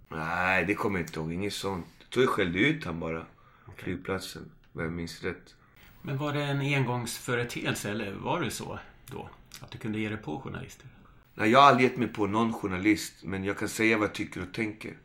Nej, 0.08 0.64
det 0.64 0.74
kommer 0.74 0.98
jag 0.98 1.08
inte 1.08 1.20
ihåg. 1.20 1.32
Inget 1.32 1.52
sånt. 1.52 1.86
Jag 1.98 2.10
tror 2.10 2.24
jag 2.24 2.32
skällde 2.32 2.58
ut 2.58 2.84
han 2.84 3.00
bara. 3.00 3.18
Okay. 3.66 3.84
Flygplatsen. 3.84 4.50
Vad 4.72 4.84
jag 4.84 4.92
minns 4.92 5.22
rätt. 5.22 5.54
Men 6.02 6.18
var 6.18 6.32
det 6.32 6.42
en 6.42 6.60
engångsföreteelse 6.60 7.90
eller 7.90 8.12
var 8.12 8.40
det 8.40 8.50
så 8.50 8.78
då? 9.06 9.30
Att 9.60 9.70
du 9.70 9.78
kunde 9.78 9.98
ge 9.98 10.08
dig 10.08 10.18
på 10.18 10.40
journalister? 10.40 10.86
Nej, 11.34 11.50
jag 11.50 11.60
har 11.60 11.68
aldrig 11.68 11.90
gett 11.90 11.98
mig 11.98 12.08
på 12.08 12.26
någon 12.26 12.52
journalist. 12.52 13.14
Men 13.22 13.44
jag 13.44 13.58
kan 13.58 13.68
säga 13.68 13.98
vad 13.98 14.08
jag 14.08 14.14
tycker 14.14 14.42
och 14.42 14.54
tänker. 14.54 14.98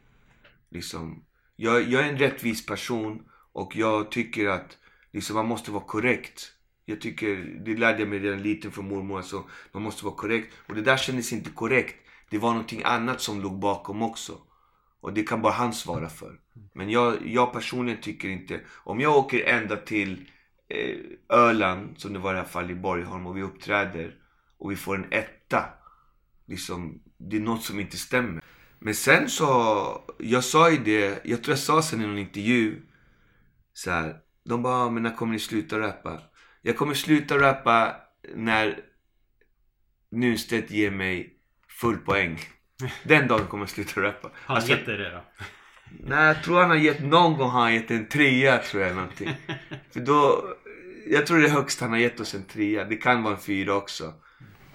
Liksom, 0.70 1.24
jag, 1.56 1.84
jag 1.84 2.06
är 2.06 2.10
en 2.10 2.18
rättvis 2.18 2.66
person 2.66 3.24
och 3.52 3.76
jag 3.76 4.12
tycker 4.12 4.48
att 4.48 4.78
liksom, 5.12 5.36
man 5.36 5.48
måste 5.48 5.72
vara 5.72 5.84
korrekt. 5.84 6.54
Jag 6.92 7.02
tycker, 7.02 7.36
det 7.66 7.78
lärde 7.78 8.00
jag 8.00 8.10
mig 8.10 8.20
redan 8.20 8.44
liten 8.44 8.72
från 8.72 8.88
mormor. 8.88 9.18
Alltså, 9.18 9.44
man 9.72 9.84
måste 9.84 10.06
vara 10.06 10.16
korrekt. 10.16 10.54
Och 10.68 10.76
det 10.76 10.82
där 10.82 10.98
kändes 10.98 11.34
inte 11.34 11.50
korrekt. 11.50 11.96
Det 12.30 12.38
var 12.38 12.50
någonting 12.50 12.82
annat 12.84 13.22
som 13.22 13.42
låg 13.42 13.60
bakom 13.60 14.02
också. 14.02 14.38
Och 15.02 15.14
det 15.14 15.24
kan 15.24 15.42
bara 15.42 15.54
han 15.54 15.74
svara 15.74 16.10
för. 16.10 16.40
Men 16.74 16.90
jag, 16.90 17.28
jag 17.28 17.54
personligen 17.54 18.02
tycker 18.02 18.30
inte... 18.30 18.62
Om 18.84 19.00
jag 19.00 19.18
åker 19.18 19.46
ända 19.46 19.76
till 19.76 20.30
eh, 20.70 20.98
Öland, 21.30 22.00
som 22.00 22.14
det 22.14 22.20
var 22.20 22.36
i 22.36 22.38
alla 22.38 22.48
fall 22.48 22.72
i 22.72 22.76
Borgholm, 22.76 23.28
och 23.28 23.38
vi 23.38 23.42
uppträder 23.42 24.16
och 24.58 24.72
vi 24.72 24.76
får 24.76 24.96
en 24.96 25.12
etta. 25.12 25.66
Liksom, 26.48 27.02
det 27.18 27.36
är 27.36 27.42
något 27.42 27.64
som 27.64 27.80
inte 27.80 27.98
stämmer. 27.98 28.44
Men 28.80 28.96
sen 28.96 29.30
så, 29.30 29.46
jag 30.18 30.44
sa 30.44 30.72
ju 30.72 30.78
det, 30.78 31.22
jag 31.26 31.44
tror 31.44 31.52
jag 31.52 31.60
sa 31.60 31.82
sen 31.82 32.02
i 32.02 32.08
någon 32.08 32.18
intervju. 32.18 32.82
Så 33.74 33.92
här, 33.92 34.16
de 34.46 34.64
bara, 34.64 34.76
ah, 34.76 34.90
men 34.90 35.04
när 35.04 35.16
kommer 35.16 35.34
ni 35.34 35.40
sluta 35.40 35.80
rappa? 35.80 36.20
Jag 36.62 36.78
kommer 36.78 36.94
sluta 36.94 37.38
rappa 37.38 37.96
när 38.36 38.80
Nunstedt 40.12 40.72
ger 40.72 40.92
mig 40.92 41.34
full 41.70 41.98
poäng. 41.98 42.40
Den 43.04 43.28
dagen 43.28 43.48
kommer 43.48 43.64
jag 43.64 43.70
sluta 43.70 44.02
rappa. 44.02 44.28
Har 44.28 44.34
han 44.36 44.56
alltså, 44.56 44.72
gett 44.72 44.86
dig 44.86 44.98
det 44.98 45.12
då? 45.12 45.24
Nej, 46.00 46.28
jag 46.28 46.44
tror 46.44 46.60
han 46.62 46.70
har 46.70 46.78
gett, 46.78 47.04
någon 47.04 47.38
gång 47.38 47.50
har 47.50 47.62
han 47.62 47.74
gett 47.74 47.92
en 47.92 48.08
trea 48.08 48.58
tror 48.58 48.84
jag 48.84 48.96
någonting. 48.96 49.30
För 49.92 50.00
då, 50.00 50.44
jag 51.08 51.28
tror 51.28 51.38
det 51.38 51.48
är 51.48 51.52
högst 51.52 51.82
han 51.82 51.90
har 51.90 51.98
gett 51.98 52.20
oss 52.20 52.36
en 52.36 52.44
trea. 52.44 52.86
Det 52.86 52.96
kan 52.96 53.24
vara 53.24 53.34
en 53.34 53.42
fyra 53.42 53.74
också. 53.74 54.14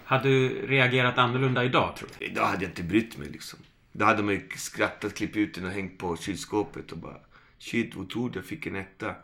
Hade 0.05 0.29
du 0.29 0.67
reagerat 0.67 1.19
annorlunda 1.19 1.65
idag 1.65 1.97
tror 1.97 2.09
du? 2.19 2.25
Idag 2.25 2.47
hade 2.47 2.63
jag 2.63 2.71
inte 2.71 2.83
brytt 2.83 3.19
mig 3.19 3.29
liksom. 3.29 3.59
Då 3.93 4.05
hade 4.05 4.23
man 4.23 4.35
ju 4.35 4.49
skrattat, 4.57 5.15
klippt 5.15 5.37
ut 5.37 5.55
den 5.55 5.65
och 5.65 5.71
hängt 5.71 5.99
på 5.99 6.17
kylskåpet 6.17 6.93
och 6.93 6.99
bara 6.99 7.17
Shit, 7.59 7.97
otroligt, 7.97 8.37
jag 8.37 8.45
fick 8.45 8.67
en 8.67 8.77
etta. 8.77 9.15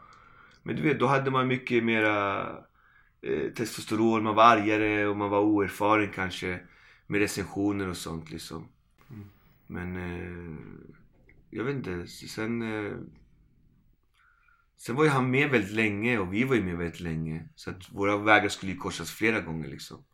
Men 0.63 0.77
du 0.77 0.83
vet, 0.83 0.99
då 0.99 1.07
hade 1.07 1.31
man 1.31 1.47
mycket 1.47 1.85
mera 1.85 2.41
eh, 3.23 3.53
testosteron, 3.57 4.25
man 4.25 4.35
var 4.35 4.45
argare 4.45 5.07
och 5.07 5.17
man 5.17 5.31
var 5.31 5.41
oerfaren 5.41 6.11
kanske 6.15 6.61
med 7.07 7.21
recensioner 7.21 7.89
och 7.89 7.97
sånt 7.97 8.31
liksom. 8.31 8.69
Mm. 9.11 9.31
Men 9.67 9.97
eh, 9.97 10.59
jag 11.51 11.65
vet 11.65 11.77
inte, 11.77 12.07
sen... 12.07 12.63
Eh, 12.63 12.93
sen 14.77 14.97
var 14.97 15.05
ju 15.05 15.11
han 15.11 15.31
med 15.31 15.51
väldigt 15.51 15.73
länge 15.73 16.19
och 16.19 16.35
vi 16.35 16.45
var 16.45 16.55
ju 16.55 16.63
med 16.63 16.77
väldigt 16.77 17.01
länge. 17.01 17.49
Så 17.55 17.71
att 17.71 17.93
våra 17.93 18.17
vägar 18.17 18.49
skulle 18.49 18.73
ju 18.73 18.79
korsas 18.79 19.11
flera 19.11 19.41
gånger 19.41 19.69
liksom. 19.69 20.05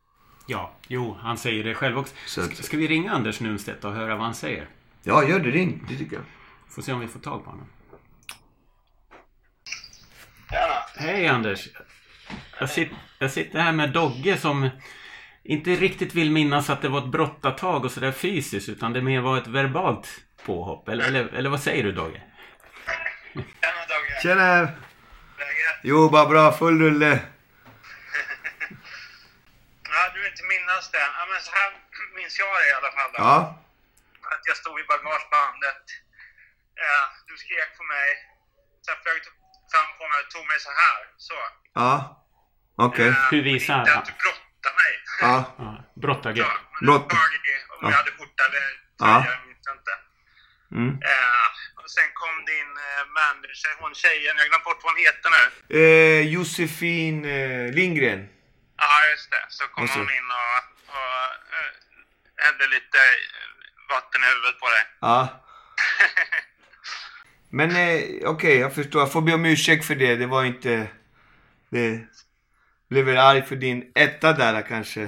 Ja, 0.46 0.72
jo, 0.88 1.16
han 1.20 1.38
säger 1.38 1.64
det 1.64 1.74
själv 1.74 1.98
också. 1.98 2.40
Att, 2.40 2.56
ska 2.56 2.76
vi 2.76 2.88
ringa 2.88 3.12
Anders 3.12 3.40
Nunstedt 3.40 3.84
och 3.84 3.92
höra 3.92 4.16
vad 4.16 4.24
han 4.24 4.34
säger? 4.34 4.68
Ja, 5.02 5.28
gör 5.28 5.40
det. 5.40 5.50
Ring. 5.50 5.84
Det 5.88 5.96
tycker 5.96 6.16
jag. 6.16 6.24
Får 6.68 6.82
se 6.82 6.92
om 6.92 7.00
vi 7.00 7.08
får 7.08 7.20
tag 7.20 7.44
på 7.44 7.50
honom. 7.50 7.66
Tjena. 10.50 10.74
Hej 11.00 11.28
Anders. 11.28 11.68
Jag, 12.58 12.70
sit, 12.70 12.90
jag 13.18 13.30
sitter 13.30 13.58
här 13.58 13.72
med 13.72 13.92
Dogge 13.92 14.37
som 14.37 14.70
inte 15.44 15.70
riktigt 15.70 16.14
vill 16.14 16.30
minnas 16.30 16.70
att 16.70 16.82
det 16.82 16.88
var 16.88 16.98
ett 16.98 17.12
brottartag 17.12 17.84
och 17.84 17.90
sådär 17.90 18.12
fysiskt 18.12 18.68
utan 18.68 18.92
det 18.92 19.02
mer 19.02 19.20
var 19.20 19.38
ett 19.38 19.46
verbalt 19.46 20.08
påhopp. 20.44 20.88
Eller, 20.88 21.04
eller, 21.04 21.28
eller 21.28 21.50
vad 21.50 21.62
säger 21.62 21.84
du 21.84 21.92
Dogge? 21.92 22.22
Tjena 23.34 23.82
Dogge. 23.88 24.20
Tjena. 24.22 24.61
Läget? 25.38 25.78
Jo, 25.82 26.08
bara 26.08 26.26
bra. 26.26 26.52
Full 26.52 26.82
rulle. 26.82 27.11
ja, 29.90 30.00
du 30.14 30.20
vill 30.20 30.30
inte 30.30 30.46
minnas 30.54 30.90
det. 30.90 31.06
Ja, 31.18 31.26
men 31.30 31.40
så 31.40 31.52
här 31.58 31.70
minns 32.16 32.38
jag 32.38 32.48
det 32.61 32.68
i 32.72 32.74
alla 32.78 32.92
fall. 32.96 33.11
Då. 33.12 33.18
Ja. 33.18 33.64
Att 34.32 34.42
jag 34.50 34.56
stod 34.56 34.80
i 34.80 34.84
bagagebandet. 34.92 35.84
Ja, 36.74 36.98
du 37.28 37.37
skrek 37.37 37.70
på 37.78 37.84
mig. 37.84 38.08
Sen 38.87 38.96
flög 39.02 39.18
du 39.24 39.38
fram 39.72 39.90
på 39.98 40.04
mig 40.11 40.18
och 40.24 40.31
tog 40.35 40.44
mig 40.50 40.59
så 40.66 40.72
här. 40.83 41.00
Så. 41.28 41.38
Ja. 41.74 41.94
Okej. 42.76 43.09
Okay. 43.09 43.09
Uh, 43.09 43.31
Hur 43.31 43.42
visar 43.42 43.74
han? 43.74 43.87
Inte 43.87 43.98
att 43.98 44.07
du 44.11 44.14
brottade 44.24 44.74
mig. 44.83 44.92
Ja. 45.20 45.35
ja. 45.64 45.70
Brottargrepp. 46.02 46.46
Brott. 46.87 47.12
Om 47.12 47.18
ja. 47.83 47.90
jag 47.90 47.96
hade 47.96 48.11
skjorta 48.11 48.42
eller 48.48 48.64
tröja, 48.98 49.14
ja. 49.14 49.24
jag 49.33 49.46
minns 49.46 49.66
inte. 49.76 49.92
Mm. 50.76 50.92
Uh, 51.11 51.46
och 51.81 51.90
sen 51.96 52.09
kom 52.20 52.35
din 52.52 52.72
uh, 52.88 53.02
manager, 53.18 53.72
hon 53.81 53.94
tjejen, 53.94 54.35
jag 54.38 54.46
glömt 54.48 54.64
bort 54.64 54.81
vad 54.83 54.92
hon 54.92 55.00
heter 55.09 55.31
nu. 55.37 55.44
Eh, 55.81 56.20
Josefin 56.35 57.24
eh, 57.24 57.74
Lindgren. 57.78 58.28
Ja, 58.83 58.94
just 59.11 59.31
det. 59.31 59.44
Så 59.48 59.64
kom 59.74 59.88
hon 59.88 60.11
in 60.18 60.28
och, 60.40 60.59
och 60.96 61.22
uh, 61.57 61.70
hällde 62.44 62.66
lite 62.76 63.00
vatten 63.88 64.20
i 64.24 64.26
huvudet 64.33 64.61
på 64.61 64.68
dig. 64.74 64.85
Ja. 65.00 65.44
Men 67.51 67.70
eh, 67.70 67.99
okej, 67.99 68.26
okay, 68.26 68.59
jag 68.59 68.74
förstår. 68.74 69.01
Jag 69.03 69.12
får 69.12 69.22
be 69.22 69.34
om 69.34 69.44
ursäkt 69.44 69.86
för 69.86 69.94
det. 69.94 70.16
Det 70.16 70.26
var 70.26 70.44
inte... 70.44 70.88
Det 71.70 72.07
blev 72.88 73.05
väl 73.05 73.18
arg 73.18 73.42
för 73.42 73.57
din 73.57 73.92
etta 73.94 74.32
där 74.32 74.62
kanske? 74.62 75.01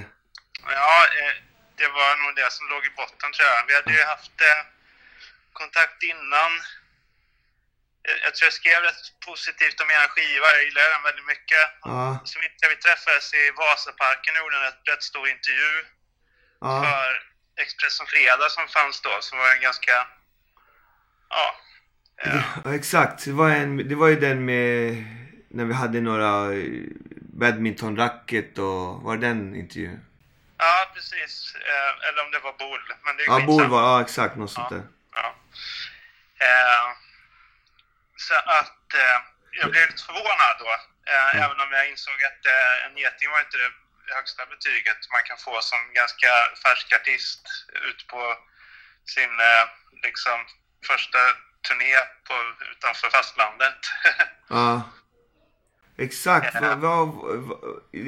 Ja, 0.63 0.97
eh, 1.21 1.35
det 1.77 1.89
var 1.89 2.11
nog 2.23 2.37
det 2.37 2.51
som 2.53 2.69
låg 2.69 2.87
i 2.87 2.97
botten 2.97 3.33
tror 3.33 3.49
jag. 3.49 3.67
Vi 3.67 3.75
hade 3.75 3.93
ju 3.93 4.05
haft 4.05 4.37
eh, 4.41 4.63
kontakt 5.53 6.03
innan. 6.03 6.53
Jag, 8.03 8.17
jag 8.25 8.33
tror 8.35 8.47
jag 8.47 8.53
skrev 8.53 8.81
rätt 8.83 9.05
positivt 9.27 9.81
om 9.81 9.91
er 9.91 10.09
skiva. 10.13 10.47
Jag 10.57 10.65
gillar 10.65 10.91
den 10.95 11.03
väldigt 11.09 11.31
mycket. 11.35 11.65
Ja. 11.83 12.21
Så 12.25 12.35
vi 12.73 12.77
träffades 12.77 13.35
i 13.35 13.43
Vasaparken 13.57 14.35
och 14.35 14.43
gjorde 14.43 14.57
en 14.57 14.63
rätt, 14.63 14.83
rätt 14.93 15.03
stor 15.03 15.29
intervju. 15.35 15.75
Ja. 16.61 16.73
För 16.85 17.07
Expressen 17.63 18.07
Fredag 18.07 18.49
som 18.51 18.69
fanns 18.69 19.01
då. 19.01 19.15
Som 19.21 19.39
var 19.39 19.51
en 19.55 19.61
ganska... 19.69 19.95
Ja, 21.29 21.47
Ja. 22.25 22.75
exakt. 22.75 23.25
Det 23.25 23.33
var, 23.33 23.51
en, 23.51 23.89
det 23.89 23.95
var 23.95 24.09
ju 24.09 24.21
den 24.21 24.45
med 24.45 25.05
när 25.49 25.65
vi 25.65 25.75
hade 25.75 26.01
några 26.01 26.53
eh, 26.55 26.85
badmintonracket 27.43 28.59
och... 28.59 29.03
Var 29.03 29.17
det 29.17 29.27
den 29.27 29.55
intervjun? 29.55 30.01
Ja, 30.59 30.91
precis. 30.95 31.55
Eh, 31.55 32.09
eller 32.09 32.25
om 32.25 32.31
det 32.31 32.39
var 32.39 32.53
Bull. 32.59 32.85
Men 33.05 33.17
det 33.17 33.23
är 33.23 33.27
Ja. 33.41 33.47
Bol 33.47 33.67
var... 33.67 33.83
Ja, 33.83 34.01
exakt. 34.01 34.37
Något 34.37 34.53
sånt 34.53 34.69
där. 34.71 34.83
Ja. 35.15 35.35
Eh, 36.49 36.89
så 38.17 38.35
att 38.35 38.87
eh, 39.03 39.19
jag 39.61 39.71
blev 39.71 39.87
lite 39.87 40.03
förvånad 40.09 40.57
då. 40.59 40.71
Eh, 41.13 41.29
Mm. 41.35 41.43
Även 41.45 41.61
om 41.65 41.73
jag 41.73 41.85
insåg 41.91 42.19
att 42.31 42.43
eh, 42.55 42.87
en 42.87 42.97
geting 43.03 43.31
var 43.31 43.41
inte 43.41 43.57
det 43.65 43.71
högsta 44.19 44.43
betyget 44.47 45.01
man 45.15 45.23
kan 45.29 45.39
få 45.47 45.55
som 45.61 45.79
ganska 46.01 46.31
färsk 46.65 46.89
artist 46.99 47.43
ut 47.89 48.01
på 48.13 48.23
sin 49.15 49.33
liksom 50.07 50.39
första 50.91 51.19
turné 51.69 51.93
på, 52.27 52.35
utanför 52.73 53.11
fastlandet. 53.11 53.79
Ja. 54.53 54.83
Exakt. 55.99 56.55
Ja. 56.55 56.75
Vad, 56.77 57.09
vad, 57.09 57.39
vad, 57.39 57.59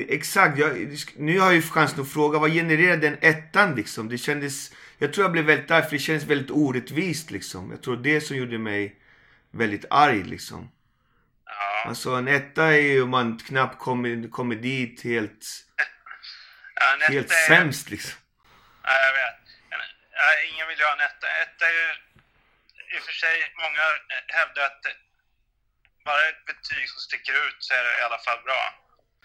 exakt. 0.08 0.58
Jag, 0.58 0.98
nu 1.16 1.38
har 1.38 1.46
jag 1.46 1.54
ju 1.54 1.62
chansen 1.62 2.00
att 2.00 2.12
fråga. 2.12 2.38
Vad 2.38 2.52
genererade 2.52 2.96
den 3.10 3.18
ettan 3.20 3.74
liksom? 3.74 4.08
Det 4.08 4.18
kändes... 4.18 4.72
Jag 4.98 5.12
tror 5.12 5.24
jag 5.24 5.32
blev 5.32 5.44
väldigt 5.44 5.70
arg 5.70 5.82
för 5.82 5.90
det 5.90 5.98
kändes 5.98 6.24
väldigt 6.24 6.50
orättvist 6.50 7.30
liksom. 7.30 7.70
Jag 7.70 7.82
tror 7.82 7.96
det 7.96 8.20
som 8.20 8.36
gjorde 8.36 8.58
mig 8.58 8.96
väldigt 9.50 9.84
arg 9.90 10.22
liksom. 10.22 10.70
ja. 11.46 11.84
Alltså 11.88 12.10
en 12.10 12.28
etta 12.28 12.64
är 12.64 12.70
ju 12.80 13.02
om 13.02 13.10
man 13.10 13.38
knappt 13.38 13.78
kommer, 13.78 14.30
kommer 14.30 14.54
dit 14.56 15.04
helt, 15.04 15.46
Ja, 16.74 17.06
helt 17.08 17.30
är- 17.30 17.34
sämst 17.48 17.90
liksom. 17.90 18.20
Ja, 18.82 18.90
jag 18.90 19.12
vet. 19.12 19.38
Ingen 20.54 20.68
vill 20.68 20.78
ju 20.78 20.84
ha 20.84 20.92
en 20.92 21.00
etta. 21.00 21.26
Etta 21.42 21.64
är 21.66 21.70
ju 21.72 21.94
i 22.94 22.98
och 22.98 23.02
för 23.08 23.12
sig, 23.12 23.36
många 23.62 23.82
hävdar 24.38 24.62
att 24.70 24.82
bara 26.04 26.22
ett 26.30 26.44
betyg 26.46 26.88
som 26.92 27.00
sticker 27.00 27.32
ut 27.46 27.56
så 27.58 27.74
är 27.74 27.84
det 27.84 27.98
i 28.00 28.02
alla 28.02 28.18
fall 28.18 28.42
bra. 28.44 28.62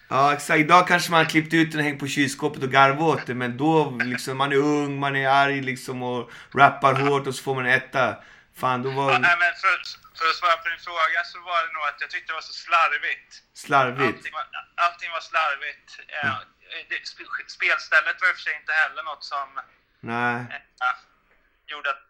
Ja 0.09 0.33
exakt. 0.33 0.59
Idag 0.59 0.87
kanske 0.87 1.11
man 1.11 1.25
klippt 1.25 1.53
ut 1.53 1.71
den 1.71 1.79
och 1.79 1.85
hängt 1.85 1.99
på 1.99 2.07
kylskåpet 2.07 2.63
och 2.63 2.71
garvat 2.71 3.19
åt 3.19 3.27
det. 3.27 3.35
Men 3.35 3.57
då 3.57 3.89
liksom, 4.11 4.37
man 4.37 4.51
är 4.51 4.55
ung, 4.57 4.99
man 4.99 5.15
är 5.15 5.29
arg 5.29 5.61
liksom 5.61 6.03
och 6.03 6.31
rappar 6.61 6.93
hårt 6.93 7.27
och 7.27 7.35
så 7.35 7.43
får 7.43 7.55
man 7.55 7.65
en 7.65 7.71
etta. 7.81 8.23
Fan 8.61 8.81
då 8.83 8.89
Ja, 8.89 8.95
var 8.95 9.11
nej, 9.11 9.31
det 9.31 9.37
men 9.43 9.53
för, 9.63 9.73
för 10.17 10.25
att 10.29 10.35
svara 10.41 10.57
på 10.63 10.67
din 10.69 10.79
fråga 10.87 11.19
så 11.31 11.37
var 11.49 11.59
det 11.67 11.73
nog 11.73 11.83
att 11.89 12.01
jag 12.03 12.09
tyckte 12.09 12.27
det 12.31 12.37
var 12.41 12.47
så 12.51 12.57
slarvigt. 12.65 13.31
slarvigt. 13.53 14.15
Allting 14.17 14.33
var, 14.33 14.45
allting 14.85 15.09
var 15.11 15.23
slarvigt. 15.31 15.87
Sp- 17.11 17.47
spelstället 17.57 18.15
var 18.21 18.27
i 18.29 18.31
och 18.31 18.35
för 18.35 18.43
sig 18.47 18.55
inte 18.61 18.73
heller 18.73 19.03
något 19.03 19.23
som 19.33 19.47
Nej. 19.99 20.35
eh, 20.35 20.95
gjorde 21.71 21.89
att, 21.89 22.07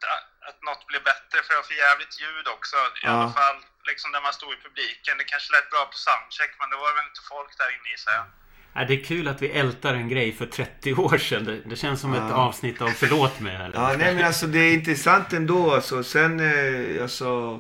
att 0.49 0.59
något 0.69 0.83
blev 0.91 1.01
bättre. 1.11 1.37
För 1.45 1.53
var 1.59 1.65
för 1.71 1.77
jävligt 1.87 2.13
ljud 2.21 2.47
också. 2.57 2.77
I 3.01 3.03
Ja. 3.07 3.09
alla 3.11 3.31
fall 3.39 3.57
liksom 3.89 4.07
när 4.15 4.21
man 4.27 4.33
stod 4.39 4.51
i 4.55 4.59
publiken. 4.67 5.13
Det 5.19 5.25
kanske 5.33 5.49
lät 5.55 5.69
bra 5.73 5.81
på 5.93 5.97
soundcheck 6.05 6.51
men 6.59 6.67
det 6.71 6.77
var 6.83 6.91
väl 6.97 7.05
inte 7.11 7.23
folk 7.33 7.51
där 7.59 7.69
inne 7.75 7.89
gissar 7.95 8.13
jag. 8.19 8.27
Ja, 8.75 8.79
det 8.87 8.93
är 8.99 9.03
kul 9.11 9.25
att 9.31 9.41
vi 9.45 9.49
ältar 9.63 9.93
en 10.01 10.09
grej 10.13 10.29
för 10.39 10.45
30 10.45 10.93
år 10.93 11.17
sedan. 11.17 11.43
Det, 11.45 11.57
det 11.71 11.75
känns 11.83 12.01
som 12.01 12.13
ett 12.13 12.29
Ja. 12.29 12.35
avsnitt 12.47 12.81
av 12.81 12.89
Förlåt 13.03 13.39
mig. 13.39 13.55
Eller? 13.55 13.75
Ja, 13.81 13.95
nej 13.97 14.15
men 14.15 14.25
alltså 14.25 14.45
det 14.47 14.59
är 14.59 14.73
intressant 14.73 15.33
ändå 15.33 15.73
alltså. 15.75 16.03
Sen, 16.03 16.33
eh, 16.39 17.01
alltså. 17.01 17.59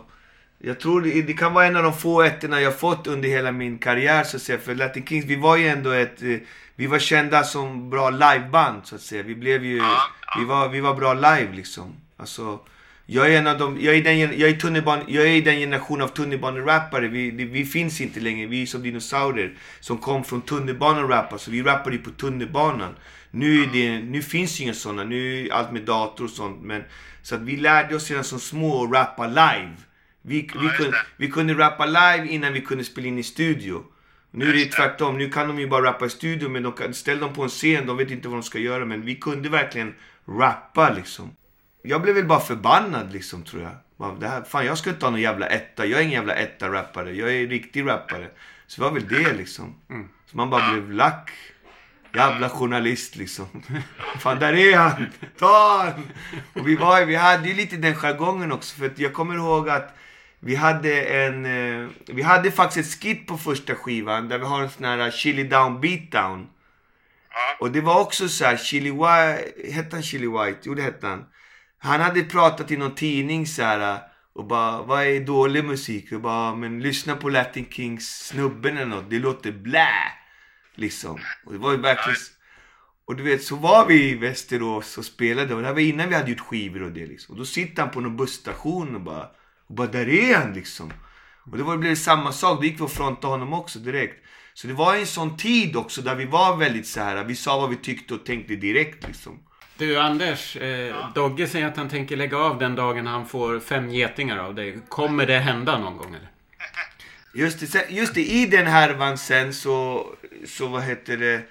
Jag 0.59 0.79
tror 0.79 1.01
det, 1.01 1.21
det 1.21 1.33
kan 1.33 1.53
vara 1.53 1.65
en 1.65 1.75
av 1.75 1.83
de 1.83 1.93
få 1.97 2.21
ettorna 2.21 2.61
jag 2.61 2.79
fått 2.79 3.07
under 3.07 3.29
hela 3.29 3.51
min 3.51 3.79
karriär 3.79 4.23
så 4.23 4.37
att 4.37 4.43
säga. 4.43 4.59
För 4.59 4.75
Latin 4.75 5.07
Kings, 5.07 5.25
vi 5.25 5.35
var 5.35 5.55
ju 5.57 5.67
ändå 5.67 5.91
ett... 5.91 6.21
eh, 6.21 6.37
Vi 6.75 6.87
var 6.87 6.99
kända 6.99 7.43
som 7.43 7.89
bra 7.89 8.09
liveband 8.09 8.87
så 8.87 8.95
att 8.95 9.01
säga. 9.01 9.23
Vi 9.23 9.35
blev 9.35 9.63
ju... 9.65 9.77
Ja, 9.77 10.01
ja. 10.27 10.35
Vi, 10.39 10.45
var, 10.45 10.69
vi 10.69 10.79
var 10.81 10.93
bra 10.93 11.13
live 11.13 11.53
liksom. 11.53 11.95
Alltså... 12.17 12.59
Jag 13.09 13.33
är 13.33 13.37
en 13.37 13.47
av 13.47 13.57
de, 13.57 13.81
jag 13.81 13.95
är, 13.95 14.03
den, 14.03 14.19
jag 14.19 14.49
är, 14.49 14.53
tunnelban, 14.53 14.99
jag 15.07 15.27
är 15.27 15.41
den 15.41 15.55
generation 15.55 16.01
av 16.01 16.07
tunnelbanerappare. 16.07 17.07
Vi, 17.07 17.31
vi 17.31 17.65
finns 17.65 18.01
inte 18.01 18.19
längre. 18.19 18.47
Vi 18.47 18.61
är 18.61 18.65
som 18.65 18.83
dinosaurier 18.83 19.57
som 19.79 19.97
kom 19.97 20.23
från 20.23 20.41
tunnelbanan 20.41 21.39
Så 21.39 21.51
vi 21.51 21.63
rappade 21.63 21.97
på 21.97 22.09
tunnelbanan. 22.09 22.95
Nu, 23.31 23.63
är 23.63 23.67
det, 23.73 23.99
nu 23.99 24.21
finns 24.21 24.59
ju 24.59 24.63
inga 24.63 24.73
sådana. 24.73 25.03
Nu 25.03 25.47
är 25.47 25.53
allt 25.53 25.71
med 25.71 25.81
dator 25.81 26.23
och 26.23 26.29
sånt. 26.29 26.61
Men, 26.61 26.83
så 27.21 27.35
att 27.35 27.41
vi 27.41 27.57
lärde 27.57 27.95
oss 27.95 28.09
redan 28.09 28.23
som 28.23 28.39
små 28.39 28.83
att 28.83 28.91
rappa 28.91 29.27
live. 29.27 29.73
Vi, 30.21 30.41
vi, 30.41 30.69
kunde, 30.77 30.97
vi 31.17 31.27
kunde 31.27 31.53
rappa 31.53 31.85
live 31.85 32.27
innan 32.27 32.53
vi 32.53 32.61
kunde 32.61 32.83
spela 32.83 33.07
in 33.07 33.17
i 33.17 33.23
studio. 33.23 33.83
Nu 34.31 34.49
är 34.49 34.53
det. 34.53 34.65
tvärtom. 34.65 35.17
Nu 35.17 35.29
kan 35.29 35.47
de 35.47 35.59
ju 35.59 35.67
bara 35.67 35.85
rappa 35.85 36.05
i 36.05 36.09
studio. 36.09 36.49
Men 36.49 36.63
de 36.63 36.71
kan, 36.71 36.93
ställ 36.93 37.19
dem 37.19 37.33
på 37.33 37.43
en 37.43 37.49
scen. 37.49 37.85
De 37.85 37.97
vet 37.97 38.11
inte 38.11 38.27
vad 38.27 38.37
de 38.37 38.43
ska 38.43 38.59
göra. 38.59 38.85
Men 38.85 39.01
vi 39.01 39.15
kunde 39.15 39.49
verkligen 39.49 39.95
rappa 40.27 40.89
liksom. 40.89 41.31
Jag 41.87 42.01
blev 42.01 42.15
väl 42.15 42.25
bara 42.25 42.39
förbannad 42.39 43.13
liksom 43.13 43.43
tror 43.43 43.61
jag. 43.63 43.71
Bara, 43.97 44.13
Det 44.15 44.27
här, 44.27 44.41
fan 44.41 44.65
jag 44.65 44.77
ska 44.77 44.89
inte 44.89 45.05
ha 45.05 45.11
någon 45.11 45.21
jävla 45.21 45.47
etta. 45.47 45.85
Jag 45.85 45.99
är 45.99 46.03
ingen 46.03 46.13
jävla 46.13 46.33
etta-rappare. 46.33 47.11
Jag 47.13 47.33
är 47.35 47.43
en 47.43 47.49
riktig 47.49 47.87
rappare. 47.87 48.27
Så 48.67 48.81
det 48.81 48.87
var 48.87 48.93
väl 48.93 49.07
det 49.07 49.33
liksom. 49.33 49.75
Så 50.25 50.37
man 50.37 50.49
bara 50.49 50.71
blev 50.71 50.91
lack. 50.91 51.31
Jävla 52.13 52.49
journalist 52.49 53.15
liksom. 53.15 53.45
Fan 54.19 54.39
där 54.39 54.53
är 54.53 54.77
han! 54.77 55.09
Ta 55.39 55.77
han! 55.83 56.03
Och 56.53 56.67
vi, 56.67 56.75
var, 56.75 57.05
vi 57.05 57.15
hade 57.15 57.47
ju 57.47 57.53
lite 57.53 57.77
den 57.77 57.95
jargongen 57.95 58.51
också. 58.51 58.79
För 58.79 58.85
att 58.85 58.99
jag 58.99 59.13
kommer 59.13 59.35
ihåg 59.35 59.69
att 59.69 59.95
vi 60.39 60.55
hade 60.55 61.01
en... 61.01 61.45
Eh, 61.45 61.89
vi 62.07 62.21
hade 62.21 62.51
faktiskt 62.51 62.93
ett 62.95 63.03
skit 63.03 63.27
på 63.27 63.37
första 63.37 63.75
skivan. 63.75 64.27
Där 64.29 64.39
vi 64.39 64.45
har 64.45 64.61
en 64.61 64.69
sån 64.69 64.85
här 64.85 65.11
chili 65.11 65.43
down 65.43 65.81
beat 65.81 66.11
down. 66.11 66.47
Ja, 67.29 67.57
Och 67.59 67.71
det 67.71 67.81
var 67.81 68.01
också 68.01 68.29
så 68.29 68.45
här, 68.45 68.57
Chili 68.57 68.91
White, 68.91 69.71
hette 69.71 69.95
han 69.95 70.03
Chili 70.03 70.27
White? 70.27 70.59
Jo 70.63 70.73
det 70.73 70.81
hette 70.81 71.07
han. 71.07 71.25
Han 71.79 72.01
hade 72.01 72.23
pratat 72.23 72.71
i 72.71 72.77
någon 72.77 72.95
tidning 72.95 73.47
så 73.47 73.61
här 73.61 73.93
äh, 73.93 73.99
och 74.33 74.45
bara, 74.45 74.81
vad 74.81 75.03
är 75.03 75.19
dålig 75.19 75.65
musik? 75.65 76.11
Och 76.11 76.21
bara, 76.21 76.55
men 76.55 76.79
lyssna 76.79 77.15
på 77.15 77.29
Latin 77.29 77.65
Kings 77.71 78.27
snubben 78.27 78.77
eller 78.77 78.85
något, 78.85 79.09
det 79.09 79.19
låter 79.19 79.51
blä. 79.51 79.89
Liksom. 80.75 81.19
Och 81.45 81.53
det 81.53 81.59
var 81.59 81.71
ju 81.71 81.77
verkligen... 81.77 82.19
Och 83.05 83.15
du 83.15 83.23
vet, 83.23 83.43
så 83.43 83.55
var 83.55 83.85
vi 83.85 84.09
i 84.09 84.15
Västerås 84.15 84.97
och 84.97 85.05
spelade 85.05 85.55
och 85.55 85.61
det 85.61 85.67
här 85.67 85.73
var 85.73 85.81
innan 85.81 86.09
vi 86.09 86.15
hade 86.15 86.29
gjort 86.29 86.39
skivor 86.39 86.83
och 86.83 86.91
det 86.91 87.05
liksom. 87.05 87.33
Och 87.33 87.39
då 87.39 87.45
sitter 87.45 87.81
han 87.81 87.91
på 87.91 88.01
någon 88.01 88.17
busstation 88.17 88.95
och 88.95 89.01
bara, 89.01 89.29
och 89.67 89.75
bara 89.75 89.87
där 89.87 90.09
är 90.09 90.35
han 90.35 90.53
liksom. 90.53 90.93
Och 91.51 91.57
det 91.57 91.63
var, 91.63 91.77
blev 91.77 91.95
samma 91.95 92.31
sak, 92.31 92.59
då 92.59 92.65
gick 92.65 92.79
vi 92.79 92.83
och 92.83 92.91
frontade 92.91 93.33
honom 93.33 93.53
också 93.53 93.79
direkt. 93.79 94.25
Så 94.53 94.67
det 94.67 94.73
var 94.73 94.95
en 94.95 95.05
sån 95.05 95.37
tid 95.37 95.75
också 95.75 96.01
där 96.01 96.15
vi 96.15 96.25
var 96.25 96.57
väldigt 96.57 96.87
så 96.87 96.99
här. 96.99 97.23
vi 97.23 97.35
sa 97.35 97.59
vad 97.59 97.69
vi 97.69 97.75
tyckte 97.75 98.13
och 98.13 98.25
tänkte 98.25 98.55
direkt 98.55 99.07
liksom. 99.07 99.39
Du 99.77 99.99
Anders, 99.99 100.55
eh, 100.55 100.95
Dogge 101.15 101.47
säger 101.47 101.67
att 101.67 101.77
han 101.77 101.89
tänker 101.89 102.17
lägga 102.17 102.37
av 102.37 102.59
den 102.59 102.75
dagen 102.75 103.07
han 103.07 103.25
får 103.25 103.59
fem 103.59 103.89
getingar 103.89 104.37
av 104.37 104.55
dig. 104.55 104.77
Kommer 104.89 105.25
det 105.25 105.39
hända 105.39 105.77
någon 105.79 105.97
gång 105.97 106.15
eller? 106.15 106.29
Just 107.33 107.73
det, 107.73 107.89
just 107.89 108.13
det 108.13 108.25
i 108.25 108.45
den 108.45 108.67
härvan 108.67 109.17
sen 109.17 109.53
så, 109.53 110.05
så 110.45 110.67
vad 110.67 110.83
heter 110.83 111.17
det, 111.17 111.41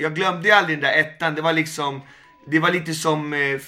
jag 0.00 0.14
glömde 0.14 0.56
aldrig 0.56 0.78
den 0.78 0.90
där 0.90 0.98
ettan. 1.00 1.34
Det 1.34 1.42
var 1.42 1.52
liksom, 1.52 2.02
det 2.46 2.58
var 2.58 2.70
lite 2.70 2.94
som, 2.94 3.32
eh, 3.32 3.60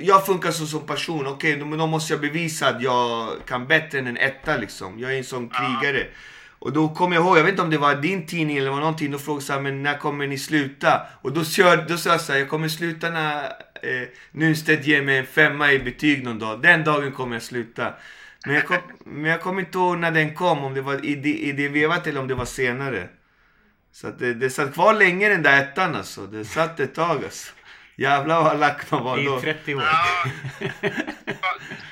jag 0.00 0.26
funkar 0.26 0.50
så 0.50 0.66
som 0.66 0.86
person. 0.86 1.26
Okej, 1.26 1.56
men 1.56 1.78
då 1.78 1.86
måste 1.86 2.12
jag 2.12 2.20
bevisa 2.20 2.68
att 2.68 2.82
jag 2.82 3.30
kan 3.46 3.66
bättre 3.66 3.98
än 3.98 4.06
en 4.06 4.16
etta 4.16 4.56
liksom. 4.56 4.98
Jag 4.98 5.14
är 5.14 5.18
en 5.18 5.24
sån 5.24 5.48
krigare. 5.48 6.06
Och 6.58 6.72
då 6.72 6.88
kommer 6.88 7.16
jag 7.16 7.24
ihåg, 7.24 7.38
jag 7.38 7.42
vet 7.42 7.50
inte 7.50 7.62
om 7.62 7.70
det 7.70 7.78
var 7.78 7.94
din 7.94 8.26
tidning 8.26 8.56
eller 8.56 8.70
var 8.70 8.80
någonting, 8.80 9.10
då 9.10 9.18
frågade 9.18 9.40
jag 9.40 9.46
så 9.46 9.52
här, 9.52 9.60
men 9.60 9.82
när 9.82 9.98
kommer 9.98 10.26
ni 10.26 10.38
sluta? 10.38 11.00
Och 11.22 11.32
då, 11.32 11.44
kör, 11.44 11.76
då 11.76 11.96
sa 11.96 12.10
jag 12.10 12.20
så 12.20 12.32
här, 12.32 12.38
jag 12.38 12.48
kommer 12.48 12.68
sluta 12.68 13.10
när 13.10 13.44
eh, 13.82 14.08
Nunstedt 14.30 14.86
ger 14.86 15.02
mig 15.02 15.18
en 15.18 15.26
femma 15.26 15.72
i 15.72 15.78
betyg 15.78 16.24
någon 16.24 16.38
dag. 16.38 16.62
Den 16.62 16.84
dagen 16.84 17.12
kommer 17.12 17.36
jag 17.36 17.42
sluta. 17.42 17.94
Men 18.46 18.54
jag, 18.54 18.66
kom, 18.66 18.78
men 19.04 19.30
jag 19.30 19.40
kommer 19.40 19.60
inte 19.60 19.78
ihåg 19.78 19.98
när 19.98 20.10
den 20.10 20.34
kom, 20.34 20.64
om 20.64 20.74
det 20.74 20.82
var 20.82 21.04
i 21.04 21.14
det, 21.14 21.38
i 21.38 21.52
det 21.52 21.68
vevat 21.68 22.06
eller 22.06 22.20
om 22.20 22.28
det 22.28 22.34
var 22.34 22.44
senare. 22.44 23.08
Så 23.92 24.08
att 24.08 24.18
det, 24.18 24.34
det 24.34 24.50
satt 24.50 24.74
kvar 24.74 24.94
länge 24.94 25.28
den 25.28 25.42
där 25.42 25.62
ettan 25.62 25.94
alltså. 25.94 26.26
Det 26.26 26.44
satt 26.44 26.80
ett 26.80 26.94
tag 26.94 27.24
alltså. 27.24 27.52
Jävlar 27.96 28.42
vad 28.42 28.60
lack 28.60 28.90
man 28.90 29.04
var 29.04 29.16
då. 29.16 29.38
I 29.38 29.40
30 29.40 29.74
år. 29.74 29.82
ja. 29.82 30.30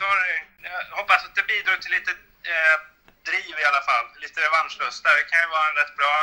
Sorry. 0.02 0.36
Jag 0.62 0.96
hoppas 0.96 1.24
att 1.24 1.34
det 1.34 1.46
bidrar 1.46 1.76
till 1.76 1.90
lite 1.90 2.10
eh, 2.42 2.93
driv 3.28 3.54
i 3.62 3.64
alla 3.70 3.84
fall. 3.88 4.06
Lite 4.24 4.38
revanschlust 4.46 5.00
där. 5.04 5.14
Det 5.20 5.26
kan 5.30 5.40
ju 5.44 5.48
vara 5.56 5.66
en 5.70 5.76
rätt 5.80 5.94
bra 6.00 6.14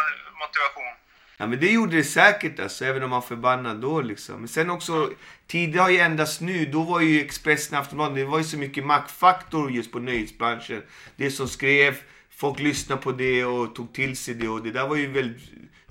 motivation. 0.44 0.94
Ja 1.42 1.48
men 1.48 1.60
det 1.60 1.72
gjorde 1.72 1.96
det 1.96 2.04
säkert 2.04 2.60
alltså, 2.60 2.86
även 2.86 3.04
om 3.04 3.10
man 3.10 3.24
förbannad 3.24 3.78
då 3.82 4.02
liksom. 4.02 4.36
Men 4.40 4.48
sen 4.48 4.70
också, 4.70 5.10
tider 5.48 5.80
har 5.80 5.90
ju 5.90 6.00
ändrats 6.00 6.42
nu. 6.42 6.66
Då 6.66 6.82
var 6.84 7.00
ju 7.02 7.22
Expressen 7.22 7.78
Aftonbladet, 7.78 8.16
det 8.16 8.26
var 8.26 8.38
ju 8.38 8.44
så 8.44 8.58
mycket 8.58 8.86
maktfaktor 8.86 9.72
just 9.72 9.92
på 9.92 10.00
nöjesbranschen. 10.00 10.84
Det 11.16 11.32
som 11.32 11.48
skrev, 11.48 11.98
folk 12.30 12.60
lyssnade 12.60 13.02
på 13.02 13.12
det 13.12 13.46
och 13.46 13.76
tog 13.76 13.94
till 13.94 14.18
sig 14.18 14.34
det 14.34 14.48
och 14.48 14.64
det 14.64 14.72
där 14.72 14.88
var 14.88 14.96
ju 14.96 15.12
väldigt 15.12 15.42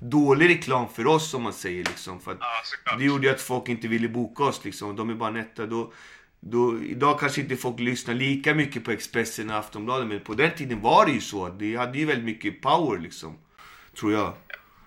dålig 0.01 0.51
reklam 0.51 0.89
för 0.89 1.07
oss 1.07 1.35
om 1.35 1.43
man 1.43 1.53
säger 1.53 1.85
liksom. 1.85 2.21
För 2.21 2.33
att 2.33 2.39
Ja, 2.85 2.97
det 2.97 3.05
gjorde 3.05 3.27
ju 3.27 3.33
att 3.33 3.41
folk 3.41 3.69
inte 3.69 3.89
ville 3.89 4.09
boka 4.09 4.45
oss 4.45 4.65
liksom. 4.65 4.97
De 4.97 5.11
är 5.11 5.15
bara 5.15 5.31
netta. 5.31 5.67
Då, 5.67 5.93
då, 6.41 6.83
idag 6.83 7.21
kanske 7.21 7.41
inte 7.41 7.57
folk 7.57 7.81
lyssnar 7.81 8.15
lika 8.15 8.55
mycket 8.55 8.85
på 8.85 8.91
Expressen 8.91 9.51
och 9.51 9.57
Aftonbladet. 9.57 10.09
Men 10.09 10.21
på 10.21 10.35
den 10.35 10.51
tiden 10.57 10.81
var 10.81 11.07
det 11.07 11.13
ju 11.13 11.21
så. 11.21 11.49
Det 11.49 11.77
hade 11.77 11.99
ju 11.99 12.05
väldigt 12.07 12.25
mycket 12.25 12.61
power 12.63 12.99
liksom. 12.99 13.39
Tror 14.01 14.13
jag. 14.13 14.35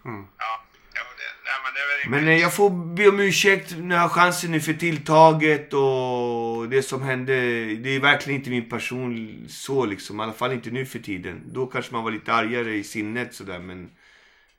Ja, 0.03 0.61
det, 0.93 2.09
nej, 2.09 2.09
men 2.09 2.25
det 2.25 2.31
eh, 2.33 2.39
jag 2.41 2.53
får 2.53 2.95
be 2.95 3.07
om 3.09 3.19
ursäkt 3.19 3.75
när 3.77 3.95
jag 3.95 4.01
har 4.01 4.09
chansen 4.09 4.51
nu 4.51 4.59
för 4.59 4.73
tilltaget 4.73 5.73
och 5.73 6.69
det 6.69 6.83
som 6.83 7.01
hände. 7.01 7.33
Det 7.75 7.89
är 7.89 7.99
verkligen 7.99 8.39
inte 8.39 8.49
min 8.49 8.69
person 8.69 9.45
så 9.49 9.85
liksom. 9.85 10.19
I 10.19 10.23
alla 10.23 10.33
fall 10.33 10.51
inte 10.53 10.69
nu 10.71 10.85
för 10.85 10.99
tiden. 10.99 11.41
Då 11.53 11.65
kanske 11.65 11.93
man 11.93 12.03
var 12.03 12.11
lite 12.11 12.33
argare 12.33 12.75
i 12.75 12.83
sinnet 12.83 13.33
sådär 13.35 13.59
men... 13.59 13.89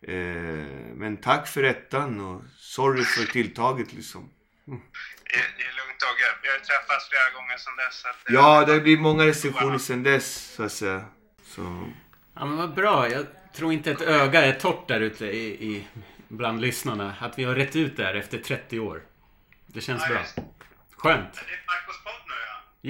Eh, 0.02 0.66
men 0.96 1.16
tack 1.16 1.48
för 1.48 1.62
rättan 1.62 2.20
och 2.20 2.42
sorry 2.58 3.02
för 3.04 3.32
tilltaget 3.32 3.92
liksom. 3.92 4.28
Det, 4.64 4.72
är- 4.72 5.54
det 5.58 5.64
Dogge. 6.04 6.28
Vi 6.42 6.48
har 6.48 6.54
ju 6.54 6.60
träffats 6.70 7.08
flera 7.10 7.28
gånger 7.36 7.56
sedan 7.56 7.76
dess. 7.76 7.94
Så 8.00 8.08
att, 8.08 8.16
Ja, 8.28 8.64
det 8.66 8.72
har 8.72 8.80
blivit 8.80 9.00
många 9.00 9.26
recensioner 9.26 9.78
sedan 9.78 10.02
dess 10.02 10.54
så 10.54 10.62
att 10.64 10.72
säga. 10.72 11.04
Så... 11.54 11.90
Ja, 12.34 12.44
men 12.44 12.56
vad 12.56 12.74
bra. 12.74 13.08
Jag 13.08 13.26
tror 13.56 13.72
inte 13.72 13.90
ett 13.90 14.00
öga 14.00 14.44
är 14.44 14.52
torrt 14.52 14.88
där 14.88 15.00
ute 15.00 15.26
i, 15.26 15.46
i, 15.46 15.86
bland 16.28 16.60
lyssnarna. 16.60 17.14
Att 17.20 17.38
vi 17.38 17.44
har 17.44 17.54
rätt 17.54 17.76
ut 17.76 17.96
där 17.96 18.14
efter 18.14 18.38
30 18.38 18.80
år. 18.80 19.02
Det 19.66 19.80
känns 19.80 20.02
Ja, 20.02 20.08
bra. 20.08 20.18
just. 20.18 20.38
Skönt. 20.96 21.32
Det 21.34 21.40
är 21.40 21.62
Marcos 21.66 22.04
podd 22.04 22.12
nu 22.28 22.34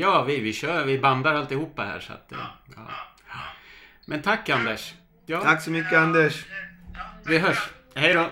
ja. 0.01 0.11
Ja, 0.11 0.23
vi, 0.23 0.41
vi 0.41 0.53
kör. 0.53 0.85
Vi 0.85 0.99
bandar 0.99 1.35
alltihopa 1.35 1.83
här. 1.85 2.01
Så 2.01 2.13
att, 2.13 2.33
eh, 2.33 2.39
ja. 2.77 2.83
Men 4.07 4.23
tack 4.23 4.49
Anders. 4.49 4.95
Ja, 5.27 5.41
Tack 5.43 5.63
så 5.63 5.71
mycket 5.71 5.93
Anders. 5.93 6.45
ja 6.95 7.01
vi 7.27 7.39
hörs. 7.39 7.69
Hej 7.95 8.15
då. 8.15 8.31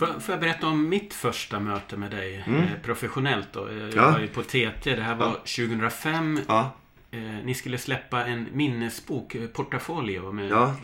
Får, 0.00 0.20
får 0.20 0.32
jag 0.32 0.40
berätta 0.40 0.66
om 0.66 0.88
mitt 0.88 1.14
första 1.14 1.60
möte 1.60 1.96
med 1.96 2.10
dig 2.10 2.36
eh, 2.46 2.80
professionellt 2.82 3.48
då? 3.52 3.68
Eh, 3.68 3.76
Jag 3.78 3.94
Ja. 3.94 4.10
var 4.10 4.18
ju 4.20 4.26
på 4.28 4.42
TT. 4.42 4.94
Det 4.94 5.02
här 5.02 5.14
var 5.14 5.32
2005. 5.32 6.40
Ja, 6.48 6.70
Eh, 7.12 7.20
ni 7.20 7.54
skulle 7.54 7.78
släppa 7.78 8.24
en 8.26 8.46
minnesbok, 8.52 9.36
Portafolio, 9.52 10.32
med 10.32 10.50
Ja. 10.50 10.74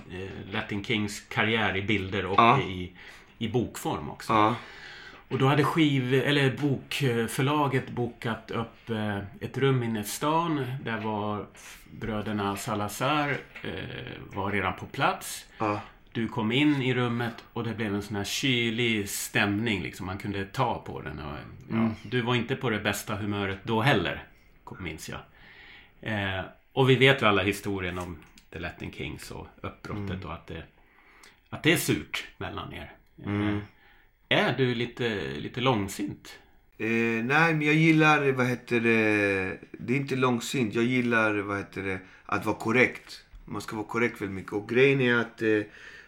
Latin 0.52 0.84
Kings 0.84 1.20
karriär 1.20 1.76
i 1.76 1.82
bilder 1.82 2.26
och 2.26 2.38
Ja. 2.38 2.60
i, 2.60 2.92
i 3.38 3.48
bokform 3.48 4.10
också. 4.10 4.32
ja, 4.32 4.54
Och 5.28 5.38
då 5.38 5.46
hade 5.46 5.64
skiv, 5.64 6.14
eller 6.14 6.56
bokförlaget 6.56 7.90
bokat 7.90 8.50
upp 8.50 8.90
ett 9.40 9.58
rum 9.58 9.82
inne 9.82 10.00
i 10.00 10.04
stan. 10.04 10.66
Där 10.84 11.00
var 11.00 11.46
bröderna 11.90 12.56
Salazar 12.56 13.36
var 14.34 14.50
redan 14.52 14.72
på 14.76 14.86
plats. 14.86 15.44
Du 16.16 16.28
kom 16.28 16.52
in 16.52 16.82
i 16.82 16.94
rummet 16.94 17.44
och 17.52 17.64
det 17.64 17.74
blev 17.74 17.94
en 17.94 18.02
sån 18.02 18.16
här 18.16 18.24
kylig 18.24 19.08
stämning. 19.08 19.82
Liksom. 19.82 20.06
Man 20.06 20.18
kunde 20.18 20.44
ta 20.44 20.82
på 20.86 21.00
den. 21.00 21.18
Och, 21.18 21.36
ja, 21.70 21.90
Du 22.02 22.20
var 22.20 22.34
inte 22.34 22.56
på 22.56 22.70
det 22.70 22.78
bästa 22.78 23.16
humöret 23.16 23.58
då 23.62 23.80
heller, 23.80 24.24
minns 24.80 25.08
jag. 25.08 25.20
Eh, 26.00 26.44
och 26.72 26.90
vi 26.90 26.94
vet 26.94 27.22
ju 27.22 27.26
alla 27.26 27.42
historien 27.42 27.98
om 27.98 28.16
The 28.52 28.58
Latin 28.58 28.92
Kings 28.92 29.30
och 29.30 29.46
uppbrottet 29.60 30.24
och 30.24 30.32
att 30.32 30.46
det, 30.46 30.62
att 31.50 31.62
det 31.62 31.72
är 31.72 31.76
surt 31.76 32.26
mellan 32.38 32.72
er. 32.72 32.92
Eh, 33.24 33.58
är 34.28 34.56
du 34.56 34.74
lite, 34.74 35.30
lite 35.36 35.60
långsint? 35.60 36.38
Eh, 36.78 36.88
nej, 37.24 37.54
men 37.54 37.62
jag 37.62 37.74
gillar, 37.74 38.32
vad 38.32 38.46
heter 38.46 38.80
det, 38.80 39.58
det 39.72 39.92
är 39.92 39.96
inte 39.96 40.16
långsint. 40.16 40.74
Jag 40.74 40.84
gillar, 40.84 41.34
vad 41.34 41.58
heter 41.58 41.82
det, 41.82 41.98
att 42.26 42.46
vara 42.46 42.56
korrekt. 42.56 43.24
Man 43.44 43.60
ska 43.60 43.76
vara 43.76 43.86
korrekt 43.86 44.20
väldigt 44.20 44.36
mycket. 44.36 44.52
Och 44.52 44.68
grejen 44.68 45.00
är 45.00 45.14
att 45.14 45.42
eh, 45.42 45.60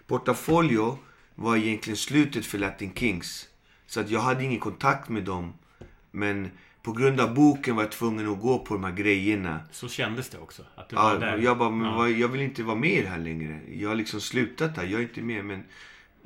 Portafolio 0.09 0.99
var 1.35 1.57
egentligen 1.57 1.97
slutet 1.97 2.47
för 2.47 2.59
Latin 2.59 2.93
Kings. 2.95 3.49
Så 3.87 4.01
att 4.01 4.11
jag 4.11 4.21
hade 4.21 4.45
ingen 4.45 4.61
kontakt 4.61 5.09
med 5.09 5.25
dem. 5.25 5.53
Men 6.11 6.51
på 6.83 6.93
grund 6.93 7.21
av 7.21 7.35
boken 7.35 7.77
var 7.77 7.83
jag 7.83 7.93
tvungen 7.93 8.33
att 8.33 8.41
gå 8.41 8.59
på 8.59 8.75
de 8.75 8.85
här 8.85 8.93
grejerna. 8.93 9.61
Så 9.73 9.89
kändes 9.89 10.29
det 10.29 10.39
också. 10.39 10.63
Att 10.75 10.89
du 10.89 10.97
var 10.97 11.13
Ja, 11.15 11.19
där. 11.19 11.39
jag 11.39 11.59
bara, 11.59 11.71
men 11.71 11.87
Ja. 11.87 12.09
jag 12.09 12.29
vill 12.29 12.41
inte 12.41 12.63
vara 12.63 12.77
med 12.77 13.05
här 13.05 13.19
längre. 13.19 13.61
Jag 13.73 13.89
har 13.89 13.97
liksom 13.97 14.21
slutat 14.21 14.75
där. 14.75 14.83
Jag 14.85 15.01
är 15.01 15.03
inte 15.05 15.23
med. 15.23 15.45
Men 15.45 15.65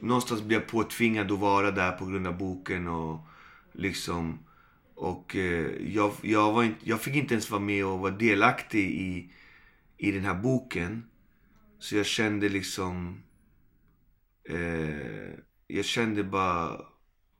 någonstans 0.01 0.43
blev 0.43 0.61
jag 0.61 0.69
påtvingad 0.69 1.33
att 1.33 1.39
vara 1.39 1.71
där 1.71 1.93
på 1.93 2.07
grund 2.07 2.27
av 2.27 2.39
boken 2.39 2.89
och 2.89 3.21
liksom... 3.73 4.39
Och 4.95 5.37
eh, 5.37 5.67
jag, 5.95 6.13
jag, 6.23 6.53
var 6.53 6.63
inte, 6.65 6.79
jag 6.83 7.01
fick 7.01 7.15
inte 7.15 7.35
ens 7.35 7.51
vara 7.51 7.61
med 7.61 7.87
och 7.87 7.99
vara 7.99 8.11
delaktig 8.13 8.91
i, 8.91 9.31
i 9.99 10.11
den 10.13 10.25
här 10.25 10.35
boken. 10.35 11.05
Så 11.79 11.97
jag 11.97 12.07
kände 12.07 12.49
liksom... 12.49 13.23
Eh, 14.45 15.39
jag 15.67 15.85
kände 15.85 16.25
bara... 16.25 16.81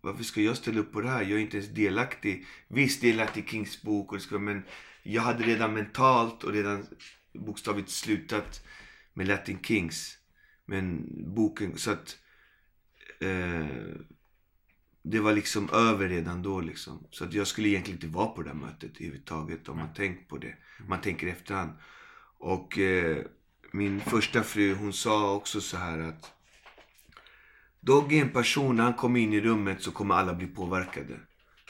Varför 0.01 0.25
ska 0.25 0.41
jag 0.41 0.57
ställa 0.57 0.81
upp 0.81 0.93
på 0.93 1.01
det 1.01 1.09
här? 1.09 1.23
Jag 1.23 1.33
är 1.33 1.39
inte 1.39 1.57
ens 1.57 1.71
delaktig. 1.71 2.47
Visst, 2.69 3.01
det 3.01 3.11
är 3.11 3.15
Latin 3.15 3.47
Kings 3.47 3.83
bok, 3.83 4.13
och 4.13 4.19
det 4.19 4.25
ska, 4.25 4.39
men 4.39 4.63
jag 5.03 5.23
hade 5.23 5.45
redan 5.45 5.75
mentalt 5.75 6.45
och 6.45 6.53
redan 6.53 6.87
bokstavligt 7.33 7.91
slutat 7.91 8.67
med 9.15 9.29
Latin 9.29 9.59
Kings. 9.63 10.19
Men 10.67 11.09
boken, 11.35 11.79
så 11.79 11.91
att... 11.91 12.19
Eh, 13.21 13.67
det 15.03 15.21
var 15.21 15.33
liksom 15.33 15.71
över 15.71 16.09
redan 16.09 16.43
då 16.43 16.61
liksom. 16.61 17.07
Så 17.11 17.25
att 17.25 17.33
jag 17.35 17.47
skulle 17.47 17.69
egentligen 17.69 17.97
inte 17.97 18.17
vara 18.17 18.27
på 18.27 18.43
det 18.43 18.49
där 18.49 18.55
mötet 18.55 18.97
överhuvudtaget 18.97 19.69
om 19.69 19.77
man 19.77 19.95
tänkt 19.95 20.29
på 20.29 20.39
det. 20.39 20.55
Man 20.89 21.01
tänker 21.01 21.27
i 21.27 21.31
efterhand. 21.31 21.73
Och 22.39 22.79
eh, 22.79 23.25
min 23.73 24.01
första 24.01 24.43
fru 24.43 24.75
hon 24.75 24.93
sa 24.93 25.35
också 25.35 25.61
så 25.61 25.77
här 25.77 25.99
att 25.99 26.33
Dogge 27.87 28.17
är 28.17 28.21
en 28.21 28.31
person, 28.31 28.77
när 28.77 28.85
han 28.85 28.95
kommer 28.95 29.21
in 29.21 29.33
i 29.33 29.41
rummet 29.41 29.83
så 29.83 29.91
kommer 29.91 30.15
alla 30.15 30.35
bli 30.35 30.47
påverkade. 30.47 31.21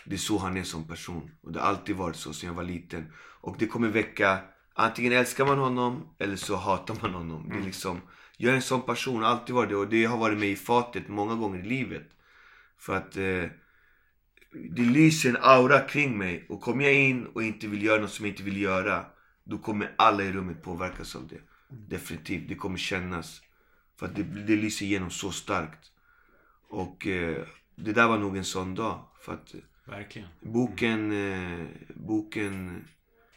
Det 0.05 0.15
är 0.15 0.19
så 0.19 0.39
han 0.39 0.57
är 0.57 0.63
som 0.63 0.85
person. 0.85 1.31
Och 1.43 1.53
det 1.53 1.61
har 1.61 1.67
alltid 1.67 1.97
varit 1.97 2.17
så 2.17 2.33
sedan 2.33 2.49
jag 2.49 2.55
var 2.55 2.65
liten. 2.65 3.13
Och 3.41 3.57
det 3.59 3.67
kommer 3.67 3.89
väcka, 3.89 4.39
antingen 4.75 5.13
älskar 5.13 5.47
man 5.47 5.59
honom 5.59 6.15
eller 6.19 6.37
så 6.37 6.57
hatar 6.57 6.97
man 7.03 7.15
honom. 7.15 7.49
Det 7.49 7.57
är 7.57 7.63
liksom, 7.63 8.01
jag 8.37 8.53
är 8.53 8.57
en 8.57 8.63
sån 8.63 8.83
person, 8.83 9.25
alltid 9.25 9.55
varit 9.55 9.69
det. 9.69 9.77
Och 9.77 9.89
det 9.89 10.05
har 10.05 10.19
varit 10.19 10.39
med 10.39 10.49
i 10.49 10.57
fatet 10.57 11.09
många 11.09 11.35
gånger 11.35 11.59
i 11.59 11.69
livet. 11.69 12.09
För 12.79 12.97
att 12.97 13.17
eh, 13.17 13.45
det 14.71 14.83
lyser 14.83 15.29
en 15.29 15.37
aura 15.41 15.81
kring 15.81 16.19
mig. 16.19 16.47
Och 16.49 16.61
kommer 16.61 16.85
jag 16.85 16.95
in 16.95 17.27
och 17.27 17.43
inte 17.43 17.67
vill 17.67 17.83
göra 17.83 18.01
något 18.01 18.11
som 18.11 18.27
jag 18.27 18.33
inte 18.33 18.43
vill 18.43 18.61
göra. 18.61 19.05
Då 19.45 19.59
kommer 19.59 19.95
alla 19.99 20.23
i 20.23 20.33
rummet 20.33 20.63
påverkas 20.63 21.17
av 21.17 21.29
det. 21.29 21.41
Definitivt, 21.69 22.49
det 22.49 22.55
kommer 22.55 22.79
kännas. 22.79 23.43
För 23.99 24.07
att 24.07 24.17
det, 24.17 24.23
det 24.23 24.57
lyser 24.57 24.87
igenom 24.87 25.11
så 25.11 25.31
starkt. 25.31 25.92
Och 26.73 27.07
eh, 27.07 27.37
det 27.77 27.93
där 27.93 28.09
var 28.09 28.19
nog 28.19 28.37
en 28.37 28.45
sån 28.45 28.75
dag. 28.75 28.99
För 29.25 29.33
att 29.33 29.55
Verkligen. 29.85 30.29
boken, 30.41 31.13
eh, 31.61 31.67
boken 31.95 32.85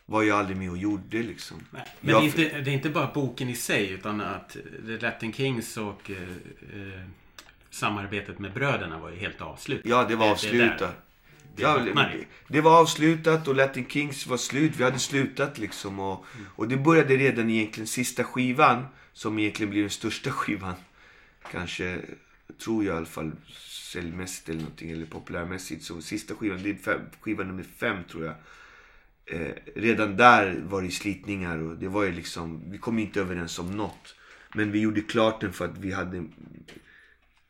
var 0.06 0.24
jag 0.24 0.40
aldrig 0.40 0.58
med 0.58 0.70
och 0.70 0.78
gjorde 0.78 1.18
liksom. 1.24 1.58
Nej, 1.72 1.84
Men 2.02 2.10
Jag- 2.12 2.22
det, 2.22 2.26
är 2.26 2.46
inte, 2.46 2.62
det 2.62 2.72
är 2.72 2.74
inte 2.74 2.90
bara 2.90 3.12
boken 3.14 3.50
i 3.50 3.56
sig 3.56 3.90
utan 3.92 4.22
att 4.22 4.58
The 4.88 4.98
Latin 5.00 5.34
Kings 5.34 5.78
och 5.78 6.12
eh, 6.12 6.18
eh, 6.82 7.02
samarbetet 7.70 8.40
med 8.40 8.54
bröderna 8.54 9.00
var 9.00 9.10
ju 9.10 9.16
helt 9.18 9.42
avslutat. 9.42 9.86
Ja, 9.86 10.04
det 10.10 10.16
var 10.16 10.32
avslutat. 10.32 10.96
det 11.56 11.62
Ja, 11.64 11.80
bottnar 11.80 12.16
i. 12.16 12.18
det, 12.18 12.26
det 12.48 12.62
var 12.62 12.82
avslutat 12.82 13.48
och 13.48 13.56
Latin 13.56 13.86
Kings 13.90 14.28
var 14.28 14.38
slut. 14.38 14.74
Vi 14.78 14.84
hade 14.84 15.00
slutat 15.00 15.58
liksom. 15.58 16.00
Och, 16.00 16.26
och 16.56 16.68
det 16.68 16.78
började 16.78 17.18
redan 17.18 17.50
egentligen 17.50 17.88
sista 17.88 18.24
skivan. 18.24 18.86
Som 19.14 19.40
egentligen 19.40 19.70
blir 19.70 19.82
den 19.82 19.90
största 19.90 20.32
skivan. 20.40 20.74
Kanske, 21.52 22.02
tror 22.64 22.86
jag 22.86 22.94
i 22.94 22.98
alla 22.98 23.06
fall, 23.06 23.32
säljmässigt 23.92 24.50
eller 24.50 24.60
någonting. 24.60 24.92
Eller 24.92 25.06
populärmässigt. 25.06 25.84
Så 25.84 26.02
sista 26.02 26.36
skivan, 26.36 26.64
det 26.64 26.70
är 26.70 26.76
fem, 26.76 27.02
skiva 27.22 27.44
nummer 27.44 27.64
fem 27.64 28.04
tror 28.12 28.26
jag. 28.26 28.36
Eh, 29.26 29.56
redan 29.76 30.18
där 30.18 30.62
var 30.64 30.82
det 30.82 30.92
slitningar 30.92 31.58
och 31.58 31.78
det 31.78 31.88
var 31.88 32.04
ju 32.04 32.12
liksom, 32.12 32.72
vi 32.72 32.78
kom 32.78 33.00
inte 33.00 33.20
överens 33.20 33.60
om 33.60 33.72
något. 33.72 34.16
Men 34.56 34.72
vi 34.72 34.80
gjorde 34.80 35.02
klart 35.02 35.42
den 35.42 35.54
för 35.54 35.66
att 35.66 35.78
vi 35.78 35.92
hade, 35.92 36.26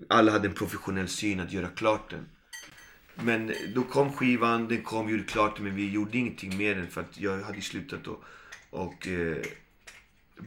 alla 0.07 0.31
hade 0.31 0.47
en 0.47 0.53
professionell 0.53 1.07
syn 1.07 1.39
att 1.39 1.51
göra 1.51 1.67
klart 1.67 2.09
den. 2.09 2.25
Men 3.15 3.53
då 3.75 3.83
kom 3.83 4.13
skivan, 4.13 4.67
den 4.67 4.83
kom, 4.83 5.09
gjorde 5.09 5.23
klart 5.23 5.55
den, 5.55 5.65
men 5.65 5.75
vi 5.75 5.91
gjorde 5.91 6.17
ingenting 6.17 6.57
med 6.57 6.77
den 6.77 6.87
för 6.87 7.01
att 7.01 7.19
jag 7.19 7.41
hade 7.41 7.61
slutat 7.61 8.03
då. 8.03 8.23
Och 8.69 9.07
eh, 9.07 9.37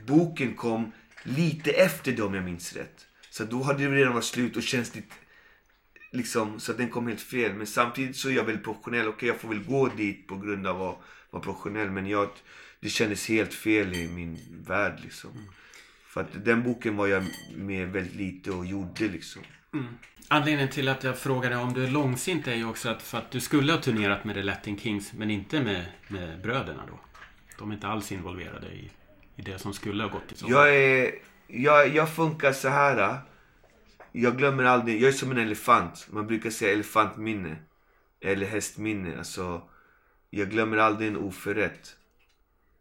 boken 0.06 0.54
kom 0.54 0.92
lite 1.22 1.70
efter 1.70 2.12
det 2.12 2.22
om 2.22 2.34
jag 2.34 2.44
minns 2.44 2.72
rätt. 2.72 3.07
Så 3.38 3.44
då 3.44 3.62
hade 3.62 3.84
det 3.84 3.94
redan 3.94 4.12
varit 4.12 4.24
slut 4.24 4.56
och 4.56 4.62
känns 4.62 4.94
lite, 4.94 5.14
liksom, 6.10 6.60
så 6.60 6.72
att 6.72 6.78
den 6.78 6.88
kom 6.88 7.06
helt 7.06 7.20
fel. 7.20 7.54
Men 7.54 7.66
samtidigt 7.66 8.16
så 8.16 8.28
är 8.28 8.32
jag 8.32 8.44
väldigt 8.44 8.64
professionell. 8.64 9.08
Okej, 9.08 9.28
jag 9.28 9.40
får 9.40 9.48
väl 9.48 9.64
gå 9.64 9.88
dit 9.88 10.26
på 10.26 10.36
grund 10.36 10.66
av 10.66 10.82
att 10.82 10.98
vara 11.30 11.42
professionell. 11.42 11.90
Men 11.90 12.06
jag, 12.06 12.28
det 12.80 12.88
kändes 12.88 13.28
helt 13.28 13.54
fel 13.54 13.94
i 13.94 14.08
min 14.08 14.38
värld 14.66 15.00
liksom. 15.02 15.30
För 16.06 16.20
att 16.20 16.44
den 16.44 16.62
boken 16.62 16.96
var 16.96 17.06
jag 17.06 17.24
med 17.56 17.88
väldigt 17.88 18.14
lite 18.14 18.50
och 18.50 18.66
gjorde 18.66 19.08
liksom. 19.08 19.42
Anledningen 20.28 20.70
till 20.70 20.88
att 20.88 21.04
jag 21.04 21.18
frågade 21.18 21.56
om 21.56 21.74
du 21.74 21.84
är 21.84 21.90
långsint 21.90 22.48
är 22.48 22.54
ju 22.54 22.64
också 22.64 22.88
att, 22.88 23.02
för 23.02 23.18
att 23.18 23.30
du 23.30 23.40
skulle 23.40 23.72
ha 23.72 23.80
turnerat 23.80 24.24
med 24.24 24.34
The 24.34 24.42
Latin 24.42 24.78
Kings 24.78 25.12
men 25.12 25.30
inte 25.30 25.62
med, 25.62 25.84
med 26.08 26.40
bröderna 26.42 26.82
då. 26.86 27.00
De 27.58 27.70
är 27.70 27.74
inte 27.74 27.86
alls 27.86 28.12
involverade 28.12 28.66
i, 28.66 28.90
i 29.36 29.42
det 29.42 29.58
som 29.58 29.74
skulle 29.74 30.02
ha 30.02 30.10
gått 30.10 30.32
i 30.32 30.36
så. 30.36 30.46
Jag 30.48 30.76
är... 30.76 31.28
Jag, 31.48 31.88
jag 31.88 32.14
funkar 32.14 32.52
så 32.52 32.68
här. 32.68 33.20
Jag 34.12 34.36
glömmer 34.36 34.64
aldrig. 34.64 35.02
Jag 35.02 35.08
är 35.08 35.12
som 35.12 35.30
en 35.30 35.38
elefant. 35.38 36.06
Man 36.10 36.26
brukar 36.26 36.50
säga 36.50 36.72
elefantminne. 36.72 37.56
Eller 38.20 38.46
hästminne. 38.46 39.18
Alltså, 39.18 39.62
jag 40.30 40.50
glömmer 40.50 40.76
aldrig 40.76 41.08
en 41.08 41.16
oförrätt. 41.16 41.96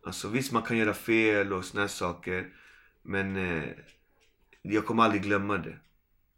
Alltså 0.05 0.27
visst, 0.27 0.51
man 0.51 0.63
kan 0.63 0.77
göra 0.77 0.93
fel 0.93 1.53
och 1.53 1.65
såna 1.65 1.81
här 1.81 1.87
saker. 1.87 2.47
Men 3.01 3.35
eh, 3.35 3.69
jag 4.61 4.85
kommer 4.85 5.03
aldrig 5.03 5.21
glömma 5.23 5.57
det. 5.57 5.77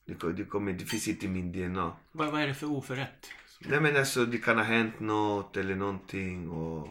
Det, 0.05 0.33
det, 0.33 0.45
kommer, 0.45 0.73
det 0.73 0.85
finns 0.85 1.07
inte 1.07 1.25
i 1.25 1.29
min 1.29 1.51
DNA. 1.51 1.91
Vad, 2.11 2.31
vad 2.31 2.41
är 2.41 2.47
det 2.47 2.53
för 2.53 2.71
oförrätt? 2.71 3.29
Nej 3.59 3.81
men 3.81 3.95
alltså 3.95 4.25
det 4.25 4.37
kan 4.37 4.57
ha 4.57 4.63
hänt 4.63 4.99
något 4.99 5.57
eller 5.57 5.75
någonting 5.75 6.49
och, 6.49 6.87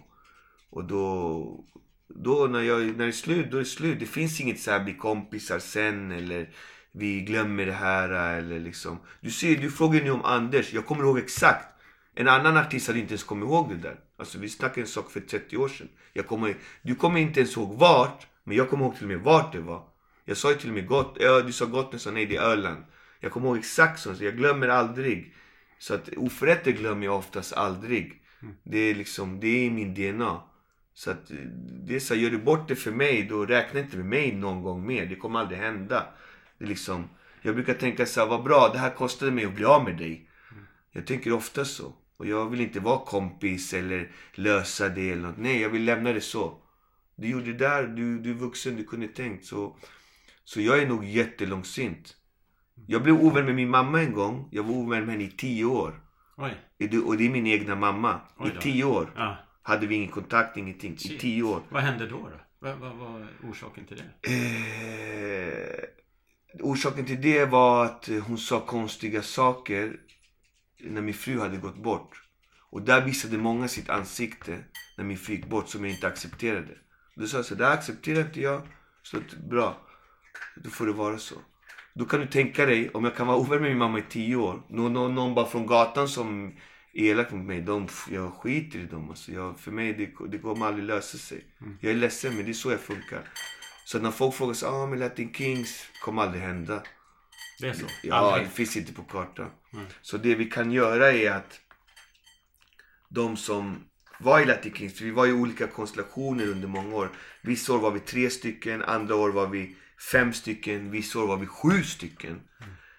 och 0.71 0.85
då, 0.85 1.65
då 2.09 2.47
när, 2.47 2.63
jag, 2.63 2.81
när 2.81 2.93
det 2.93 3.05
är 3.05 3.13
slut, 3.13 3.51
då 3.51 3.57
är 3.57 3.61
det 3.61 3.67
slut. 3.67 4.01
Det 4.01 4.07
finns 4.07 4.41
inget 4.41 4.61
så 4.61 4.71
här 4.71 4.85
bli 4.85 4.95
kompisar 4.95 5.59
sen 5.59 6.13
eller 6.13 6.49
vi 6.93 7.21
glömmer 7.21 7.67
det 7.67 7.73
här 7.73 8.09
eller 8.09 8.61
liksom. 8.61 8.99
Du 9.21 9.31
ser, 9.31 9.57
du 9.57 9.71
frågar 9.71 10.03
nu 10.03 10.11
om 10.11 10.25
Anders. 10.25 10.73
Jag 10.73 10.87
kommer 10.87 11.03
ihåg 11.03 11.19
exakt. 11.19 11.69
En 12.15 12.29
annan 12.29 12.57
artist 12.57 12.87
hade 12.87 12.99
inte 12.99 13.13
ens 13.13 13.25
kommit 13.25 13.45
ihåg 13.45 13.69
det 13.69 13.77
där. 13.77 14.01
Alltså 14.19 14.39
vi 14.39 14.49
snackar 14.49 14.83
en 14.83 14.89
sak 14.89 15.11
för 15.11 15.21
30 15.21 15.57
år 15.57 15.69
sedan. 15.69 15.89
Jag 16.13 16.27
kommer, 16.27 16.57
du 16.83 16.95
kommer 16.95 17.21
inte 17.21 17.41
ens 17.41 17.57
ihåg 17.57 17.79
vart, 17.79 18.27
men 18.45 18.57
jag 18.57 18.71
kommer 18.71 18.85
ihåg 18.85 18.97
till 18.97 19.05
och 19.05 19.11
med 19.11 19.21
vart 19.21 19.53
det 19.53 19.61
var. 19.61 19.83
Jag 20.25 20.37
sa 20.37 20.51
ju 20.51 20.57
till 20.57 20.69
och 20.69 20.75
med 20.75 20.87
gott, 20.87 21.17
ja, 21.21 21.41
du 21.41 21.53
sa 21.53 21.65
gott, 21.65 21.89
jag 21.93 22.01
sa 22.01 22.11
nej 22.11 22.27
det 22.27 22.37
är 22.37 22.43
Öland. 22.43 22.85
Jag 23.21 23.33
kommer 23.33 23.49
ihåg 23.49 23.59
exakt 23.59 24.01
så, 24.01 24.15
så 24.15 24.25
jag 24.25 24.37
glömmer 24.37 24.69
aldrig. 24.69 25.35
Så 25.79 25.95
att 25.95 26.09
oförrätter 26.17 26.71
glömmer 26.71 27.05
jag 27.05 27.17
oftast 27.17 27.53
aldrig. 27.53 28.23
Det 28.63 28.79
är 28.79 28.95
liksom, 28.95 29.41
det 29.41 29.67
är 29.67 29.71
min 29.71 29.95
DNA. 29.95 30.43
Så 30.99 31.11
att 31.11 31.31
eh, 31.31 31.37
det 31.87 31.97
är 31.97 32.01
så 32.01 32.15
här, 32.15 32.21
gör 32.21 32.31
du 32.31 32.39
bort 32.39 32.69
det 32.69 32.77
för 32.77 32.93
mig, 32.93 33.23
då 33.23 33.47
räkna 33.47 33.81
inte 33.81 33.97
med 33.97 34.07
mig 34.07 34.33
någon 34.33 34.63
gång 34.63 34.87
mer. 34.87 35.07
Det 35.07 35.17
kommer 35.17 35.39
aldrig 35.39 35.59
hända. 35.59 36.07
Det 36.59 36.65
är 36.65 36.69
liksom, 36.69 37.09
jag 37.43 37.55
brukar 37.55 37.75
tänka 37.75 38.07
så 38.07 38.21
här, 38.21 38.27
vad 38.27 38.43
bra, 38.43 38.71
det 38.73 38.79
här 38.79 38.91
kostade 38.91 39.31
mig 39.31 39.45
att 39.45 39.55
bli 39.55 39.65
av 39.65 39.85
med 39.85 39.97
dig. 39.97 40.31
Jag 40.93 41.07
tänker 41.07 41.33
ofta 41.33 41.65
så. 41.65 41.95
Och 42.17 42.27
jag 42.27 42.51
vill 42.51 42.61
inte 42.61 42.81
vara 42.81 42.99
kompis 42.99 43.75
eller 43.75 44.11
lösa 44.35 44.89
det 44.89 45.11
eller 45.11 45.23
något. 45.23 45.39
Nej, 45.39 45.61
jag 45.61 45.71
vill 45.71 45.85
lämna 45.85 46.13
det 46.13 46.21
så. 46.21 46.63
Du 47.17 47.29
gjorde 47.29 47.53
det 47.53 47.59
där, 47.59 47.87
du, 47.87 48.19
du 48.19 48.31
är 48.31 48.35
vuxen, 48.35 48.77
du 48.77 48.85
kunde 48.85 49.09
tänkt. 49.09 49.45
Så, 49.45 49.77
så 50.45 50.61
jag 50.61 50.79
är 50.79 50.87
nog 50.87 51.05
jättelångsint. 51.05 52.17
Jag 52.87 53.03
blev 53.03 53.21
ovän 53.21 53.45
med 53.45 53.55
min 53.55 53.71
mamma 53.71 54.03
en 54.03 54.13
gång. 54.13 54.49
Jag 54.53 54.63
var 54.63 54.75
ovän 54.75 55.05
med 55.05 55.15
henne 55.15 55.25
i 55.25 55.31
tio 55.31 55.65
år. 55.65 56.01
Oj. 56.37 56.55
Och 57.05 57.17
det 57.17 57.27
är 57.27 57.31
min 57.31 57.47
egna 57.47 57.77
mamma. 57.77 58.21
I 58.47 58.63
tio 58.63 58.85
år 58.85 59.13
Ja. 59.17 59.37
Hade 59.69 59.87
vi 59.87 59.95
ingen 59.95 60.11
kontakt, 60.11 60.57
ingenting. 60.57 60.95
I 60.95 60.99
Shit. 60.99 61.21
tio 61.21 61.43
år. 61.43 61.63
Vad 61.71 61.83
hände 61.83 62.07
då? 62.07 62.17
då? 62.19 62.41
Vad, 62.59 62.79
vad 62.79 62.97
var 62.97 63.29
orsaken 63.43 63.85
till 63.85 63.97
det? 63.97 64.31
Eh, 64.33 65.85
orsaken 66.63 67.05
till 67.05 67.21
det 67.21 67.45
var 67.45 67.85
att 67.85 68.09
hon 68.27 68.39
sa 68.39 68.61
konstiga 68.61 69.23
saker 69.23 69.97
när 70.81 71.01
min 71.03 71.15
fru 71.15 71.41
hade 71.41 71.57
gått 71.57 71.83
bort. 71.83 72.23
Och 72.71 72.83
där 72.83 73.05
visade 73.05 73.39
många 73.39 73.69
sitt 73.69 73.89
ansikte 73.91 74.59
när 74.97 75.05
min 75.05 75.19
fru 75.19 75.35
gick 75.35 75.47
bort 75.47 75.69
som 75.69 75.85
jag 75.85 75.95
inte 75.95 76.07
accepterade. 76.07 76.79
Då 77.15 77.27
sa 77.27 77.37
jag 77.37 77.47
så 77.47 77.55
det 77.55 77.65
här 77.65 77.73
accepterar 77.73 78.21
inte 78.21 78.41
jag. 78.41 78.63
Så 79.03 79.17
att, 79.17 79.37
bra, 79.51 79.77
då 80.57 80.71
får 80.71 80.87
det 80.87 80.93
vara 80.93 81.19
så. 81.19 81.35
Då 81.95 82.05
kan 82.05 82.21
du 82.21 82.27
tänka 82.27 82.67
dig, 82.67 82.91
om 82.91 83.05
jag 83.05 83.17
kan 83.17 83.27
vara 83.27 83.37
ovän 83.37 83.61
med 83.63 83.71
min 83.71 83.79
mamma 83.79 83.99
i 83.99 84.05
tio 84.11 84.37
år. 84.37 84.63
Någon, 84.69 84.93
någon, 84.93 85.15
någon 85.15 85.35
bara 85.35 85.47
från 85.47 85.67
gatan 85.67 86.09
som 86.09 86.57
elak 86.93 87.31
mot 87.31 87.47
mig. 87.47 87.61
De, 87.61 87.89
jag 88.11 88.33
skiter 88.33 88.79
i 88.79 88.87
dem. 88.87 89.11
Alltså 89.11 89.33
jag, 89.33 89.61
för 89.61 89.71
mig, 89.71 89.93
det, 89.93 90.29
det 90.29 90.39
kommer 90.39 90.67
aldrig 90.67 90.85
lösa 90.85 91.19
sig. 91.19 91.45
Jag 91.81 91.93
är 91.93 91.97
ledsen, 91.97 92.37
men 92.37 92.45
det 92.45 92.51
är 92.51 92.53
så 92.53 92.71
jag 92.71 92.81
funkar. 92.81 93.23
Så 93.85 93.99
när 93.99 94.11
folk 94.11 94.35
frågar 94.35 94.55
så 94.55 94.67
ah 94.69 94.87
men 94.87 94.99
Latin 94.99 95.35
Kings 95.35 95.85
kommer 96.05 96.23
aldrig 96.23 96.43
hända. 96.43 96.83
Det 97.61 97.69
är 97.69 97.73
så? 97.73 97.87
Ja, 98.03 98.15
Aldrig? 98.15 98.47
det 98.47 98.51
finns 98.51 98.77
inte 98.77 98.93
på 98.93 99.03
kartan. 99.03 99.51
Så 100.03 100.17
det 100.17 100.35
vi 100.35 100.45
kan 100.45 100.73
göra 100.73 101.13
är 101.13 101.31
att 101.31 101.61
de 103.09 103.37
som 103.37 103.85
var 104.21 104.41
i 104.41 104.45
Latin 104.45 104.75
Kings, 104.75 104.95
för 104.99 105.05
vi 105.05 105.11
var 105.11 105.27
i 105.27 105.33
olika 105.33 105.67
konstellationer 105.67 106.47
under 106.47 106.69
många 106.69 106.97
år. 106.97 107.11
Vissa 107.43 107.73
år 107.75 107.79
var 107.79 107.91
vi 107.91 108.01
tre 108.01 108.31
stycken, 108.31 108.83
andra 108.83 109.15
år 109.15 109.31
var 109.31 109.47
vi 109.47 109.77
fem 110.13 110.33
stycken, 110.33 110.91
vissa 110.91 111.19
år 111.19 111.27
var 111.27 111.37
vi 111.37 111.47
sju 111.47 111.83
stycken. 111.83 112.41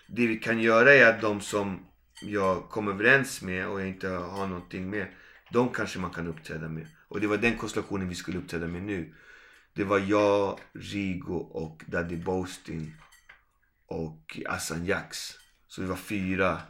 Det 0.07 0.27
vi 0.27 0.37
kan 0.37 0.59
göra 0.59 0.93
är 0.93 1.05
att 1.09 1.21
de 1.21 1.41
som 1.41 1.79
jag 2.21 2.69
kom 2.69 2.87
överens 2.87 3.41
med 3.41 3.67
och 3.67 3.81
jag 3.81 3.87
inte 3.87 4.07
har 4.07 4.47
någonting 4.47 4.89
med, 4.89 5.07
de 5.51 5.69
kanske 5.73 5.99
man 5.99 6.11
kan 6.11 6.27
uppträda 6.27 6.69
med. 6.69 6.87
Och 7.07 7.21
det 7.21 7.27
var 7.27 7.37
den 7.37 7.57
konstellationen 7.57 8.09
vi 8.09 8.15
skulle 8.15 8.37
uppträda 8.37 8.67
med 8.67 8.83
nu. 8.83 9.15
Det 9.73 9.83
var 9.83 9.99
jag, 9.99 10.59
Rigo 10.73 11.35
och 11.35 11.83
Daddy 11.87 12.17
Boastin 12.17 12.93
och 13.87 14.39
Assan 14.45 14.85
Jax. 14.85 15.17
Så 15.67 15.81
vi 15.81 15.87
var 15.87 15.95
fyra. 15.95 16.61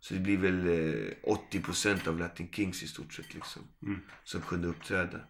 Så 0.00 0.14
det 0.14 0.20
blir 0.20 0.36
väl 0.36 0.66
eh, 0.66 1.32
80% 1.52 2.08
av 2.08 2.18
Latin 2.18 2.48
Kings 2.52 2.82
i 2.82 2.86
stort 2.86 3.12
sett 3.12 3.34
liksom. 3.34 3.62
Som 4.24 4.40
kunde 4.40 4.68
uppträda. 4.68 5.20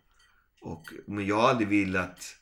Och, 0.60 0.86
men 1.06 1.26
jag 1.26 1.40
aldrig 1.40 1.68
velat 1.68 2.36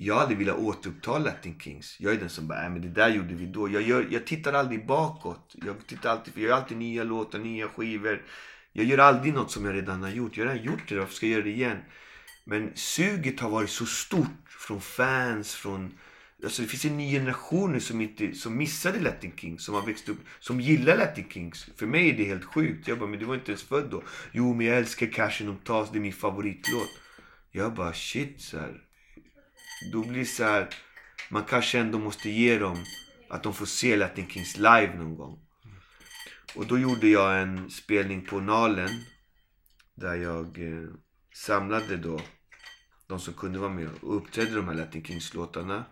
jag 0.00 0.14
har 0.14 0.20
aldrig 0.20 0.38
velat 0.38 0.58
återuppta 0.58 1.18
Latin 1.18 1.60
Kings. 1.60 1.96
Jag 2.00 2.12
är 2.12 2.20
den 2.20 2.28
som 2.28 2.48
bara, 2.48 2.64
äh, 2.64 2.70
men 2.70 2.82
det 2.82 2.88
där 2.88 3.08
gjorde 3.08 3.34
vi 3.34 3.46
då. 3.46 3.68
Jag, 3.68 3.82
gör, 3.82 4.06
jag 4.10 4.26
tittar 4.26 4.52
aldrig 4.52 4.86
bakåt. 4.86 5.54
Jag 5.54 5.86
tittar 5.86 6.10
alltid, 6.10 6.34
för 6.34 6.40
jag 6.40 6.48
gör 6.48 6.56
alltid 6.56 6.76
nya 6.76 7.04
låtar, 7.04 7.38
nya 7.38 7.68
skivor. 7.68 8.22
Jag 8.72 8.86
gör 8.86 8.98
aldrig 8.98 9.34
något 9.34 9.50
som 9.50 9.64
jag 9.64 9.74
redan 9.74 10.02
har 10.02 10.10
gjort. 10.10 10.36
Jag 10.36 10.46
har 10.46 10.54
redan 10.54 10.66
gjort 10.66 10.88
det, 10.88 10.98
varför 10.98 11.14
ska 11.14 11.26
jag 11.26 11.32
göra 11.32 11.44
det 11.44 11.50
igen? 11.50 11.78
Men 12.44 12.70
suget 12.74 13.40
har 13.40 13.50
varit 13.50 13.70
så 13.70 13.86
stort 13.86 14.48
från 14.48 14.80
fans, 14.80 15.54
från... 15.54 15.94
Alltså 16.44 16.62
det 16.62 16.68
finns 16.68 16.84
en 16.84 16.96
ny 16.96 17.12
generation 17.12 17.72
nu 17.72 17.80
som, 17.80 18.00
inte, 18.00 18.34
som 18.34 18.56
missade 18.56 19.00
Latin 19.00 19.32
Kings, 19.36 19.64
som 19.64 19.74
har 19.74 19.86
växt 19.86 20.08
upp, 20.08 20.18
som 20.40 20.60
gillar 20.60 20.96
Latin 20.96 21.28
Kings. 21.30 21.70
För 21.76 21.86
mig 21.86 22.10
är 22.10 22.16
det 22.16 22.24
helt 22.24 22.44
sjukt. 22.44 22.88
Jag 22.88 22.98
bara, 22.98 23.08
men 23.08 23.18
du 23.18 23.24
var 23.24 23.34
inte 23.34 23.50
ens 23.50 23.62
född 23.62 23.90
då. 23.90 24.02
Jo, 24.32 24.54
men 24.54 24.66
jag 24.66 24.78
älskar 24.78 25.06
Cashen 25.06 25.48
om 25.48 25.56
Tas, 25.56 25.90
det 25.92 25.98
är 25.98 26.00
min 26.00 26.12
favoritlåt. 26.12 26.88
Jag 27.52 27.74
bara, 27.74 27.92
shit 27.92 28.40
så 28.40 28.58
här. 28.58 28.87
Då 29.92 30.02
blir 30.02 30.18
det 30.18 30.26
så 30.26 30.44
här, 30.44 30.68
man 31.30 31.44
kanske 31.44 31.78
ändå 31.78 31.98
måste 31.98 32.30
ge 32.30 32.58
dem 32.58 32.84
att 33.30 33.42
de 33.42 33.54
får 33.54 33.66
se 33.66 33.96
Latin 33.96 34.28
Kings 34.28 34.56
live 34.56 34.94
någon 34.96 35.16
gång. 35.16 35.38
Och 36.54 36.66
då 36.66 36.78
gjorde 36.78 37.08
jag 37.08 37.42
en 37.42 37.70
spelning 37.70 38.26
på 38.26 38.40
Nalen. 38.40 38.90
Där 39.94 40.14
jag 40.14 40.58
eh, 40.58 40.88
samlade 41.34 41.96
då 41.96 42.20
de 43.06 43.20
som 43.20 43.34
kunde 43.34 43.58
vara 43.58 43.70
med 43.70 43.90
och 44.00 44.16
uppträdde 44.16 44.54
de 44.54 44.68
här 44.68 44.74
Latin 44.74 45.04
Kings-låtarna. 45.04 45.84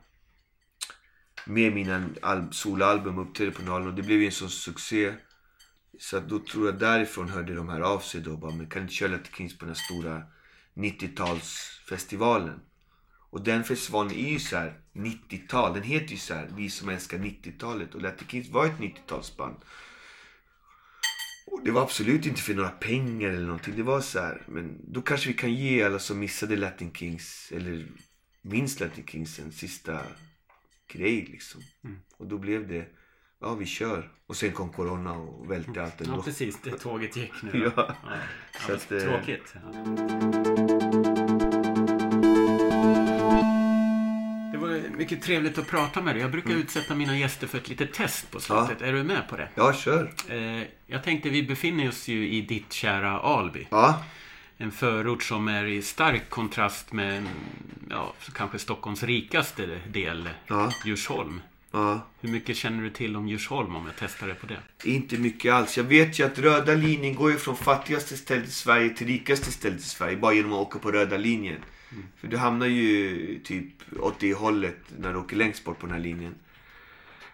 Med 1.47 1.73
mina 1.73 2.09
al- 2.23 2.53
soloalbum 2.53 3.19
uppträdde 3.19 3.51
på 3.51 3.63
Nalen 3.63 3.89
och 3.89 3.95
det 3.95 4.03
blev 4.03 4.21
ju 4.21 4.27
en 4.27 4.33
sån 4.33 4.51
succé. 4.51 5.15
Så 5.99 6.17
att 6.17 6.29
då 6.29 6.39
tror 6.39 6.67
jag 6.67 6.79
därifrån 6.79 7.29
hörde 7.29 7.55
de 7.55 7.69
här 7.69 7.81
av 7.81 8.01
sig 8.01 8.21
då 8.21 8.37
bara, 8.37 8.53
men 8.55 8.69
kan 8.69 8.83
inte 8.83 8.95
köra 8.95 9.11
Latin 9.11 9.33
Kings 9.37 9.59
på 9.59 9.65
den 9.65 9.75
här 9.75 9.83
stora 9.85 10.23
90-talsfestivalen? 10.75 12.61
Och 13.31 13.41
den 13.45 13.65
festivalen 13.65 14.13
är 14.13 14.31
ju 14.31 14.39
så 14.39 14.57
här 14.57 14.81
90-tal. 14.93 15.75
Den 15.75 15.83
heter 15.83 16.11
ju 16.11 16.17
så 16.17 16.35
här 16.35 16.49
Vi 16.57 16.71
som 16.71 16.89
älskar 16.89 17.19
90-talet. 17.19 17.95
Och 17.95 18.03
Latin 18.03 18.29
Kings 18.29 18.49
var 18.49 18.67
ett 18.67 18.79
90-talsband. 18.79 19.57
Och 21.47 21.65
det 21.65 21.71
var 21.71 21.83
absolut 21.83 22.27
inte 22.27 22.41
för 22.41 22.55
några 22.55 22.69
pengar 22.71 23.29
eller 23.29 23.47
någonting. 23.47 23.77
Det 23.77 23.83
var 23.83 24.01
så 24.01 24.21
här, 24.21 24.43
men 24.47 24.93
då 24.93 25.03
kanske 25.03 25.29
vi 25.29 25.35
kan 25.35 25.55
ge 25.55 25.83
alla 25.83 25.99
som 25.99 26.19
missade 26.19 26.57
Latin 26.57 26.93
Kings 26.93 27.53
eller 27.57 27.87
minns 28.43 28.81
Latin 28.81 29.07
Kings 29.07 29.39
en 29.39 29.53
sista 29.53 29.99
grej 30.93 31.29
liksom. 31.31 31.63
Och 32.17 32.27
då 32.27 32.39
blev 32.39 32.69
det, 32.69 32.87
ja 33.41 33.55
vi 33.55 33.67
kör. 33.67 34.13
Och 34.27 34.37
sen 34.37 34.53
kom 34.53 34.73
Corona 34.73 35.13
och 35.13 35.51
välte 35.51 35.83
allt 35.83 36.01
ändå. 36.01 36.17
Ja, 36.17 36.23
precis. 36.23 36.59
Det 36.63 36.71
tåget 36.71 37.17
gick 37.17 37.43
nu. 37.43 37.51
Ja. 37.77 37.97
ja. 38.05 38.17
Ja 38.69 38.75
eh, 38.75 39.03
Tråkigt. 39.03 39.55
Ja. 39.55 40.66
Mycket 44.97 45.23
trevligt 45.23 45.59
att 45.59 45.67
prata 45.67 46.03
med 46.03 46.15
dig. 46.15 46.23
Jag 46.23 46.31
brukar 46.31 46.51
utsätta 46.51 46.95
mina 46.95 47.19
gäster 47.19 47.47
för 47.47 47.59
ett 47.59 47.69
litet 47.69 47.93
test 47.95 48.31
på 48.31 48.41
slutet. 48.41 48.83
Är 48.83 48.93
du 48.93 49.03
med 49.03 49.29
på 49.29 49.37
det? 49.37 49.49
Ja, 49.55 49.73
kör. 49.73 50.13
Eh, 50.29 50.63
jag 50.87 51.05
tänkte, 51.05 51.29
vi 51.29 51.43
befinner 51.43 51.89
oss 51.89 52.09
ju 52.09 52.29
i 52.29 52.41
ditt 52.41 52.73
kära 52.73 53.21
Alby. 53.21 53.67
Ja, 53.71 54.05
En 54.59 54.71
förort 54.73 55.23
som 55.23 55.49
är 55.49 55.65
i 55.65 55.83
stark 55.83 56.31
kontrast 56.31 56.93
med 56.93 57.25
ja, 57.91 58.13
kanske 58.35 58.59
Stockholms 58.59 59.03
rikaste 59.03 59.79
del, 59.93 60.29
Ja. 60.47 60.73
Djursholm. 60.85 61.41
ja. 61.73 62.07
Hur 62.21 62.29
mycket 62.29 62.57
känner 62.57 62.83
du 62.83 62.91
till 62.91 63.17
om 63.17 63.29
Djursholm 63.29 63.77
om 63.77 63.87
jag 63.87 63.95
testar 63.99 64.27
det 64.27 64.35
på 64.35 64.47
det? 64.47 64.59
Inte 64.91 65.17
mycket 65.19 65.53
alls. 65.53 65.77
Jag 65.77 65.85
vet 65.85 66.19
ju 66.21 66.27
att 66.27 66.39
röda 66.39 66.75
linjen 66.75 67.15
går 67.15 67.31
ju 67.31 67.39
från 67.39 67.57
fattigaste 67.57 68.17
stället 68.17 68.49
i 68.49 68.51
Sverige 68.51 68.91
till 68.91 69.07
rikaste 69.07 69.53
stället 69.53 69.81
i 69.81 69.83
Sverige. 69.83 70.17
Bara 70.17 70.33
genom 70.35 70.53
att 70.53 70.59
åka 70.59 70.79
på 70.79 70.93
röda 70.93 71.17
linjen. 71.17 71.61
För 72.17 72.29
du 72.29 72.37
hamnar 72.37 72.67
ju 72.67 73.39
typ 73.45 73.99
åt 74.01 74.21
det 74.21 74.35
hållet 74.35 74.79
när 74.99 75.13
du 75.13 75.19
åker 75.19 75.37
längst 75.37 75.65
bort 75.65 75.79
på 75.79 75.87
den 75.87 75.95
här 75.95 76.03
linjen. 76.03 76.35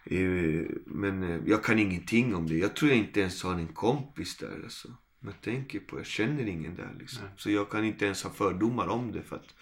Eh, 0.04 0.66
Men 0.86 1.22
eh, 1.22 1.40
jag 1.46 1.64
kan 1.64 1.78
ingenting 1.78 2.34
om 2.34 2.48
det. 2.48 2.56
Jag 2.56 2.76
tror 2.76 2.90
jag 2.90 2.98
inte 2.98 3.20
ens 3.20 3.42
har 3.42 3.54
en 3.54 3.68
kompis 3.68 4.36
där 4.36 4.60
alltså. 4.64 4.88
Jag 5.20 5.40
tänker 5.40 5.80
på 5.80 5.98
Jag 5.98 6.06
känner 6.06 6.46
ingen 6.46 6.74
där 6.76 6.94
liksom. 6.98 7.24
Så 7.36 7.50
jag 7.50 7.70
kan 7.70 7.84
inte 7.84 8.04
ens 8.04 8.22
ha 8.22 8.30
fördomar 8.30 8.88
om 8.88 9.12
det 9.12 9.22
för 9.22 9.36
att 9.36 9.54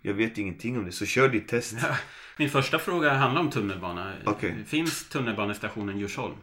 jag 0.00 0.14
vet 0.14 0.38
ingenting 0.38 0.78
om 0.78 0.84
det. 0.84 0.92
Så 0.92 1.06
kör 1.06 1.28
ditt 1.28 1.48
test. 1.48 1.76
Min 2.38 2.50
första 2.50 2.78
fråga 2.78 3.14
handlar 3.14 3.40
om 3.40 3.50
tunnelbana. 3.50 4.14
Okej. 4.24 4.64
Finns 4.66 5.08
tunnelbanestationen 5.08 5.98
Djursholm? 5.98 6.36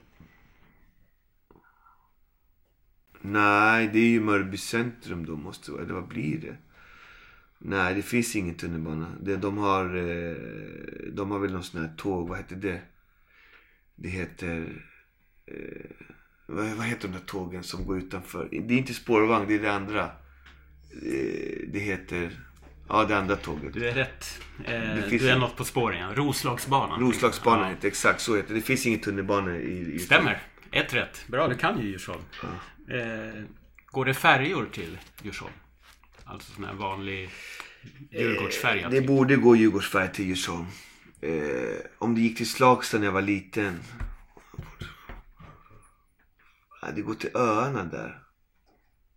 Nej, 3.21 3.89
det 3.93 3.99
är 3.99 4.09
ju 4.09 4.21
Mörby 4.21 4.57
centrum 4.57 5.25
då 5.25 5.35
måste 5.35 5.71
det. 5.71 5.81
Eller 5.81 5.93
vad 5.93 6.07
blir 6.07 6.37
det? 6.41 6.57
Nej, 7.63 7.95
det 7.95 8.01
finns 8.01 8.35
ingen 8.35 8.55
tunnelbana. 8.55 9.11
Det, 9.21 9.35
de 9.37 9.57
har... 9.57 9.85
Eh, 9.95 10.35
de 11.13 11.31
har 11.31 11.39
väl 11.39 11.51
någon 11.53 11.63
sån 11.63 11.81
här 11.81 11.93
tåg, 11.97 12.29
vad 12.29 12.37
heter 12.37 12.55
det? 12.55 12.81
Det 13.95 14.09
heter... 14.09 14.81
Eh, 15.45 15.91
vad, 16.45 16.65
vad 16.65 16.85
heter 16.85 17.07
de 17.07 17.13
där 17.13 17.25
tågen 17.25 17.63
som 17.63 17.85
går 17.85 17.97
utanför? 17.97 18.47
Det 18.51 18.73
är 18.73 18.77
inte 18.77 18.93
spårvagn, 18.93 19.47
det 19.47 19.55
är 19.55 19.59
det 19.59 19.71
andra. 19.73 20.03
Eh, 20.03 21.67
det 21.67 21.79
heter... 21.79 22.31
Ja, 22.89 23.05
det 23.05 23.17
andra 23.17 23.35
tåget. 23.35 23.73
Du 23.73 23.87
är 23.89 23.93
rätt. 23.93 24.41
Eh, 24.65 24.71
du 25.09 25.27
är 25.29 25.33
ju- 25.33 25.39
något 25.39 25.55
på 25.55 25.63
spåren, 25.63 25.99
ja. 25.99 26.09
Roslagsbanan. 26.15 26.99
Roslagsbanan 26.99 27.69
Ja. 27.81 27.87
exakt 27.87 28.21
så 28.21 28.35
heter 28.35 28.49
det. 28.49 28.55
Det 28.55 28.61
finns 28.65 28.85
ingen 28.85 28.99
tunnelbana 28.99 29.57
i... 29.57 29.93
i 29.93 29.99
Stämmer. 29.99 30.41
Ett 30.71 30.93
rätt. 30.93 31.25
Bra, 31.27 31.47
du 31.47 31.55
kan 31.55 31.81
ju 31.81 31.87
Djursholm. 31.87 32.21
Eh, 32.87 33.43
går 33.85 34.05
det 34.05 34.13
färjor 34.13 34.69
till 34.71 34.97
Djursholm? 35.23 35.53
Alltså 36.31 36.51
sån 36.51 36.63
här 36.65 36.73
vanlig 36.73 37.29
Djurgårdsfärja? 38.11 38.89
Det 38.89 38.97
typ. 38.99 39.07
borde 39.07 39.35
gå 39.35 39.55
Djurgårdsfärja 39.55 40.07
till 40.07 40.25
Djursholm. 40.25 40.65
Eh, 41.21 41.31
om 41.97 42.15
det 42.15 42.21
gick 42.21 42.37
till 42.37 42.49
Slagsta 42.49 42.97
när 42.97 43.05
jag 43.05 43.11
var 43.13 43.21
liten. 43.21 43.79
Det 46.95 47.01
går 47.01 47.13
till 47.13 47.29
öarna 47.35 47.83
där. 47.83 48.17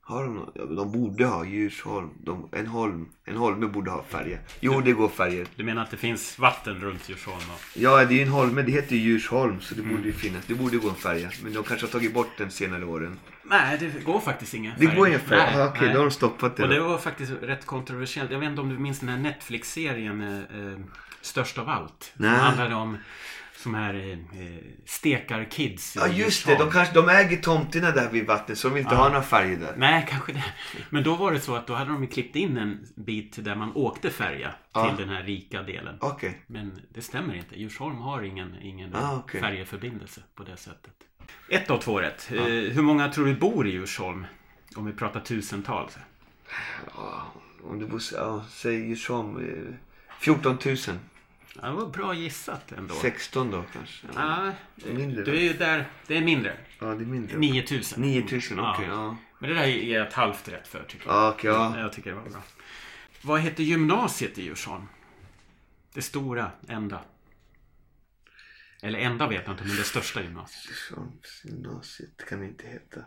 Har 0.00 0.24
de, 0.24 0.34
någon? 0.34 0.50
ja, 0.54 0.64
de 0.64 0.92
borde 0.92 1.26
ha 1.26 1.44
Djursholm. 1.44 2.10
De, 2.24 2.48
en 2.52 2.66
holm. 2.66 3.08
En 3.24 3.36
holme 3.36 3.66
borde 3.66 3.90
ha 3.90 4.02
färja. 4.02 4.38
Jo, 4.60 4.80
det 4.80 4.92
går 4.92 5.08
färger. 5.08 5.46
Du 5.56 5.64
menar 5.64 5.82
att 5.82 5.90
det 5.90 5.96
finns 5.96 6.38
vatten 6.38 6.80
runt 6.80 7.08
Djursholm? 7.08 7.36
Och... 7.54 7.60
Ja, 7.74 8.04
det 8.04 8.18
är 8.18 8.22
en 8.22 8.28
holme. 8.28 8.62
Det 8.62 8.72
heter 8.72 8.96
ju 8.96 9.02
Djursholm. 9.02 9.60
Så 9.60 9.74
det 9.74 9.82
borde 9.82 9.94
Mm. 9.94 10.06
ju 10.06 10.12
finnas. 10.12 10.46
Det 10.46 10.54
borde 10.54 10.76
gå 10.76 10.88
en 10.88 10.94
färja. 10.94 11.30
Men 11.42 11.52
de 11.52 11.64
kanske 11.64 11.86
har 11.86 11.92
tagit 11.92 12.14
bort 12.14 12.30
den 12.38 12.50
senare 12.50 12.84
åren. 12.84 13.18
Nej, 13.44 13.78
det 13.78 14.04
går 14.04 14.20
faktiskt 14.20 14.52
Det 14.52 14.74
färja. 14.78 14.94
går 14.94 15.08
ingen 15.08 15.20
färja? 15.20 15.44
Nej, 15.44 15.62
Ah, 15.62 15.66
Okej, 15.68 15.80
nej. 15.84 15.92
då 15.92 15.98
har 15.98 16.04
de 16.04 16.10
stoppat 16.10 16.56
det. 16.56 16.62
Och 16.62 16.68
det 16.68 16.80
var 16.80 16.98
faktiskt 16.98 17.32
rätt 17.42 17.66
kontroversiellt. 17.66 18.30
Jag 18.30 18.38
vet 18.38 18.48
inte 18.48 18.60
om 18.60 18.68
du 18.68 18.78
minns 18.78 19.00
den 19.00 19.08
här 19.08 19.18
Netflix-serien 19.18 20.20
eh, 20.20 20.72
eh, 20.72 20.78
Störst 21.20 21.58
av 21.58 21.68
allt? 21.68 22.12
Som 22.16 22.26
Nej. 22.26 22.36
handlade 22.38 22.74
om 22.74 22.98
som 23.56 23.74
här 23.74 23.94
eh, 23.94 24.10
eh, 24.12 24.58
stekar-kids. 24.86 25.96
Ja, 25.96 26.06
just 26.08 26.46
det. 26.46 26.54
De, 26.58 26.70
kanske, 26.70 26.94
de 26.94 27.08
äger 27.08 27.36
tomterna 27.36 27.90
där 27.90 28.10
vid 28.10 28.26
vattnet. 28.26 28.58
Så 28.58 28.68
de 28.68 28.74
vill 28.74 28.82
inte 28.82 28.94
Ja. 28.94 29.00
ha 29.00 29.08
några 29.08 29.22
färger 29.22 29.56
där. 29.56 29.74
Nej, 29.76 30.06
kanske 30.10 30.32
det. 30.32 30.44
Men 30.90 31.02
då 31.04 31.14
var 31.14 31.32
det 31.32 31.40
så 31.40 31.54
att 31.54 31.66
då 31.66 31.74
hade 31.74 31.90
de 31.90 32.06
klippt 32.06 32.36
in 32.36 32.56
en 32.56 32.86
bit 32.96 33.44
där 33.44 33.54
man 33.56 33.72
åkte 33.74 34.10
färja 34.10 34.50
Ja. 34.72 34.88
till 34.96 35.06
den 35.06 35.16
här 35.16 35.22
rika 35.22 35.62
delen. 35.62 35.96
Okej. 36.00 36.42
Men 36.46 36.80
det 36.94 37.02
stämmer 37.02 37.34
inte. 37.34 37.60
Djursholm 37.60 37.96
har 37.96 38.22
ingen, 38.22 38.56
ingen 38.62 38.94
Ah, 38.94 39.16
okej. 39.16 39.40
färjeförbindelse 39.40 40.20
på 40.34 40.42
det 40.42 40.56
sättet. 40.56 40.94
Ett 41.48 41.70
av 41.70 41.78
två 41.78 42.00
rätt. 42.00 42.28
Eh, 42.32 42.42
hur 42.44 42.82
många 42.82 43.08
tror 43.12 43.26
du 43.26 43.34
bor 43.34 43.66
i 43.66 43.70
Djursholm? 43.70 44.26
Om 44.76 44.86
vi 44.86 44.92
pratar 44.92 45.20
tusentals. 45.20 45.98
Ja, 46.96 47.32
om 47.64 47.78
du 47.78 47.86
bor... 47.86 48.00
Ja, 48.12 48.44
säg 48.50 48.88
Djursholm. 48.88 49.36
eh, 49.36 49.74
14 50.20 50.58
000. 50.64 50.76
Ja, 51.62 51.66
det 51.68 51.72
var 51.72 51.86
bra 51.86 52.14
gissat 52.14 52.72
ändå. 52.72 52.94
16 52.94 53.50
då 53.50 53.64
kanske. 53.72 54.06
Ja, 54.14 54.52
Mindre 54.92 55.24
du 55.24 55.36
är 55.36 55.40
ju 55.40 55.52
där. 55.52 55.88
Det 56.06 56.16
är 56.16 56.22
mindre. 56.22 56.56
Ja, 56.80 56.86
det 56.86 57.04
är 57.04 57.06
mindre. 57.06 57.38
9000. 57.38 58.02
9000, 58.02 58.60
okej. 58.60 58.86
ja. 58.88 59.16
Men 59.38 59.50
det 59.50 59.56
där 59.56 59.66
ger 59.66 59.98
jag 59.98 60.06
ett 60.08 60.12
halvt 60.14 60.48
rätt 60.48 60.68
för 60.68 60.84
tycker 60.88 61.06
jag. 61.06 61.16
Ja, 61.16 61.28
okej, 61.30 61.50
ja. 61.50 61.78
Jag 61.80 61.92
tycker 61.92 62.10
det 62.10 62.16
var 62.16 62.30
bra. 62.30 62.42
Vad 63.22 63.40
heter 63.40 63.62
gymnasiet 63.62 64.38
i 64.38 64.42
Djursholm? 64.42 64.88
Det 65.94 66.02
stora, 66.02 66.50
enda. 66.68 67.00
Eller 68.84 68.98
enda 68.98 69.28
vet 69.28 69.42
jag 69.44 69.54
inte, 69.54 69.64
men 69.64 69.76
det 69.76 69.82
största 69.82 70.22
gymnasiet. 70.22 70.76
Gymnasiet 71.44 72.26
kan 72.28 72.40
det 72.40 72.46
inte 72.46 72.66
heta. 72.66 73.00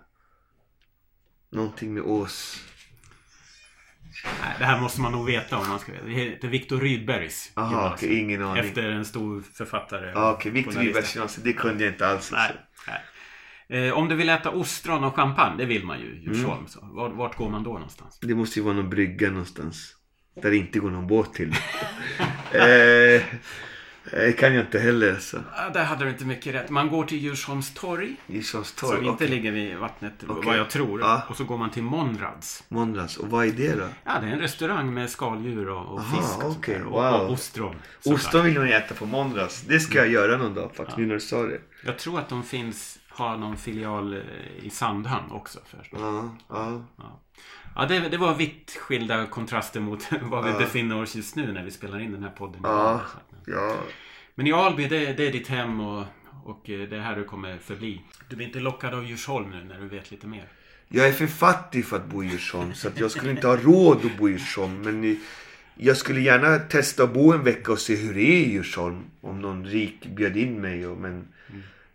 Någonting 1.51 1.93
med 1.93 2.03
Ås. 2.03 2.63
Nej, 4.41 4.55
det 4.59 4.65
här 4.65 4.81
måste 4.81 5.01
man 5.01 5.11
nog 5.11 5.25
veta 5.25 5.57
om 5.57 5.69
man 5.69 5.79
ska 5.79 5.91
veta. 5.91 6.05
Det 6.05 6.11
heter 6.11 6.47
Viktor 6.47 6.79
Rydbergs 6.79 7.51
gymnasium. 7.55 7.93
okej, 7.93 8.19
ingen 8.19 8.43
aning. 8.43 8.65
Efter 8.65 8.83
en 8.83 9.05
stor 9.05 9.41
författare. 9.41 10.11
Ja, 10.11 10.31
okej. 10.31 10.51
Victor 10.51 10.71
journalist. 10.71 10.95
Rydbergs 10.95 11.15
gymnasiet, 11.15 11.43
det 11.43 11.53
kunde 11.53 11.83
jag 11.83 11.93
inte 11.93 12.07
alls. 12.07 12.31
Nej. 12.31 12.51
nej. 12.87 13.87
Eh, 13.87 13.93
om 13.93 14.07
du 14.09 14.15
vill 14.15 14.29
äta 14.29 14.49
ostron 14.49 15.03
och 15.03 15.15
champagne, 15.15 15.57
det 15.57 15.65
vill 15.65 15.85
man 15.85 15.99
ju 15.99 16.05
i 16.05 16.23
Djursholm. 16.23 16.65
Mm. 16.81 16.95
Vart, 16.95 17.13
vart 17.13 17.35
går 17.35 17.49
man 17.49 17.63
då 17.63 17.73
någonstans? 17.73 18.19
Det 18.21 18.35
måste 18.35 18.59
ju 18.59 18.65
vara 18.65 18.75
någon 18.75 18.89
brygga 18.89 19.29
någonstans. 19.29 19.95
Där 20.41 20.51
det 20.51 20.57
inte 20.57 20.79
går 20.79 20.89
någon 20.89 21.07
båt 21.07 21.33
till. 21.33 21.51
eh, 22.51 23.23
det 24.11 24.31
kan 24.33 24.53
jag 24.53 24.65
inte 24.65 24.79
heller 24.79 25.13
alltså. 25.13 25.43
Ah, 25.55 25.69
där 25.69 25.83
hade 25.83 26.03
du 26.05 26.09
inte 26.11 26.25
mycket 26.25 26.55
rätt. 26.55 26.69
Man 26.69 26.89
går 26.89 27.03
till 27.05 27.17
Djursholms 27.17 27.73
torg. 27.73 28.15
Djursholms 28.27 28.67
Som 28.79 28.89
torg. 28.89 28.99
inte 28.99 29.09
okej. 29.11 29.27
ligger 29.27 29.51
vid 29.51 29.77
vattnet, 29.77 30.13
Okej. 30.27 30.43
vad 30.45 30.57
jag 30.57 30.69
tror. 30.69 30.99
Ja. 31.01 31.21
Och 31.29 31.35
så 31.37 31.43
går 31.43 31.57
man 31.57 31.69
till 31.71 31.83
Monrads. 31.83 32.63
Måndags. 32.69 33.17
Och 33.17 33.29
vad 33.29 33.45
är 33.47 33.51
det 33.51 33.75
då? 33.75 33.87
Ja, 34.03 34.19
det 34.21 34.27
är 34.27 34.31
en 34.31 34.39
restaurang 34.39 34.93
med 34.93 35.09
skaldjur 35.09 35.69
och, 35.69 35.85
och 35.93 35.99
Aha, 35.99 36.17
fisk. 36.21 36.37
och 36.43 36.51
okej. 36.51 36.73
där. 36.75 36.85
Och, 36.85 36.91
Wow. 36.91 37.21
och 37.21 37.31
ostron. 37.31 37.75
Ostron 38.05 38.43
vill 38.45 38.59
man 38.59 38.67
äta 38.67 38.95
på 38.95 39.05
måndags. 39.05 39.61
Det 39.61 39.79
ska 39.79 39.97
jag 39.97 40.07
göra 40.09 40.37
någon 40.37 40.53
dag 40.53 40.71
faktiskt, 40.75 40.97
nu 40.97 41.05
när 41.05 41.13
du 41.13 41.19
sa 41.21 41.43
det. 41.43 41.59
Jag 41.85 41.99
tror 41.99 42.19
att 42.19 42.29
de 42.29 42.43
finns, 42.43 42.99
har 43.09 43.37
någon 43.37 43.57
filial 43.57 44.13
eh, 44.13 44.19
i 44.65 44.69
Sandhamn 44.69 45.31
också. 45.31 45.59
Förstås. 45.65 45.99
Ja, 46.01 46.35
ja. 46.49 46.81
Ja, 46.97 47.19
ja 47.75 47.85
det, 47.85 47.99
det 47.99 48.17
var 48.17 48.35
vitt 48.35 48.77
skilda 48.81 49.25
kontraster 49.25 49.79
mot 49.79 50.11
var 50.21 50.41
vi 50.43 50.51
befinner 50.51 51.01
oss 51.01 51.15
just 51.15 51.35
nu 51.35 51.51
när 51.53 51.63
vi 51.63 51.71
spelar 51.71 51.99
in 51.99 52.11
den 52.11 52.23
här 52.23 52.29
podden. 52.31 52.59
Ja, 52.63 53.01
ja. 53.47 53.83
Men 54.35 54.47
i 54.47 54.51
Alby, 54.51 54.87
det, 54.87 55.13
det 55.13 55.27
är 55.27 55.31
ditt 55.31 55.47
hem 55.47 55.79
och, 55.79 56.05
och 56.43 56.69
eh, 56.69 56.89
det 56.89 56.95
är 56.95 56.99
här 56.99 57.15
du 57.15 57.23
kommer 57.23 57.57
förbli. 57.57 58.01
Du 58.29 58.35
blir 58.35 58.47
inte 58.47 58.59
lockad 58.59 58.93
av 58.93 59.05
Djursholm 59.05 59.51
nu 59.51 59.63
när 59.63 59.79
du 59.79 59.87
vet 59.87 60.11
lite 60.11 60.27
mer. 60.27 60.47
Jag 60.87 61.07
är 61.07 61.11
för 61.11 61.27
fattig 61.27 61.85
för 61.85 61.97
att 61.97 62.05
bo 62.05 62.23
i 62.23 62.27
Djursholm. 62.27 62.73
Så 62.73 62.87
att 62.87 62.99
jag 62.99 63.11
skulle 63.11 63.31
inte 63.31 63.47
ha 63.47 63.57
råd 63.57 64.05
att 64.05 64.17
bo 64.17 64.29
i 64.29 64.31
Djursholm. 64.31 64.81
Men 64.81 65.19
jag 65.75 65.97
skulle 65.97 66.21
gärna 66.21 66.59
testa 66.59 67.03
att 67.03 67.13
bo 67.13 67.33
en 67.33 67.43
vecka 67.43 67.71
och 67.71 67.79
se 67.79 67.95
hur 67.95 68.13
det 68.13 68.21
är 68.21 68.45
i 68.45 68.51
Djursholm. 68.51 69.03
Om 69.21 69.41
någon 69.41 69.65
rik 69.65 70.05
bjöd 70.05 70.37
in 70.37 70.61
mig. 70.61 70.87
Och, 70.87 70.97
men 70.97 71.27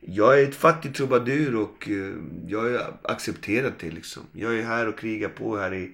jag 0.00 0.40
är 0.40 0.48
ett 0.48 0.55
fattigt 0.55 0.96
trubadur 0.96 1.57
och 1.57 1.88
eh, 1.88 2.14
jag 2.46 2.61
har 2.61 2.96
accepterat 3.03 3.78
det 3.78 3.90
liksom. 3.90 4.22
Jag 4.32 4.59
är 4.59 4.62
här 4.62 4.88
och 4.88 4.98
krigar 4.98 5.28
på 5.28 5.57
här 5.57 5.74
i, 5.74 5.92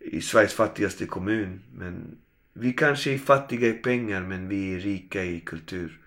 i 0.00 0.20
Sveriges 0.20 0.54
fattigaste 0.54 1.06
kommun. 1.06 1.60
Men 1.74 2.16
vi 2.58 2.72
kanske 2.72 3.14
är 3.14 3.18
fattiga 3.18 3.68
i 3.68 3.72
pengar 3.72 4.20
men 4.22 4.48
vi 4.48 4.74
är 4.74 4.78
rika 4.78 5.24
i 5.24 5.40
kultur. 5.40 6.00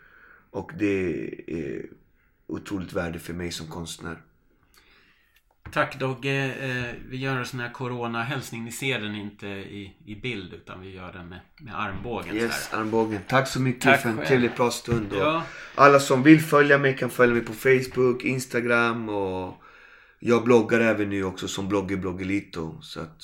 Och 0.52 0.72
det 0.80 1.28
är 1.48 1.86
otroligt 2.48 2.94
värde 2.94 3.20
för 3.20 3.34
mig 3.34 3.52
som 3.52 3.68
konstnär. 3.68 4.22
Tack 5.72 6.00
Dogge. 6.00 6.54
Eh, 6.60 6.96
vi 7.10 7.18
gör 7.18 7.36
en 7.36 7.46
sån 7.46 7.60
här 7.60 7.72
corona-hälsning. 7.72 8.64
Ni 8.64 8.72
ser 8.72 9.00
den 9.00 9.16
inte 9.16 9.48
i, 9.48 9.98
i 10.06 10.16
bild 10.16 10.54
utan 10.54 10.82
vi 10.82 10.96
gör 10.96 11.14
den 11.14 11.30
med, 11.30 11.40
med 11.60 11.80
armbågen. 11.80 12.36
Yes, 12.36 12.74
armbågen. 12.74 13.22
Tack 13.28 13.48
så 13.48 13.62
mycket 13.62 13.82
Tack 13.82 14.02
för 14.02 14.10
en 14.10 14.18
själv. 14.18 14.28
trevlig 14.28 14.56
pratstund. 14.56 15.08
Ja. 15.14 15.44
Alla 15.76 16.00
som 16.00 16.24
vill 16.24 16.42
följa 16.42 16.78
mig 16.78 16.98
kan 16.98 17.10
följa 17.10 17.36
mig 17.36 17.44
på 17.44 17.54
Facebook, 17.54 18.24
Instagram 18.24 19.10
och 19.10 19.64
jag 20.20 20.44
bloggar 20.44 20.80
även 20.80 21.10
nu 21.10 21.24
också 21.24 21.48
som 21.48 21.68
blogger 21.68 21.98
Bloggelito. 21.98 22.82
Så 22.82 23.02
att 23.02 23.22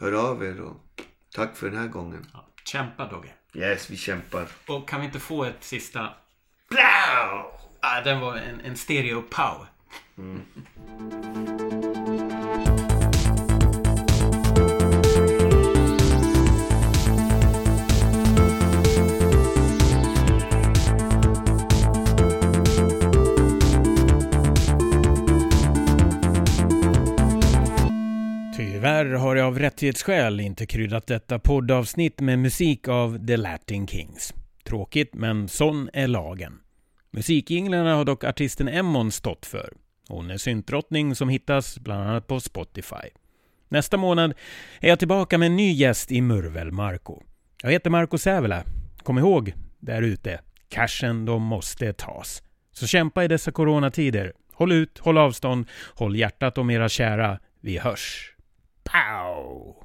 hör 0.00 0.30
av 0.30 0.44
er 0.44 0.60
och 0.60 1.02
tack 1.34 1.56
för 1.56 1.70
den 1.70 1.78
här 1.78 1.88
gången. 1.88 2.26
Ja, 2.32 2.47
kämpa 2.68 3.04
Dogge. 3.04 3.28
Yes, 3.54 3.90
vi 3.90 3.96
kämpar. 3.96 4.48
Och 4.66 4.88
kan 4.88 5.00
vi 5.00 5.06
inte 5.06 5.20
få 5.20 5.44
ett 5.44 5.64
sista... 5.64 6.08
Blau! 6.68 7.50
Ah, 7.80 8.00
den 8.04 8.20
var 8.20 8.36
en, 8.36 8.60
en 8.60 8.76
stereo 8.76 9.22
pow. 9.22 9.66
Tyvärr 28.78 29.06
har 29.06 29.36
jag 29.36 29.46
av 29.46 29.58
rättighetsskäl 29.58 30.40
inte 30.40 30.66
kryddat 30.66 31.06
detta 31.06 31.38
poddavsnitt 31.38 32.20
med 32.20 32.38
musik 32.38 32.88
av 32.88 33.26
The 33.26 33.36
Latin 33.36 33.86
Kings. 33.86 34.34
Tråkigt, 34.64 35.14
men 35.14 35.48
sån 35.48 35.90
är 35.92 36.06
lagen. 36.08 36.60
Musikjinglarna 37.10 37.94
har 37.94 38.04
dock 38.04 38.24
artisten 38.24 38.68
Emmon 38.68 39.12
stått 39.12 39.46
för. 39.46 39.72
Hon 40.08 40.30
är 40.30 40.36
syntdrottning 40.36 41.14
som 41.14 41.28
hittas 41.28 41.78
bland 41.78 42.02
annat 42.02 42.26
på 42.26 42.40
Spotify. 42.40 43.08
Nästa 43.68 43.96
månad 43.96 44.34
är 44.80 44.88
jag 44.88 44.98
tillbaka 44.98 45.38
med 45.38 45.46
en 45.46 45.56
ny 45.56 45.72
gäst 45.72 46.12
i 46.12 46.20
Murvel 46.20 46.72
Marco. 46.72 47.22
Jag 47.62 47.70
heter 47.70 47.90
Marco 47.90 48.18
Sävela. 48.18 48.64
Kom 49.02 49.18
ihåg, 49.18 49.54
där 49.78 50.02
ute, 50.02 50.40
cashen 50.68 51.24
de 51.24 51.42
måste 51.42 51.92
tas. 51.92 52.42
Så 52.72 52.86
kämpa 52.86 53.24
i 53.24 53.28
dessa 53.28 53.52
coronatider. 53.52 54.32
Håll 54.52 54.72
ut, 54.72 54.98
håll 54.98 55.18
avstånd, 55.18 55.66
håll 55.94 56.16
hjärtat 56.16 56.58
om 56.58 56.70
era 56.70 56.88
kära. 56.88 57.38
Vi 57.60 57.78
hörs. 57.78 58.34
Pow! 58.88 59.76